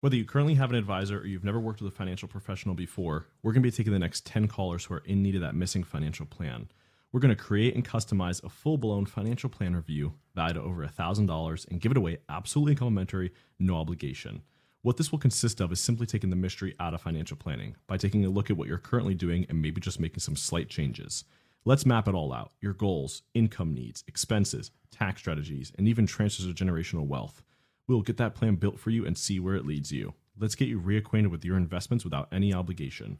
Whether 0.00 0.14
you 0.14 0.24
currently 0.24 0.54
have 0.54 0.70
an 0.70 0.76
advisor 0.76 1.18
or 1.18 1.26
you've 1.26 1.42
never 1.42 1.58
worked 1.58 1.82
with 1.82 1.92
a 1.92 1.96
financial 1.96 2.28
professional 2.28 2.76
before, 2.76 3.26
we're 3.42 3.50
going 3.50 3.64
to 3.64 3.66
be 3.66 3.76
taking 3.76 3.92
the 3.92 3.98
next 3.98 4.24
10 4.26 4.46
callers 4.46 4.84
who 4.84 4.94
are 4.94 5.02
in 5.04 5.24
need 5.24 5.34
of 5.34 5.40
that 5.40 5.56
missing 5.56 5.82
financial 5.82 6.24
plan. 6.24 6.68
We're 7.10 7.18
going 7.18 7.34
to 7.34 7.42
create 7.42 7.74
and 7.74 7.84
customize 7.84 8.44
a 8.44 8.48
full 8.48 8.78
blown 8.78 9.06
financial 9.06 9.50
plan 9.50 9.74
review 9.74 10.14
valued 10.36 10.56
at 10.56 10.62
over 10.62 10.86
$1,000 10.86 11.68
and 11.68 11.80
give 11.80 11.90
it 11.90 11.98
away 11.98 12.18
absolutely 12.28 12.76
complimentary, 12.76 13.32
no 13.58 13.74
obligation. 13.74 14.42
What 14.82 14.98
this 14.98 15.10
will 15.10 15.18
consist 15.18 15.60
of 15.60 15.72
is 15.72 15.80
simply 15.80 16.06
taking 16.06 16.30
the 16.30 16.36
mystery 16.36 16.76
out 16.78 16.94
of 16.94 17.00
financial 17.00 17.36
planning 17.36 17.74
by 17.88 17.96
taking 17.96 18.24
a 18.24 18.30
look 18.30 18.50
at 18.50 18.56
what 18.56 18.68
you're 18.68 18.78
currently 18.78 19.14
doing 19.14 19.46
and 19.48 19.60
maybe 19.60 19.80
just 19.80 19.98
making 19.98 20.20
some 20.20 20.36
slight 20.36 20.68
changes. 20.68 21.24
Let's 21.64 21.84
map 21.84 22.06
it 22.06 22.14
all 22.14 22.32
out 22.32 22.52
your 22.60 22.72
goals, 22.72 23.22
income 23.34 23.74
needs, 23.74 24.04
expenses, 24.06 24.70
tax 24.92 25.20
strategies, 25.20 25.72
and 25.76 25.88
even 25.88 26.06
transfers 26.06 26.46
of 26.46 26.54
generational 26.54 27.04
wealth. 27.04 27.42
We'll 27.88 28.02
get 28.02 28.18
that 28.18 28.34
plan 28.34 28.56
built 28.56 28.78
for 28.78 28.90
you 28.90 29.06
and 29.06 29.16
see 29.16 29.40
where 29.40 29.54
it 29.54 29.66
leads 29.66 29.90
you. 29.90 30.12
Let's 30.38 30.54
get 30.54 30.68
you 30.68 30.78
reacquainted 30.78 31.30
with 31.30 31.44
your 31.44 31.56
investments 31.56 32.04
without 32.04 32.28
any 32.30 32.52
obligation. 32.52 33.18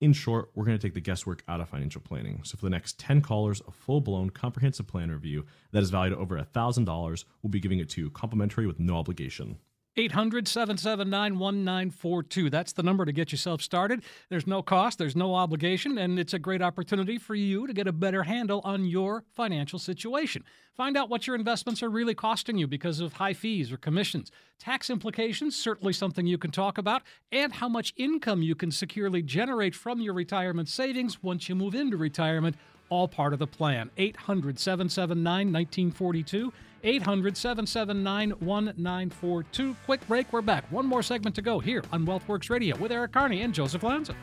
In 0.00 0.12
short, 0.12 0.50
we're 0.54 0.66
going 0.66 0.78
to 0.78 0.86
take 0.86 0.94
the 0.94 1.00
guesswork 1.00 1.42
out 1.48 1.60
of 1.60 1.70
financial 1.70 2.02
planning. 2.02 2.40
So, 2.44 2.56
for 2.56 2.64
the 2.64 2.70
next 2.70 2.98
10 2.98 3.22
callers, 3.22 3.62
a 3.66 3.70
full 3.70 4.00
blown 4.00 4.30
comprehensive 4.30 4.86
plan 4.86 5.10
review 5.10 5.46
that 5.72 5.82
is 5.82 5.90
valued 5.90 6.12
at 6.12 6.18
over 6.18 6.38
$1,000, 6.38 7.24
we'll 7.42 7.50
be 7.50 7.60
giving 7.60 7.80
it 7.80 7.88
to 7.90 8.02
you 8.02 8.10
complimentary 8.10 8.66
with 8.66 8.78
no 8.78 8.96
obligation. 8.96 9.56
800 10.00 10.48
779 10.48 11.38
1942. 11.38 12.48
That's 12.48 12.72
the 12.72 12.82
number 12.82 13.04
to 13.04 13.12
get 13.12 13.32
yourself 13.32 13.60
started. 13.60 14.02
There's 14.30 14.46
no 14.46 14.62
cost, 14.62 14.98
there's 14.98 15.14
no 15.14 15.34
obligation, 15.34 15.98
and 15.98 16.18
it's 16.18 16.32
a 16.32 16.38
great 16.38 16.62
opportunity 16.62 17.18
for 17.18 17.34
you 17.34 17.66
to 17.66 17.74
get 17.74 17.86
a 17.86 17.92
better 17.92 18.22
handle 18.22 18.62
on 18.64 18.86
your 18.86 19.24
financial 19.34 19.78
situation. 19.78 20.42
Find 20.74 20.96
out 20.96 21.10
what 21.10 21.26
your 21.26 21.36
investments 21.36 21.82
are 21.82 21.90
really 21.90 22.14
costing 22.14 22.56
you 22.56 22.66
because 22.66 23.00
of 23.00 23.12
high 23.12 23.34
fees 23.34 23.70
or 23.70 23.76
commissions. 23.76 24.30
Tax 24.58 24.88
implications, 24.88 25.54
certainly 25.54 25.92
something 25.92 26.26
you 26.26 26.38
can 26.38 26.50
talk 26.50 26.78
about, 26.78 27.02
and 27.30 27.52
how 27.52 27.68
much 27.68 27.92
income 27.98 28.40
you 28.40 28.54
can 28.54 28.70
securely 28.70 29.20
generate 29.20 29.74
from 29.74 30.00
your 30.00 30.14
retirement 30.14 30.70
savings 30.70 31.22
once 31.22 31.50
you 31.50 31.54
move 31.54 31.74
into 31.74 31.98
retirement 31.98 32.56
all 32.88 33.06
part 33.06 33.34
of 33.34 33.38
the 33.38 33.46
plan. 33.46 33.90
800 33.98 34.58
779 34.58 35.52
1942. 35.52 36.52
800 36.82 37.36
779 37.36 38.30
1942. 38.30 39.76
Quick 39.86 40.06
break, 40.08 40.32
we're 40.32 40.42
back. 40.42 40.70
One 40.70 40.86
more 40.86 41.02
segment 41.02 41.34
to 41.36 41.42
go 41.42 41.58
here 41.58 41.82
on 41.92 42.06
WealthWorks 42.06 42.50
Radio 42.50 42.76
with 42.76 42.92
Eric 42.92 43.12
Kearney 43.12 43.42
and 43.42 43.54
Joseph 43.54 43.82
Lanza. 43.82 44.14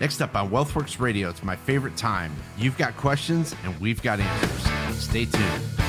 Next 0.00 0.20
up 0.20 0.34
on 0.34 0.50
WealthWorks 0.50 1.00
Radio, 1.00 1.30
it's 1.30 1.42
my 1.42 1.56
favorite 1.56 1.96
time. 1.96 2.32
You've 2.56 2.78
got 2.78 2.96
questions 2.96 3.54
and 3.64 3.78
we've 3.80 4.02
got 4.02 4.20
answers. 4.20 4.98
Stay 5.02 5.24
tuned. 5.26 5.81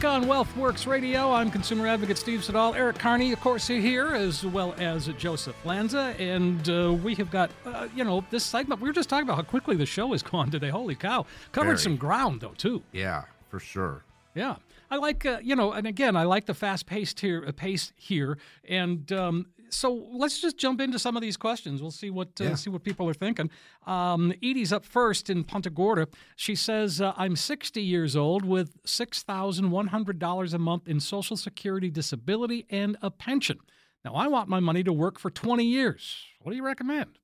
Back 0.00 0.22
on 0.22 0.24
WealthWorks 0.24 0.86
Radio. 0.86 1.30
I'm 1.30 1.50
consumer 1.50 1.86
advocate 1.86 2.16
Steve 2.16 2.42
Siddall. 2.42 2.74
Eric 2.74 2.96
Kearney, 2.96 3.32
of 3.32 3.40
course, 3.42 3.66
here, 3.66 4.14
as 4.14 4.46
well 4.46 4.74
as 4.78 5.08
Joseph 5.18 5.54
Lanza. 5.66 6.14
And 6.18 6.70
uh, 6.70 6.94
we 6.94 7.14
have 7.16 7.30
got, 7.30 7.50
uh, 7.66 7.86
you 7.94 8.02
know, 8.02 8.24
this 8.30 8.42
segment. 8.42 8.80
We 8.80 8.88
were 8.88 8.94
just 8.94 9.10
talking 9.10 9.24
about 9.24 9.36
how 9.36 9.42
quickly 9.42 9.76
the 9.76 9.84
show 9.84 10.12
has 10.12 10.22
gone 10.32 10.50
today. 10.50 10.70
Holy 10.70 10.94
cow. 10.94 11.26
Covered 11.52 11.66
Very. 11.72 11.78
some 11.80 11.96
ground, 11.98 12.40
though, 12.40 12.54
too. 12.56 12.82
Yeah, 12.92 13.24
for 13.50 13.60
sure. 13.60 14.02
Yeah, 14.34 14.56
I 14.90 14.96
like 14.96 15.26
uh, 15.26 15.40
you 15.42 15.54
know, 15.54 15.72
and 15.72 15.86
again, 15.86 16.16
I 16.16 16.22
like 16.22 16.46
the 16.46 16.54
fast 16.54 16.86
paced 16.86 17.20
here, 17.20 17.44
uh, 17.46 17.52
pace 17.52 17.92
here, 17.94 18.38
and 18.66 19.12
um, 19.12 19.48
so 19.70 20.06
let's 20.12 20.40
just 20.40 20.56
jump 20.58 20.80
into 20.80 20.98
some 20.98 21.16
of 21.16 21.22
these 21.22 21.36
questions. 21.36 21.80
We'll 21.80 21.90
see 21.90 22.10
what 22.10 22.28
uh, 22.40 22.44
Yeah. 22.44 22.54
see 22.54 22.70
what 22.70 22.82
people 22.84 23.08
are 23.08 23.14
thinking. 23.14 23.50
Um, 23.86 24.32
Edie's 24.42 24.72
up 24.72 24.84
first 24.84 25.30
in 25.30 25.44
Punta 25.44 25.70
Gorda. 25.70 26.08
She 26.36 26.54
says, 26.54 27.00
uh, 27.00 27.12
"I'm 27.16 27.36
60 27.36 27.82
years 27.82 28.14
old 28.16 28.44
with 28.44 28.76
six 28.84 29.22
thousand 29.22 29.70
one 29.70 29.88
hundred 29.88 30.18
dollars 30.18 30.52
a 30.54 30.58
month 30.58 30.88
in 30.88 31.00
Social 31.00 31.36
Security, 31.36 31.90
disability, 31.90 32.66
and 32.70 32.96
a 33.02 33.10
pension. 33.10 33.58
Now 34.04 34.14
I 34.14 34.28
want 34.28 34.48
my 34.48 34.60
money 34.60 34.82
to 34.84 34.92
work 34.92 35.18
for 35.18 35.30
20 35.30 35.64
years. 35.64 36.24
What 36.40 36.50
do 36.52 36.56
you 36.56 36.64
recommend?" 36.64 37.18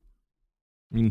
I 0.92 0.94
mean, 0.94 1.06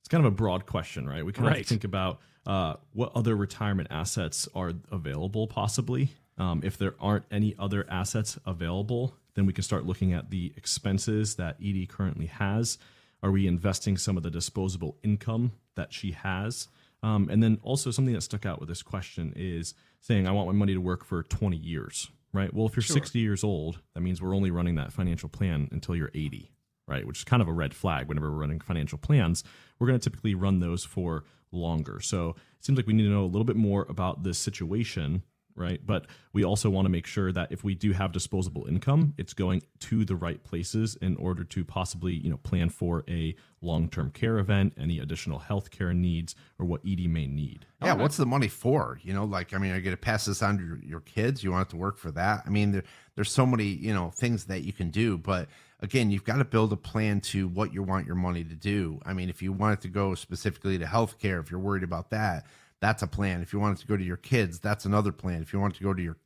it's 0.00 0.08
kind 0.08 0.24
of 0.24 0.32
a 0.32 0.34
broad 0.36 0.66
question, 0.66 1.08
right? 1.08 1.24
We 1.24 1.32
kind 1.32 1.48
of 1.48 1.54
Right. 1.54 1.62
to 1.62 1.68
think 1.68 1.84
about 1.84 2.20
uh, 2.46 2.76
what 2.92 3.12
other 3.14 3.36
retirement 3.36 3.88
assets 3.90 4.48
are 4.54 4.72
available, 4.90 5.46
possibly. 5.46 6.10
Um, 6.38 6.60
if 6.64 6.78
there 6.78 6.94
aren't 7.00 7.24
any 7.30 7.54
other 7.58 7.84
assets 7.90 8.38
available, 8.46 9.14
then 9.38 9.46
we 9.46 9.52
can 9.52 9.62
start 9.62 9.86
looking 9.86 10.12
at 10.12 10.30
the 10.30 10.52
expenses 10.56 11.36
that 11.36 11.56
Edie 11.60 11.86
currently 11.86 12.26
has. 12.26 12.76
Are 13.22 13.30
we 13.30 13.46
investing 13.46 13.96
some 13.96 14.16
of 14.16 14.22
the 14.22 14.30
disposable 14.30 14.96
income 15.02 15.52
that 15.76 15.92
she 15.92 16.12
has? 16.12 16.68
Um, 17.02 17.28
and 17.30 17.42
then 17.42 17.58
also 17.62 17.90
something 17.90 18.14
that 18.14 18.22
stuck 18.22 18.44
out 18.44 18.58
with 18.58 18.68
this 18.68 18.82
question 18.82 19.32
is 19.36 19.74
saying, 20.00 20.26
I 20.26 20.32
want 20.32 20.48
my 20.48 20.54
money 20.54 20.74
to 20.74 20.80
work 20.80 21.04
for 21.04 21.22
20 21.22 21.56
years, 21.56 22.10
right? 22.32 22.52
Well, 22.52 22.66
if 22.66 22.74
you're 22.74 22.82
60 22.82 23.18
years 23.18 23.44
old, 23.44 23.80
that 23.94 24.00
means 24.00 24.20
we're 24.20 24.34
only 24.34 24.50
running 24.50 24.74
that 24.74 24.92
financial 24.92 25.28
plan 25.28 25.68
until 25.70 25.94
you're 25.94 26.10
80 26.14 26.50
right? 26.88 27.06
Which 27.06 27.18
is 27.18 27.24
kind 27.24 27.42
of 27.42 27.48
a 27.48 27.52
red 27.52 27.74
flag 27.74 28.08
whenever 28.08 28.30
we're 28.30 28.38
running 28.38 28.60
financial 28.60 28.96
plans. 28.96 29.44
We're 29.78 29.86
going 29.86 30.00
to 30.00 30.10
typically 30.10 30.34
run 30.34 30.60
those 30.60 30.84
for 30.84 31.24
longer. 31.52 32.00
So 32.00 32.30
it 32.30 32.64
seems 32.64 32.76
like 32.78 32.86
we 32.86 32.94
need 32.94 33.04
to 33.04 33.10
know 33.10 33.24
a 33.24 33.26
little 33.26 33.44
bit 33.44 33.56
more 33.56 33.86
about 33.88 34.24
this 34.24 34.38
situation 34.38 35.22
right? 35.58 35.80
But 35.84 36.06
we 36.32 36.44
also 36.44 36.70
want 36.70 36.86
to 36.86 36.90
make 36.90 37.06
sure 37.06 37.32
that 37.32 37.50
if 37.50 37.64
we 37.64 37.74
do 37.74 37.92
have 37.92 38.12
disposable 38.12 38.66
income, 38.66 39.14
it's 39.18 39.34
going 39.34 39.62
to 39.80 40.04
the 40.04 40.16
right 40.16 40.42
places 40.44 40.96
in 40.96 41.16
order 41.16 41.44
to 41.44 41.64
possibly, 41.64 42.14
you 42.14 42.30
know, 42.30 42.36
plan 42.38 42.70
for 42.70 43.04
a 43.08 43.34
long-term 43.60 44.12
care 44.12 44.38
event, 44.38 44.74
any 44.78 45.00
additional 45.00 45.40
health 45.40 45.70
care 45.70 45.92
needs, 45.92 46.34
or 46.58 46.66
what 46.66 46.80
Edie 46.82 47.08
may 47.08 47.26
need. 47.26 47.66
Yeah, 47.82 47.94
what's 47.94 48.16
the 48.16 48.26
money 48.26 48.48
for? 48.48 49.00
You 49.02 49.12
know, 49.12 49.24
like 49.24 49.54
I 49.54 49.58
mean, 49.58 49.72
are 49.72 49.76
you 49.76 49.82
going 49.82 49.96
to 49.96 50.00
pass 50.00 50.24
this 50.24 50.42
on 50.42 50.58
to 50.58 50.64
your, 50.64 50.78
your 50.78 51.00
kids? 51.00 51.42
You 51.42 51.52
want 51.52 51.68
it 51.68 51.70
to 51.70 51.76
work 51.76 51.98
for 51.98 52.10
that? 52.12 52.42
I 52.46 52.50
mean, 52.50 52.72
there, 52.72 52.84
there's 53.14 53.30
so 53.30 53.44
many 53.46 53.64
you 53.64 53.92
know 53.92 54.10
things 54.10 54.44
that 54.44 54.62
you 54.62 54.72
can 54.72 54.90
do, 54.90 55.18
but 55.18 55.48
again, 55.80 56.10
you've 56.10 56.24
got 56.24 56.36
to 56.36 56.44
build 56.44 56.72
a 56.72 56.76
plan 56.76 57.20
to 57.20 57.48
what 57.48 57.72
you 57.72 57.82
want 57.82 58.06
your 58.06 58.16
money 58.16 58.44
to 58.44 58.54
do. 58.54 59.00
I 59.04 59.12
mean, 59.12 59.28
if 59.28 59.42
you 59.42 59.52
want 59.52 59.78
it 59.78 59.82
to 59.82 59.88
go 59.88 60.14
specifically 60.14 60.78
to 60.78 60.84
healthcare, 60.84 61.40
if 61.40 61.50
you're 61.50 61.60
worried 61.60 61.84
about 61.84 62.10
that, 62.10 62.46
that's 62.80 63.02
a 63.02 63.06
plan. 63.06 63.42
If 63.42 63.52
you 63.52 63.58
want 63.58 63.78
it 63.78 63.82
to 63.82 63.86
go 63.86 63.96
to 63.96 64.04
your 64.04 64.16
kids, 64.16 64.60
that's 64.60 64.84
another 64.84 65.12
plan. 65.12 65.42
If 65.42 65.52
you 65.52 65.60
want 65.60 65.74
to 65.76 65.82
go 65.82 65.94
to 65.94 66.02
your 66.02 66.16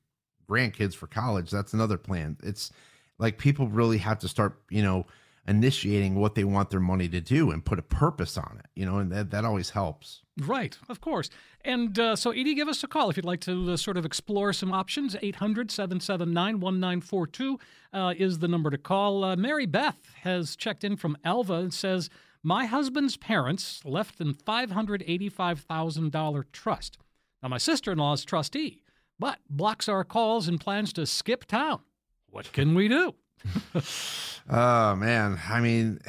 grandkids 0.48 0.94
for 0.94 1.06
college, 1.06 1.50
that's 1.50 1.72
another 1.72 1.96
plan. 1.96 2.36
It's 2.42 2.70
like 3.18 3.38
people 3.38 3.68
really 3.68 3.98
have 3.98 4.18
to 4.20 4.28
start, 4.28 4.60
you 4.70 4.82
know, 4.82 5.06
initiating 5.46 6.14
what 6.14 6.34
they 6.34 6.44
want 6.44 6.70
their 6.70 6.80
money 6.80 7.08
to 7.08 7.20
do 7.20 7.50
and 7.50 7.64
put 7.64 7.78
a 7.78 7.82
purpose 7.82 8.38
on 8.38 8.60
it, 8.60 8.66
you 8.76 8.86
know, 8.86 8.98
and 8.98 9.10
that, 9.10 9.30
that 9.30 9.44
always 9.44 9.70
helps. 9.70 10.20
Right, 10.38 10.78
of 10.88 11.00
course. 11.00 11.30
And 11.64 11.98
uh, 11.98 12.16
so, 12.16 12.30
Edie, 12.30 12.54
give 12.54 12.68
us 12.68 12.82
a 12.84 12.88
call 12.88 13.10
if 13.10 13.16
you'd 13.16 13.26
like 13.26 13.40
to 13.42 13.72
uh, 13.72 13.76
sort 13.76 13.96
of 13.96 14.06
explore 14.06 14.52
some 14.52 14.72
options. 14.72 15.16
800 15.20 15.70
779 15.70 16.60
1942 16.60 17.58
uh, 17.92 18.14
is 18.16 18.38
the 18.38 18.48
number 18.48 18.70
to 18.70 18.78
call. 18.78 19.24
Uh, 19.24 19.36
Mary 19.36 19.66
Beth 19.66 19.98
has 20.22 20.56
checked 20.56 20.84
in 20.84 20.96
from 20.96 21.16
Alva 21.24 21.54
and 21.54 21.74
says, 21.74 22.08
my 22.42 22.66
husband's 22.66 23.16
parents 23.16 23.80
left 23.84 24.20
an 24.20 24.34
$585,000 24.34 26.44
trust. 26.52 26.98
Now, 27.42 27.48
my 27.48 27.58
sister 27.58 27.92
in 27.92 27.98
law 27.98 28.14
is 28.14 28.24
trustee, 28.24 28.82
but 29.18 29.38
blocks 29.48 29.88
our 29.88 30.04
calls 30.04 30.48
and 30.48 30.60
plans 30.60 30.92
to 30.94 31.06
skip 31.06 31.44
town. 31.46 31.80
What 32.30 32.52
can 32.52 32.74
we 32.74 32.88
do? 32.88 33.14
oh, 34.50 34.96
man. 34.96 35.38
I 35.48 35.60
mean, 35.60 36.00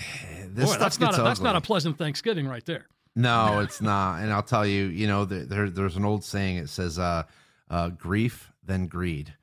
this 0.47 0.71
Boy, 0.71 0.79
that's, 0.79 0.99
not 0.99 1.15
a, 1.17 1.23
that's 1.23 1.41
not 1.41 1.55
a 1.55 1.61
pleasant 1.61 1.97
Thanksgiving 1.97 2.47
right 2.47 2.65
there. 2.65 2.87
No, 3.15 3.59
it's 3.59 3.81
not. 3.81 4.21
And 4.21 4.33
I'll 4.33 4.41
tell 4.41 4.65
you, 4.65 4.85
you 4.85 5.05
know, 5.07 5.25
there 5.25 5.69
there's 5.69 5.97
an 5.97 6.05
old 6.05 6.23
saying. 6.23 6.57
It 6.57 6.69
says, 6.69 6.97
uh, 6.97 7.23
uh, 7.69 7.89
"Grief, 7.89 8.51
then 8.63 8.87
greed." 8.87 9.35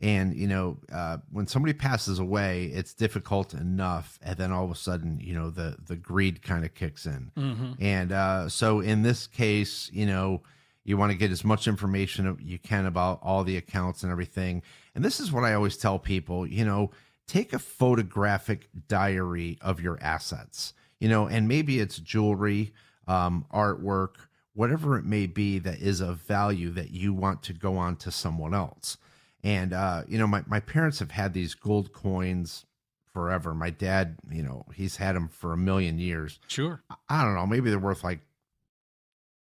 And 0.00 0.36
you 0.36 0.46
know, 0.46 0.78
uh, 0.92 1.18
when 1.32 1.48
somebody 1.48 1.72
passes 1.72 2.20
away, 2.20 2.66
it's 2.66 2.94
difficult 2.94 3.52
enough, 3.52 4.18
and 4.22 4.36
then 4.36 4.52
all 4.52 4.64
of 4.64 4.70
a 4.70 4.76
sudden, 4.76 5.18
you 5.20 5.34
know, 5.34 5.50
the 5.50 5.76
the 5.86 5.96
greed 5.96 6.40
kind 6.42 6.64
of 6.64 6.74
kicks 6.74 7.04
in. 7.04 7.32
And 7.80 8.12
uh, 8.12 8.48
so, 8.48 8.78
in 8.80 9.02
this 9.02 9.26
case, 9.26 9.90
you 9.92 10.06
know, 10.06 10.42
you 10.84 10.96
want 10.96 11.10
to 11.10 11.18
get 11.18 11.32
as 11.32 11.44
much 11.44 11.66
information 11.66 12.38
you 12.40 12.58
can 12.60 12.86
about 12.86 13.18
all 13.22 13.42
the 13.42 13.56
accounts 13.56 14.04
and 14.04 14.12
everything. 14.12 14.62
And 14.94 15.04
this 15.04 15.18
is 15.18 15.32
what 15.32 15.42
I 15.44 15.54
always 15.54 15.76
tell 15.76 15.98
people. 15.98 16.46
You 16.46 16.64
know, 16.64 16.92
take 17.26 17.52
a 17.52 17.58
photographic 17.58 18.68
diary 18.86 19.58
of 19.60 19.80
your 19.80 19.98
assets. 20.00 20.74
You 21.00 21.08
know, 21.08 21.26
and 21.26 21.48
maybe 21.48 21.80
it's 21.80 21.98
jewelry 21.98 22.72
um, 23.08 23.46
artwork, 23.52 24.14
whatever 24.54 24.96
it 24.96 25.04
may 25.04 25.26
be 25.26 25.58
that 25.58 25.78
is 25.80 26.00
of 26.00 26.18
value 26.18 26.70
that 26.70 26.90
you 26.90 27.12
want 27.12 27.42
to 27.44 27.52
go 27.52 27.76
on 27.76 27.96
to 27.96 28.12
someone 28.12 28.54
else. 28.54 28.96
And, 29.44 29.72
uh, 29.72 30.02
you 30.08 30.18
know, 30.18 30.26
my, 30.26 30.42
my 30.46 30.60
parents 30.60 30.98
have 30.98 31.12
had 31.12 31.32
these 31.32 31.54
gold 31.54 31.92
coins 31.92 32.66
forever. 33.12 33.54
My 33.54 33.70
dad, 33.70 34.16
you 34.30 34.42
know, 34.42 34.64
he's 34.74 34.96
had 34.96 35.14
them 35.14 35.28
for 35.28 35.52
a 35.52 35.56
million 35.56 35.98
years. 35.98 36.40
Sure. 36.48 36.82
I 37.08 37.24
don't 37.24 37.34
know, 37.34 37.46
maybe 37.46 37.70
they're 37.70 37.78
worth 37.78 38.04
like 38.04 38.20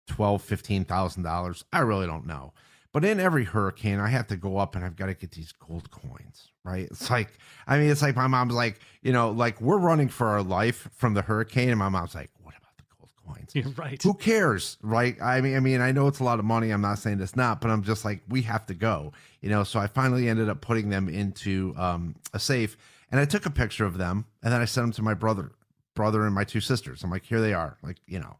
twelve, 0.08 0.42
fifteen 0.42 0.84
thousand 0.84 1.22
dollars. 1.22 1.64
I 1.72 1.80
really 1.80 2.06
don't 2.06 2.26
know. 2.26 2.52
But 2.92 3.04
in 3.04 3.18
every 3.18 3.44
hurricane, 3.44 4.00
I 4.00 4.08
have 4.08 4.26
to 4.26 4.36
go 4.36 4.58
up 4.58 4.76
and 4.76 4.84
I've 4.84 4.96
got 4.96 5.06
to 5.06 5.14
get 5.14 5.30
these 5.30 5.52
gold 5.52 5.90
coins, 5.90 6.50
right? 6.62 6.86
It's 6.90 7.08
like, 7.08 7.38
I 7.66 7.78
mean, 7.78 7.88
it's 7.88 8.02
like 8.02 8.16
my 8.16 8.26
mom's 8.26 8.52
like, 8.52 8.80
you 9.00 9.12
know, 9.12 9.30
like 9.30 9.60
we're 9.62 9.78
running 9.78 10.08
for 10.08 10.26
our 10.28 10.42
life 10.42 10.90
from 10.92 11.14
the 11.14 11.22
hurricane, 11.22 11.70
and 11.70 11.78
my 11.78 11.88
mom's 11.88 12.14
like, 12.14 12.30
what 12.42 12.54
about 12.54 12.76
the 12.76 12.84
gold 12.98 13.10
coins? 13.26 13.50
You're 13.54 13.70
right. 13.70 14.02
Who 14.02 14.14
cares, 14.14 14.78
right? 14.82 15.16
I 15.22 15.40
mean, 15.40 15.56
I 15.56 15.60
mean, 15.60 15.80
I 15.80 15.92
know 15.92 16.06
it's 16.06 16.20
a 16.20 16.24
lot 16.24 16.38
of 16.38 16.44
money. 16.44 16.70
I'm 16.70 16.80
not 16.80 16.98
saying 16.98 17.20
it's 17.20 17.36
not, 17.36 17.60
but 17.60 17.70
I'm 17.70 17.82
just 17.82 18.04
like, 18.04 18.20
we 18.28 18.42
have 18.42 18.66
to 18.66 18.74
go, 18.74 19.12
you 19.40 19.50
know. 19.50 19.64
So 19.64 19.78
I 19.78 19.86
finally 19.86 20.28
ended 20.28 20.48
up 20.48 20.60
putting 20.60 20.88
them 20.88 21.08
into 21.08 21.74
um, 21.76 22.14
a 22.32 22.38
safe, 22.38 22.76
and 23.10 23.20
I 23.20 23.24
took 23.24 23.46
a 23.46 23.50
picture 23.50 23.84
of 23.84 23.98
them, 23.98 24.26
and 24.42 24.52
then 24.52 24.60
I 24.60 24.64
sent 24.64 24.84
them 24.84 24.92
to 24.92 25.02
my 25.02 25.14
brother, 25.14 25.52
brother, 25.94 26.24
and 26.24 26.34
my 26.34 26.44
two 26.44 26.60
sisters. 26.60 27.02
I'm 27.02 27.10
like, 27.10 27.24
here 27.24 27.40
they 27.40 27.54
are, 27.54 27.76
like, 27.82 27.96
you 28.06 28.18
know. 28.18 28.36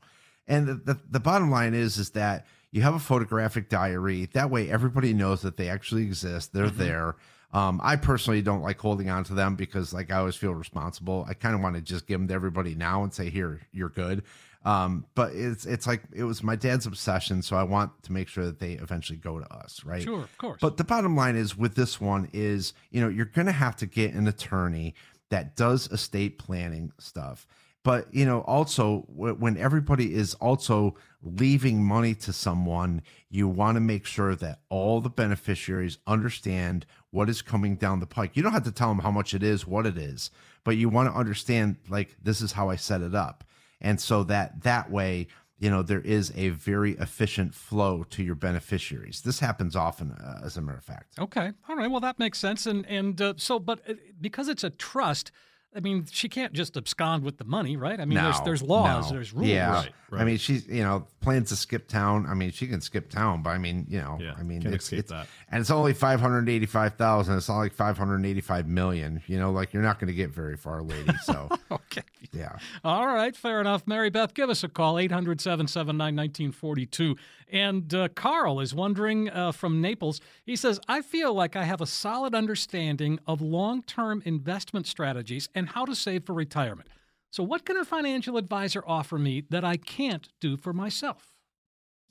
And 0.49 0.67
the, 0.67 0.75
the, 0.75 1.01
the 1.11 1.21
bottom 1.21 1.51
line 1.51 1.75
is, 1.75 1.99
is 1.99 2.11
that 2.11 2.47
you 2.73 2.83
have 2.83 2.95
a 2.95 2.99
photographic 2.99 3.69
diary. 3.69 4.29
That 4.33 4.51
way, 4.51 4.71
everybody 4.71 5.13
knows 5.13 5.43
that 5.43 5.57
they 5.57 5.69
actually 5.69 6.03
exist. 6.03 6.53
They're 6.53 6.71
there. 6.71 7.17
Um, 7.53 7.81
I 7.83 7.97
personally 7.97 8.41
don't 8.41 8.63
like 8.63 8.81
holding 8.81 9.11
on 9.11 9.25
to 9.25 9.35
them 9.35 9.57
because, 9.57 9.93
like, 9.93 10.11
I 10.11 10.17
always 10.17 10.37
feel 10.37 10.55
responsible. 10.55 11.27
I 11.29 11.35
kind 11.35 11.55
of 11.55 11.61
want 11.61 11.77
to 11.77 11.83
just 11.83 12.07
give 12.07 12.19
them 12.19 12.29
to 12.29 12.35
everybody 12.35 12.75
now 12.75 13.03
and 13.03 13.13
say, 13.13 13.29
"Here, 13.29 13.61
you're 13.73 13.91
good." 13.91 14.23
Um, 14.65 15.07
but 15.15 15.33
it's 15.35 15.67
it's 15.67 15.87
like 15.87 16.03
it 16.13 16.25
was 16.25 16.43
my 16.43 16.55
dad's 16.55 16.87
obsession, 16.87 17.43
so 17.43 17.57
I 17.57 17.65
want 17.65 18.03
to 18.05 18.13
make 18.13 18.29
sure 18.29 18.45
that 18.45 18.61
they 18.61 18.73
eventually 18.73 19.19
go 19.19 19.41
to 19.41 19.53
us, 19.53 19.85
right? 19.85 20.03
Sure, 20.03 20.21
of 20.21 20.39
course. 20.39 20.59
But 20.61 20.77
the 20.77 20.85
bottom 20.85 21.17
line 21.17 21.37
is 21.37 21.57
with 21.57 21.75
this 21.75 22.01
one 22.01 22.29
is, 22.33 22.73
you 22.91 23.01
know, 23.01 23.09
you're 23.09 23.27
going 23.27 23.47
to 23.47 23.53
have 23.53 23.77
to 23.77 23.87
get 23.87 24.15
an 24.15 24.29
attorney 24.29 24.95
that 25.31 25.57
does 25.57 25.89
estate 25.91 26.39
planning 26.39 26.93
stuff. 26.99 27.47
But, 27.85 28.15
you 28.15 28.25
know, 28.25 28.43
also 28.43 29.05
when 29.09 29.57
everybody 29.57 30.15
is 30.15 30.35
also 30.35 30.95
leaving 31.21 31.83
money 31.83 32.15
to 32.15 32.33
someone, 32.33 33.03
you 33.29 33.49
want 33.49 33.75
to 33.75 33.81
make 33.81 34.07
sure 34.07 34.37
that 34.37 34.61
all 34.69 35.01
the 35.01 35.11
beneficiaries 35.11 35.99
understand 36.07 36.87
what 37.11 37.29
is 37.29 37.43
coming 37.43 37.75
down 37.75 37.99
the 37.99 38.07
pike. 38.07 38.37
You 38.37 38.43
don't 38.45 38.53
have 38.53 38.63
to 38.65 38.73
tell 38.73 38.89
them 38.89 39.01
how 39.01 39.11
much 39.11 39.35
it 39.35 39.43
is, 39.43 39.67
what 39.67 39.87
it 39.87 39.99
is, 39.99 40.31
but 40.63 40.77
you 40.77 40.89
want 40.89 41.13
to 41.13 41.19
understand 41.19 41.77
like 41.89 42.17
this 42.23 42.41
is 42.41 42.53
how 42.53 42.71
I 42.71 42.77
set 42.77 43.01
it 43.01 43.17
up. 43.17 43.43
And 43.83 44.01
so 44.01 44.23
that 44.25 44.63
that 44.63 44.91
way, 44.91 45.27
you 45.59 45.69
know, 45.69 45.83
there 45.83 46.01
is 46.01 46.33
a 46.35 46.49
very 46.49 46.93
efficient 46.93 47.55
flow 47.55 48.05
to 48.11 48.23
your 48.23 48.35
beneficiaries. 48.35 49.21
This 49.21 49.41
happens 49.41 49.77
often, 49.77 50.13
uh, 50.13 50.41
as 50.45 50.57
a 50.57 50.63
matter 50.63 50.79
of 50.79 50.85
fact. 50.85 51.19
Okay. 51.19 51.53
All 51.69 51.77
right. 51.77 51.91
Well, 51.91 52.01
that 52.01 52.19
makes 52.19 52.39
sense. 52.39 52.67
And 52.67 52.87
and 52.87 53.21
uh, 53.21 53.35
so, 53.37 53.59
but 53.59 53.81
uh, 53.89 53.95
because 54.21 54.49
it's 54.49 54.65
a 54.65 54.71
trust, 54.71 55.31
I 55.75 55.81
mean, 55.81 56.07
she 56.11 56.29
can't 56.29 56.53
just 56.53 56.77
abscond 56.77 57.25
with 57.25 57.39
the 57.39 57.45
money, 57.45 57.77
right? 57.77 57.99
I 57.99 58.05
mean, 58.05 58.19
there's 58.19 58.39
No, 58.41 58.45
there's 58.45 58.63
laws, 58.63 59.11
no. 59.11 59.17
there's 59.17 59.33
rules. 59.33 59.49
Yeah, 59.49 59.85
Right, 60.11 60.21
I 60.21 60.25
mean, 60.25 60.37
she's 60.37 60.67
you 60.69 60.83
know 60.83 61.07
plans 61.21 61.49
to 61.49 61.57
skip 61.57 61.89
town. 61.89 62.27
I 62.29 62.35
mean, 62.35 62.51
she 62.51 62.67
can 62.67 62.83
skip 62.83 63.09
town, 63.09 63.43
but 63.43 63.51
I 63.51 63.59
mean, 63.59 63.87
you 63.89 63.99
know, 63.99 64.19
Yeah, 64.21 64.35
I 64.39 64.43
mean, 64.43 64.61
can't 64.61 64.75
it's, 64.75 64.85
escape 64.85 64.99
it's 65.01 65.11
that. 65.11 65.27
and 65.51 65.61
it's 65.63 65.71
only 65.71 65.95
five 65.95 66.21
hundred 66.21 66.47
eighty-five 66.51 66.97
thousand. 66.97 67.37
It's 67.39 67.49
not 67.49 67.57
like 67.59 67.73
five 67.73 67.97
hundred 67.97 68.27
eighty-five 68.27 68.67
million. 68.69 69.23
You 69.27 69.39
know, 69.39 69.51
like 69.51 69.73
you're 69.73 69.83
not 69.83 69.99
going 69.99 70.09
to 70.09 70.15
get 70.15 70.29
very 70.31 70.57
far, 70.59 70.83
lady. 70.83 71.13
So 71.25 71.49
Okay. 71.71 72.03
yeah, 72.33 72.57
All 72.85 73.07
right, 73.07 73.35
fair 73.35 73.61
enough. 73.61 73.87
Mary 73.87 74.11
Beth, 74.11 74.35
give 74.35 74.51
us 74.51 74.63
a 74.63 74.69
call, 74.69 74.99
800 74.99 75.41
779 75.41 76.15
1942. 76.17 77.17
And 77.51 77.93
uh, 77.95 78.09
Carl 78.15 78.61
is 78.61 78.75
wondering 78.75 79.29
uh, 79.31 79.53
from 79.53 79.81
Naples. 79.83 80.21
He 80.45 80.57
says, 80.57 80.81
I 80.89 81.03
feel 81.03 81.35
like 81.35 81.55
I 81.55 81.65
have 81.65 81.83
a 81.83 81.87
solid 81.87 82.35
understanding 82.35 83.19
of 83.27 83.43
long 83.43 83.83
term 83.83 84.23
investment 84.25 84.87
strategies 84.87 85.49
and 85.55 85.62
how 85.69 85.85
to 85.85 85.95
save 85.95 86.25
for 86.25 86.35
retirement. 86.35 86.89
So, 87.31 87.43
what 87.43 87.65
can 87.65 87.77
a 87.77 87.85
financial 87.85 88.37
advisor 88.37 88.83
offer 88.87 89.19
me 89.19 89.45
that 89.51 89.65
I 89.65 89.77
can't 89.77 90.29
do 90.41 90.57
for 90.57 90.73
myself? 90.73 91.33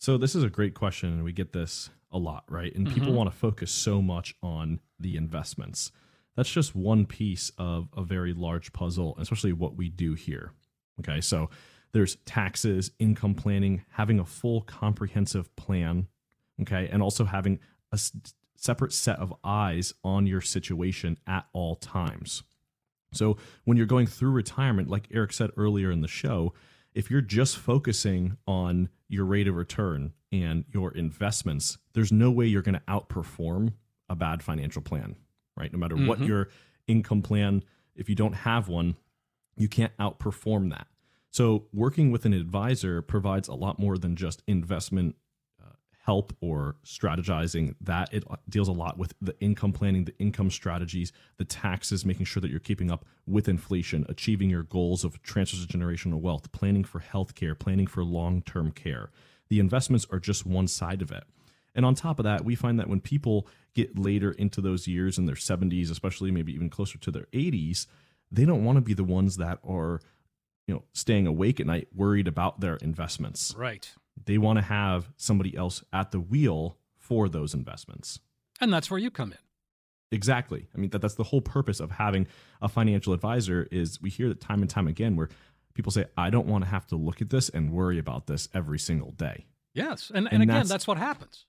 So 0.02 0.18
this 0.18 0.34
is 0.34 0.44
a 0.44 0.50
great 0.50 0.74
question, 0.74 1.10
and 1.10 1.24
we 1.24 1.32
get 1.32 1.54
this 1.54 1.92
a 2.12 2.18
lot, 2.18 2.44
right? 2.50 2.74
And 2.76 2.88
people 2.88 3.10
mm-hmm. 3.10 3.18
want 3.18 3.32
to 3.32 3.38
focus 3.38 3.72
so 3.72 4.02
much 4.02 4.34
on 4.42 4.80
the 5.00 5.16
investments. 5.16 5.92
That's 6.36 6.52
just 6.52 6.76
one 6.76 7.06
piece 7.06 7.52
of 7.60 7.88
a 7.96 8.04
very 8.04 8.34
large 8.34 8.74
puzzle, 8.74 9.16
especially 9.20 9.54
what 9.54 9.76
we 9.76 9.90
do 9.90 10.16
here. 10.16 10.54
Okay, 11.02 11.22
so 11.22 11.52
there's 11.92 12.16
taxes, 12.26 12.90
income 12.98 13.36
planning, 13.36 13.84
having 13.92 14.20
a 14.20 14.26
full 14.26 14.62
comprehensive 14.62 15.56
plan, 15.56 16.08
okay, 16.64 16.90
and 16.92 17.04
also 17.04 17.26
having 17.26 17.60
a 17.92 18.00
separate 18.56 18.94
set 18.94 19.20
of 19.20 19.32
eyes 19.44 19.94
on 20.04 20.26
your 20.26 20.42
situation 20.42 21.20
at 21.28 21.46
all 21.54 21.76
times. 21.76 22.42
So 23.14 23.38
when 23.66 23.78
you're 23.78 23.86
going 23.86 24.08
through 24.08 24.32
retirement, 24.32 24.90
like 24.90 25.08
Eric 25.12 25.34
said 25.34 25.52
earlier 25.58 25.92
in 25.92 26.02
the 26.02 26.08
show, 26.08 26.54
if 26.94 27.10
you're 27.10 27.22
just 27.22 27.58
focusing 27.58 28.38
on 28.48 28.90
your 29.08 29.26
rate 29.26 29.48
of 29.48 29.56
return 29.56 30.14
and 30.32 30.66
your 30.74 30.92
investments, 30.92 31.78
there's 31.94 32.12
no 32.12 32.32
way 32.32 32.46
you're 32.46 32.62
going 32.62 32.76
to 32.76 32.82
outperform 32.88 33.74
a 34.10 34.16
bad 34.16 34.44
financial 34.44 34.82
plan, 34.82 35.16
right? 35.58 35.72
No 35.72 35.80
matter 35.80 35.96
what 35.96 36.20
mm-hmm. 36.20 36.28
your 36.28 36.50
income 36.88 37.22
plan, 37.22 37.64
if 37.96 38.10
you 38.10 38.16
don't 38.16 38.34
have 38.34 38.68
one, 38.68 38.96
you 39.56 39.68
can't 39.68 39.96
outperform 39.98 40.70
that. 40.72 40.88
So 41.32 41.68
working 41.72 42.12
with 42.12 42.26
an 42.26 42.34
advisor 42.34 43.02
provides 43.02 43.48
a 43.48 43.54
lot 43.54 43.80
more 43.80 43.98
than 43.98 44.16
just 44.16 44.44
investment 44.48 45.16
help 46.04 46.36
or 46.42 46.76
strategizing 46.84 47.76
that 47.80 48.12
it 48.14 48.24
deals 48.50 48.68
a 48.68 48.72
lot 48.72 48.98
with 48.98 49.14
the 49.22 49.40
income 49.40 49.72
planning 49.72 50.06
the 50.06 50.18
income 50.18 50.50
strategies 50.50 51.12
the 51.38 51.46
taxes 51.46 52.06
making 52.06 52.26
sure 52.26 52.42
that 52.42 52.50
you're 52.50 52.60
keeping 52.60 52.90
up 52.90 53.06
with 53.28 53.48
inflation 53.48 54.06
achieving 54.10 54.50
your 54.50 54.64
goals 54.64 55.04
of 55.04 55.22
transfers 55.22 55.62
of 55.62 55.68
generational 55.68 56.20
wealth 56.20 56.52
planning 56.52 56.84
for 56.84 57.00
healthcare 57.00 57.58
planning 57.58 57.88
for 57.88 58.04
long-term 58.04 58.72
care. 58.72 59.12
The 59.50 59.60
investments 59.60 60.08
are 60.12 60.20
just 60.20 60.46
one 60.46 60.68
side 60.68 61.02
of 61.02 61.12
it. 61.12 61.24
And 61.76 61.86
on 61.86 61.94
top 61.94 62.20
of 62.20 62.24
that 62.24 62.44
we 62.44 62.56
find 62.56 62.80
that 62.80 62.90
when 62.90 63.00
people 63.00 63.48
get 63.76 63.98
later 63.98 64.32
into 64.32 64.60
those 64.60 64.88
years 64.88 65.18
in 65.18 65.26
their 65.26 65.36
70s 65.36 65.92
especially 65.92 66.32
maybe 66.32 66.54
even 66.54 66.70
closer 66.70 66.98
to 66.98 67.12
their 67.12 67.28
80s 67.34 67.86
they 68.32 68.46
don't 68.46 68.64
want 68.64 68.78
to 68.78 68.82
be 68.82 68.94
the 68.94 69.04
ones 69.04 69.38
that 69.38 69.60
are 69.64 70.00
you 70.68 70.74
know 70.74 70.84
staying 70.94 71.28
awake 71.28 71.60
at 71.60 71.68
night 71.68 71.90
worried 71.94 72.28
about 72.28 72.60
their 72.60 72.78
investments. 72.78 73.54
Right. 73.58 73.94
They 74.26 74.38
want 74.38 74.58
to 74.58 74.64
have 74.64 75.12
somebody 75.18 75.56
else 75.56 75.84
at 75.94 76.12
the 76.12 76.20
wheel 76.20 76.78
for 76.98 77.28
those 77.30 77.54
investments. 77.54 78.20
And 78.60 78.72
that's 78.72 78.90
where 78.92 79.00
you 79.00 79.10
come 79.12 79.32
in. 79.32 79.38
Exactly. 80.12 80.68
I 80.76 80.78
mean 80.78 80.90
that 80.92 81.02
that's 81.02 81.16
the 81.16 81.24
whole 81.24 81.42
purpose 81.42 81.80
of 81.80 81.92
having 81.92 82.28
a 82.62 82.68
financial 82.68 83.14
advisor 83.14 83.68
is 83.72 84.02
we 84.02 84.10
hear 84.10 84.28
that 84.30 84.42
time 84.42 84.62
and 84.62 84.70
time 84.70 84.88
again 84.88 85.16
where 85.16 85.30
people 85.74 85.92
say 85.92 86.06
I 86.18 86.30
don't 86.30 86.48
want 86.48 86.64
to 86.66 86.70
have 86.70 86.86
to 86.88 86.96
look 86.98 87.22
at 87.22 87.30
this 87.30 87.48
and 87.50 87.72
worry 87.72 87.98
about 87.98 88.28
this 88.28 88.50
every 88.54 88.78
single 88.80 89.12
day. 89.12 89.46
Yes. 89.74 90.10
And, 90.14 90.26
and, 90.26 90.34
And 90.34 90.44
again, 90.44 90.48
that's- 90.48 90.70
that's 90.70 90.88
what 90.88 90.98
happens. 90.98 91.46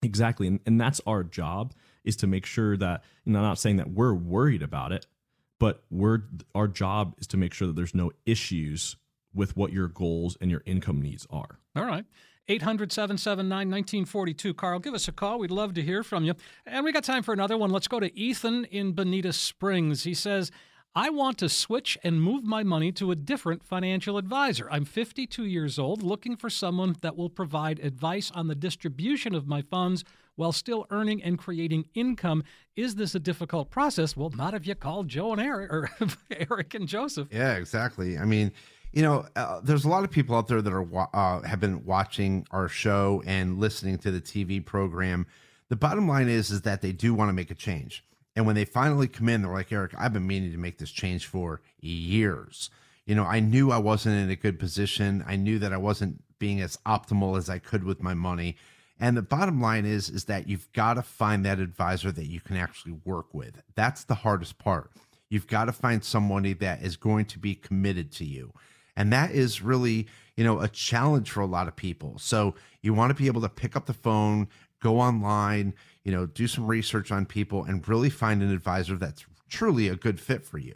Exactly. 0.00 0.46
And, 0.46 0.60
and 0.64 0.80
that's 0.80 1.00
our 1.08 1.24
job 1.24 1.74
is 2.04 2.14
to 2.18 2.28
make 2.28 2.46
sure 2.46 2.76
that 2.76 3.02
you 3.24 3.32
know, 3.32 3.40
I'm 3.40 3.44
not 3.44 3.58
saying 3.58 3.78
that 3.78 3.90
we're 3.90 4.14
worried 4.14 4.62
about 4.62 4.92
it, 4.92 5.06
but 5.58 5.82
we're 5.90 6.20
our 6.54 6.68
job 6.68 7.16
is 7.18 7.26
to 7.28 7.36
make 7.36 7.52
sure 7.52 7.66
that 7.66 7.74
there's 7.74 7.96
no 7.96 8.12
issues 8.24 8.94
with 9.34 9.56
what 9.56 9.72
your 9.72 9.88
goals 9.88 10.36
and 10.40 10.50
your 10.50 10.62
income 10.66 11.00
needs 11.00 11.26
are. 11.30 11.58
All 11.76 11.84
right. 11.84 12.04
800 12.48 12.90
779 12.90 13.50
1942. 13.70 14.54
Carl, 14.54 14.78
give 14.78 14.94
us 14.94 15.06
a 15.06 15.12
call. 15.12 15.38
We'd 15.38 15.50
love 15.50 15.74
to 15.74 15.82
hear 15.82 16.02
from 16.02 16.24
you. 16.24 16.34
And 16.64 16.84
we 16.84 16.92
got 16.92 17.04
time 17.04 17.22
for 17.22 17.34
another 17.34 17.58
one. 17.58 17.70
Let's 17.70 17.88
go 17.88 18.00
to 18.00 18.18
Ethan 18.18 18.64
in 18.66 18.92
Bonita 18.92 19.34
Springs. 19.34 20.04
He 20.04 20.14
says, 20.14 20.50
I 20.94 21.10
want 21.10 21.36
to 21.38 21.48
switch 21.48 21.98
and 22.02 22.22
move 22.22 22.44
my 22.44 22.62
money 22.62 22.90
to 22.92 23.10
a 23.10 23.16
different 23.16 23.62
financial 23.62 24.16
advisor. 24.16 24.66
I'm 24.70 24.86
52 24.86 25.44
years 25.44 25.78
old, 25.78 26.02
looking 26.02 26.36
for 26.36 26.48
someone 26.48 26.96
that 27.02 27.16
will 27.16 27.28
provide 27.28 27.78
advice 27.80 28.32
on 28.34 28.48
the 28.48 28.54
distribution 28.54 29.34
of 29.34 29.46
my 29.46 29.60
funds 29.62 30.02
while 30.34 30.52
still 30.52 30.86
earning 30.90 31.22
and 31.22 31.38
creating 31.38 31.84
income. 31.94 32.42
Is 32.76 32.94
this 32.94 33.14
a 33.14 33.20
difficult 33.20 33.70
process? 33.70 34.16
Well, 34.16 34.30
not 34.30 34.54
if 34.54 34.66
you 34.66 34.74
call 34.74 35.04
Joe 35.04 35.32
and 35.32 35.40
Eric 35.40 35.72
or 35.72 35.90
Eric 36.30 36.74
and 36.74 36.88
Joseph. 36.88 37.28
Yeah, 37.30 37.56
exactly. 37.56 38.16
I 38.16 38.24
mean, 38.24 38.52
you 38.92 39.02
know, 39.02 39.26
uh, 39.36 39.60
there's 39.62 39.84
a 39.84 39.88
lot 39.88 40.04
of 40.04 40.10
people 40.10 40.36
out 40.36 40.48
there 40.48 40.62
that 40.62 40.72
are 40.72 41.08
uh, 41.14 41.42
have 41.42 41.60
been 41.60 41.84
watching 41.84 42.46
our 42.50 42.68
show 42.68 43.22
and 43.26 43.58
listening 43.58 43.98
to 43.98 44.10
the 44.10 44.20
TV 44.20 44.64
program. 44.64 45.26
The 45.68 45.76
bottom 45.76 46.08
line 46.08 46.28
is 46.28 46.50
is 46.50 46.62
that 46.62 46.80
they 46.80 46.92
do 46.92 47.12
want 47.12 47.28
to 47.28 47.34
make 47.34 47.50
a 47.50 47.54
change, 47.54 48.04
and 48.34 48.46
when 48.46 48.54
they 48.54 48.64
finally 48.64 49.08
come 49.08 49.28
in, 49.28 49.42
they're 49.42 49.52
like, 49.52 49.72
Eric, 49.72 49.92
I've 49.98 50.12
been 50.12 50.26
meaning 50.26 50.52
to 50.52 50.58
make 50.58 50.78
this 50.78 50.90
change 50.90 51.26
for 51.26 51.60
years. 51.80 52.70
You 53.04 53.14
know, 53.14 53.24
I 53.24 53.40
knew 53.40 53.70
I 53.70 53.78
wasn't 53.78 54.16
in 54.16 54.30
a 54.30 54.36
good 54.36 54.58
position. 54.58 55.24
I 55.26 55.36
knew 55.36 55.58
that 55.58 55.72
I 55.72 55.78
wasn't 55.78 56.22
being 56.38 56.60
as 56.60 56.76
optimal 56.86 57.36
as 57.36 57.48
I 57.50 57.58
could 57.58 57.84
with 57.84 58.02
my 58.02 58.14
money. 58.14 58.56
And 59.00 59.16
the 59.16 59.22
bottom 59.22 59.60
line 59.60 59.86
is 59.86 60.08
is 60.08 60.24
that 60.24 60.48
you've 60.48 60.70
got 60.72 60.94
to 60.94 61.02
find 61.02 61.44
that 61.44 61.60
advisor 61.60 62.10
that 62.12 62.26
you 62.26 62.40
can 62.40 62.56
actually 62.56 62.98
work 63.04 63.32
with. 63.32 63.62
That's 63.74 64.04
the 64.04 64.14
hardest 64.14 64.58
part. 64.58 64.90
You've 65.28 65.46
got 65.46 65.66
to 65.66 65.72
find 65.72 66.02
somebody 66.02 66.54
that 66.54 66.82
is 66.82 66.96
going 66.96 67.26
to 67.26 67.38
be 67.38 67.54
committed 67.54 68.10
to 68.12 68.24
you. 68.24 68.52
And 68.98 69.12
that 69.12 69.30
is 69.30 69.62
really, 69.62 70.08
you 70.36 70.42
know, 70.42 70.60
a 70.60 70.68
challenge 70.68 71.30
for 71.30 71.40
a 71.40 71.46
lot 71.46 71.68
of 71.68 71.76
people. 71.76 72.18
So 72.18 72.56
you 72.82 72.92
want 72.92 73.10
to 73.10 73.14
be 73.14 73.28
able 73.28 73.40
to 73.42 73.48
pick 73.48 73.76
up 73.76 73.86
the 73.86 73.94
phone, 73.94 74.48
go 74.82 74.98
online, 74.98 75.72
you 76.02 76.10
know, 76.10 76.26
do 76.26 76.48
some 76.48 76.66
research 76.66 77.12
on 77.12 77.24
people 77.24 77.62
and 77.62 77.88
really 77.88 78.10
find 78.10 78.42
an 78.42 78.52
advisor 78.52 78.96
that's 78.96 79.24
truly 79.48 79.86
a 79.88 79.94
good 79.94 80.20
fit 80.20 80.44
for 80.44 80.58
you. 80.58 80.74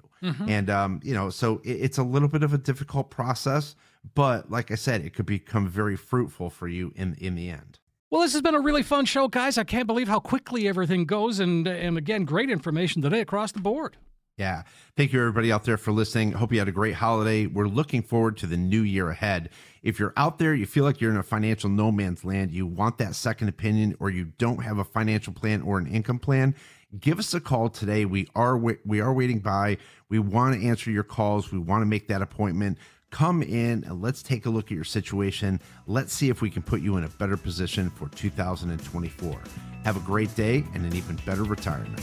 And 0.49 0.71
um, 0.71 1.01
you 1.03 1.15
know, 1.15 1.31
so 1.31 1.61
it, 1.65 1.73
it's 1.73 1.99
a 1.99 2.05
little 2.05 2.29
bit 2.29 2.45
of 2.45 2.55
a 2.55 2.59
difficult 2.59 3.11
process, 3.11 3.75
but 4.15 4.49
like 4.53 4.71
I 4.71 4.77
said, 4.77 5.05
it 5.05 5.15
could 5.15 5.27
become 5.27 5.69
very 5.69 5.97
fruitful 5.97 6.49
for 6.49 6.69
you 6.69 6.93
in 6.95 7.17
in 7.21 7.35
the 7.35 7.51
end. 7.51 7.81
Well, 8.09 8.21
this 8.21 8.35
has 8.35 8.43
been 8.43 8.55
a 8.55 8.61
really 8.61 8.85
fun 8.85 9.05
show, 9.07 9.27
guys. 9.27 9.59
I 9.59 9.65
can't 9.65 9.89
believe 9.89 10.07
how 10.07 10.21
quickly 10.21 10.69
everything 10.69 11.07
goes, 11.07 11.41
and 11.41 11.67
and 11.67 11.99
again, 11.99 12.25
great 12.25 12.51
information 12.51 13.03
today 13.03 13.21
across 13.21 13.51
the 13.51 13.61
board. 13.61 13.97
Yeah. 14.37 14.63
Thank 14.97 15.13
you, 15.13 15.21
everybody 15.21 15.53
out 15.53 15.65
there, 15.65 15.77
for 15.77 15.93
listening. 15.93 16.33
Hope 16.33 16.53
you 16.53 16.59
had 16.59 16.69
a 16.69 16.73
great 16.73 16.95
holiday. 16.95 17.47
We're 17.47 17.69
looking 17.69 18.03
forward 18.03 18.37
to 18.39 18.47
the 18.47 18.57
new 18.57 18.81
year 18.83 19.11
ahead. 19.11 19.51
If 19.83 19.99
you're 19.99 20.15
out 20.17 20.39
there, 20.39 20.55
you 20.55 20.65
feel 20.65 20.85
like 20.85 21.01
you're 21.01 21.11
in 21.11 21.17
a 21.17 21.23
financial 21.23 21.69
no 21.69 21.93
man's 21.93 22.25
land, 22.25 22.51
you 22.51 22.67
want 22.67 22.99
that 22.99 23.15
second 23.15 23.49
opinion, 23.49 23.95
or 24.01 24.11
you 24.11 24.27
don't 24.39 24.65
have 24.65 24.79
a 24.79 24.85
financial 24.85 25.33
plan 25.33 25.61
or 25.63 25.79
an 25.79 25.87
income 25.87 26.19
plan, 26.19 26.55
give 26.99 27.19
us 27.19 27.35
a 27.35 27.41
call 27.41 27.69
today. 27.69 28.05
We 28.05 28.29
are 28.35 28.57
we 28.57 29.01
are 29.01 29.13
waiting 29.13 29.41
by. 29.41 29.79
We 30.09 30.19
want 30.19 30.61
to 30.61 30.67
answer 30.67 30.91
your 30.91 31.05
calls. 31.05 31.53
We 31.53 31.59
want 31.59 31.83
to 31.83 31.87
make 31.87 32.09
that 32.09 32.23
appointment. 32.23 32.79
Come 33.11 33.43
in 33.43 33.85
and 33.85 34.01
let's 34.01 34.23
take 34.23 34.47
a 34.47 34.51
look 34.51 34.67
at 34.67 34.71
your 34.73 34.85
situation. 34.85 35.61
Let's 35.87 36.15
see 36.15 36.31
if 36.31 36.41
we 36.41 36.49
can 36.49 36.63
put 36.63 36.81
you 36.81 36.97
in 36.97 37.05
a 37.05 37.09
better 37.09 37.37
position 37.37 37.91
for 37.91 38.09
2024. 38.09 39.39
Have 39.85 39.97
a 39.97 40.01
great 40.01 40.35
day 40.35 40.65
and 40.75 40.87
an 40.87 40.97
even 40.97 41.17
better 41.27 41.45
retirement. 41.45 42.01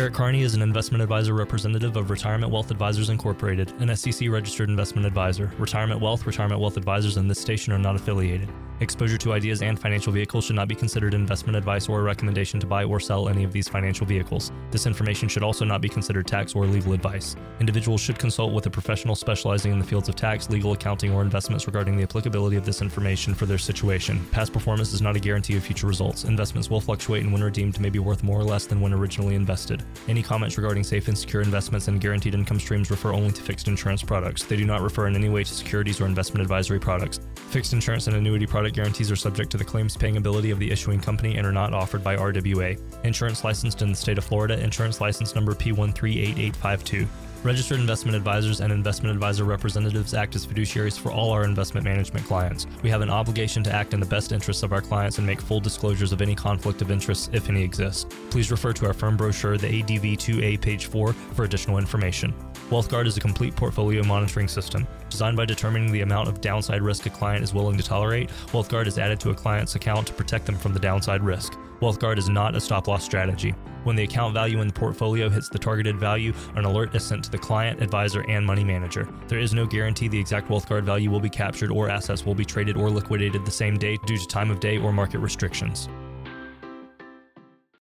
Eric 0.00 0.14
Kearney 0.14 0.40
is 0.40 0.54
an 0.54 0.62
investment 0.62 1.02
advisor 1.02 1.34
representative 1.34 1.94
of 1.94 2.08
Retirement 2.08 2.50
Wealth 2.50 2.70
Advisors 2.70 3.10
Incorporated, 3.10 3.70
an 3.82 3.94
SEC 3.94 4.30
registered 4.30 4.70
investment 4.70 5.06
advisor. 5.06 5.52
Retirement 5.58 6.00
Wealth, 6.00 6.24
Retirement 6.24 6.58
Wealth 6.58 6.78
Advisors, 6.78 7.18
and 7.18 7.30
this 7.30 7.38
station 7.38 7.70
are 7.74 7.78
not 7.78 7.96
affiliated. 7.96 8.48
Exposure 8.80 9.18
to 9.18 9.34
ideas 9.34 9.60
and 9.60 9.78
financial 9.78 10.10
vehicles 10.10 10.46
should 10.46 10.56
not 10.56 10.66
be 10.66 10.74
considered 10.74 11.12
investment 11.12 11.54
advice 11.54 11.86
or 11.86 12.00
a 12.00 12.02
recommendation 12.02 12.58
to 12.58 12.66
buy 12.66 12.82
or 12.82 12.98
sell 12.98 13.28
any 13.28 13.44
of 13.44 13.52
these 13.52 13.68
financial 13.68 14.06
vehicles. 14.06 14.50
This 14.70 14.86
information 14.86 15.28
should 15.28 15.42
also 15.42 15.66
not 15.66 15.82
be 15.82 15.88
considered 15.90 16.26
tax 16.26 16.54
or 16.54 16.64
legal 16.64 16.94
advice. 16.94 17.36
Individuals 17.60 18.00
should 18.00 18.18
consult 18.18 18.54
with 18.54 18.64
a 18.64 18.70
professional 18.70 19.14
specializing 19.14 19.70
in 19.70 19.78
the 19.78 19.84
fields 19.84 20.08
of 20.08 20.16
tax, 20.16 20.48
legal, 20.48 20.72
accounting, 20.72 21.12
or 21.12 21.20
investments 21.20 21.66
regarding 21.66 21.94
the 21.94 22.02
applicability 22.02 22.56
of 22.56 22.64
this 22.64 22.80
information 22.80 23.34
for 23.34 23.44
their 23.44 23.58
situation. 23.58 24.26
Past 24.30 24.50
performance 24.50 24.94
is 24.94 25.02
not 25.02 25.14
a 25.14 25.20
guarantee 25.20 25.58
of 25.58 25.62
future 25.62 25.86
results. 25.86 26.24
Investments 26.24 26.70
will 26.70 26.80
fluctuate 26.80 27.22
and 27.22 27.30
when 27.30 27.44
redeemed 27.44 27.78
may 27.80 27.90
be 27.90 27.98
worth 27.98 28.22
more 28.22 28.40
or 28.40 28.44
less 28.44 28.64
than 28.64 28.80
when 28.80 28.94
originally 28.94 29.34
invested. 29.34 29.84
Any 30.08 30.22
comments 30.22 30.56
regarding 30.56 30.84
safe 30.84 31.08
and 31.08 31.16
secure 31.16 31.42
investments 31.42 31.88
and 31.88 32.00
guaranteed 32.00 32.34
income 32.34 32.58
streams 32.58 32.90
refer 32.90 33.12
only 33.12 33.32
to 33.32 33.42
fixed 33.42 33.68
insurance 33.68 34.02
products. 34.02 34.44
They 34.44 34.56
do 34.56 34.64
not 34.64 34.82
refer 34.82 35.06
in 35.06 35.14
any 35.14 35.28
way 35.28 35.44
to 35.44 35.52
securities 35.52 36.00
or 36.00 36.06
investment 36.06 36.42
advisory 36.42 36.80
products. 36.80 37.20
Fixed 37.34 37.72
insurance 37.72 38.06
and 38.06 38.16
annuity 38.16 38.46
product 38.46 38.74
guarantees 38.74 39.10
are 39.10 39.16
subject 39.16 39.50
to 39.52 39.56
the 39.56 39.64
claims 39.64 39.96
paying 39.96 40.16
ability 40.16 40.50
of 40.50 40.58
the 40.58 40.70
issuing 40.70 41.00
company 41.00 41.36
and 41.36 41.46
are 41.46 41.52
not 41.52 41.74
offered 41.74 42.02
by 42.02 42.16
RWA. 42.16 42.80
Insurance 43.04 43.44
licensed 43.44 43.82
in 43.82 43.90
the 43.90 43.96
state 43.96 44.18
of 44.18 44.24
Florida, 44.24 44.58
insurance 44.58 45.00
license 45.00 45.34
number 45.34 45.54
P138852. 45.54 47.06
Registered 47.42 47.80
investment 47.80 48.14
advisors 48.14 48.60
and 48.60 48.70
investment 48.70 49.14
advisor 49.14 49.44
representatives 49.44 50.12
act 50.12 50.36
as 50.36 50.46
fiduciaries 50.46 50.98
for 50.98 51.10
all 51.10 51.30
our 51.30 51.42
investment 51.42 51.86
management 51.86 52.26
clients. 52.26 52.66
We 52.82 52.90
have 52.90 53.00
an 53.00 53.08
obligation 53.08 53.62
to 53.62 53.72
act 53.72 53.94
in 53.94 54.00
the 54.00 54.04
best 54.04 54.32
interests 54.32 54.62
of 54.62 54.74
our 54.74 54.82
clients 54.82 55.16
and 55.16 55.26
make 55.26 55.40
full 55.40 55.58
disclosures 55.58 56.12
of 56.12 56.20
any 56.20 56.34
conflict 56.34 56.82
of 56.82 56.90
interest, 56.90 57.30
if 57.32 57.48
any 57.48 57.62
exist. 57.62 58.10
Please 58.28 58.50
refer 58.50 58.74
to 58.74 58.84
our 58.84 58.92
firm 58.92 59.16
brochure, 59.16 59.56
the 59.56 59.80
ADV 59.80 60.18
2A, 60.18 60.60
page 60.60 60.84
4, 60.84 61.14
for 61.14 61.44
additional 61.44 61.78
information. 61.78 62.34
WealthGuard 62.68 63.06
is 63.06 63.16
a 63.16 63.20
complete 63.20 63.56
portfolio 63.56 64.04
monitoring 64.04 64.46
system. 64.46 64.86
Designed 65.08 65.38
by 65.38 65.46
determining 65.46 65.90
the 65.90 66.02
amount 66.02 66.28
of 66.28 66.42
downside 66.42 66.82
risk 66.82 67.06
a 67.06 67.10
client 67.10 67.42
is 67.42 67.54
willing 67.54 67.78
to 67.78 67.82
tolerate, 67.82 68.28
WealthGuard 68.48 68.86
is 68.86 68.98
added 68.98 69.18
to 69.20 69.30
a 69.30 69.34
client's 69.34 69.76
account 69.76 70.06
to 70.08 70.12
protect 70.12 70.44
them 70.44 70.58
from 70.58 70.74
the 70.74 70.78
downside 70.78 71.22
risk. 71.22 71.56
WealthGuard 71.80 72.18
is 72.18 72.28
not 72.28 72.54
a 72.54 72.60
stop 72.60 72.88
loss 72.88 73.02
strategy. 73.02 73.54
When 73.84 73.96
the 73.96 74.02
account 74.02 74.34
value 74.34 74.60
in 74.60 74.68
the 74.68 74.74
portfolio 74.74 75.30
hits 75.30 75.48
the 75.48 75.58
targeted 75.58 75.98
value, 75.98 76.34
an 76.54 76.66
alert 76.66 76.94
is 76.94 77.02
sent 77.02 77.24
to 77.24 77.30
the 77.30 77.38
client, 77.38 77.80
advisor, 77.80 78.22
and 78.28 78.44
money 78.44 78.64
manager. 78.64 79.08
There 79.28 79.38
is 79.38 79.54
no 79.54 79.64
guarantee 79.64 80.06
the 80.08 80.20
exact 80.20 80.48
WealthGuard 80.48 80.84
value 80.84 81.10
will 81.10 81.20
be 81.20 81.30
captured 81.30 81.70
or 81.70 81.88
assets 81.88 82.26
will 82.26 82.34
be 82.34 82.44
traded 82.44 82.76
or 82.76 82.90
liquidated 82.90 83.46
the 83.46 83.50
same 83.50 83.78
day 83.78 83.96
due 84.04 84.18
to 84.18 84.26
time 84.26 84.50
of 84.50 84.60
day 84.60 84.76
or 84.76 84.92
market 84.92 85.20
restrictions. 85.20 85.88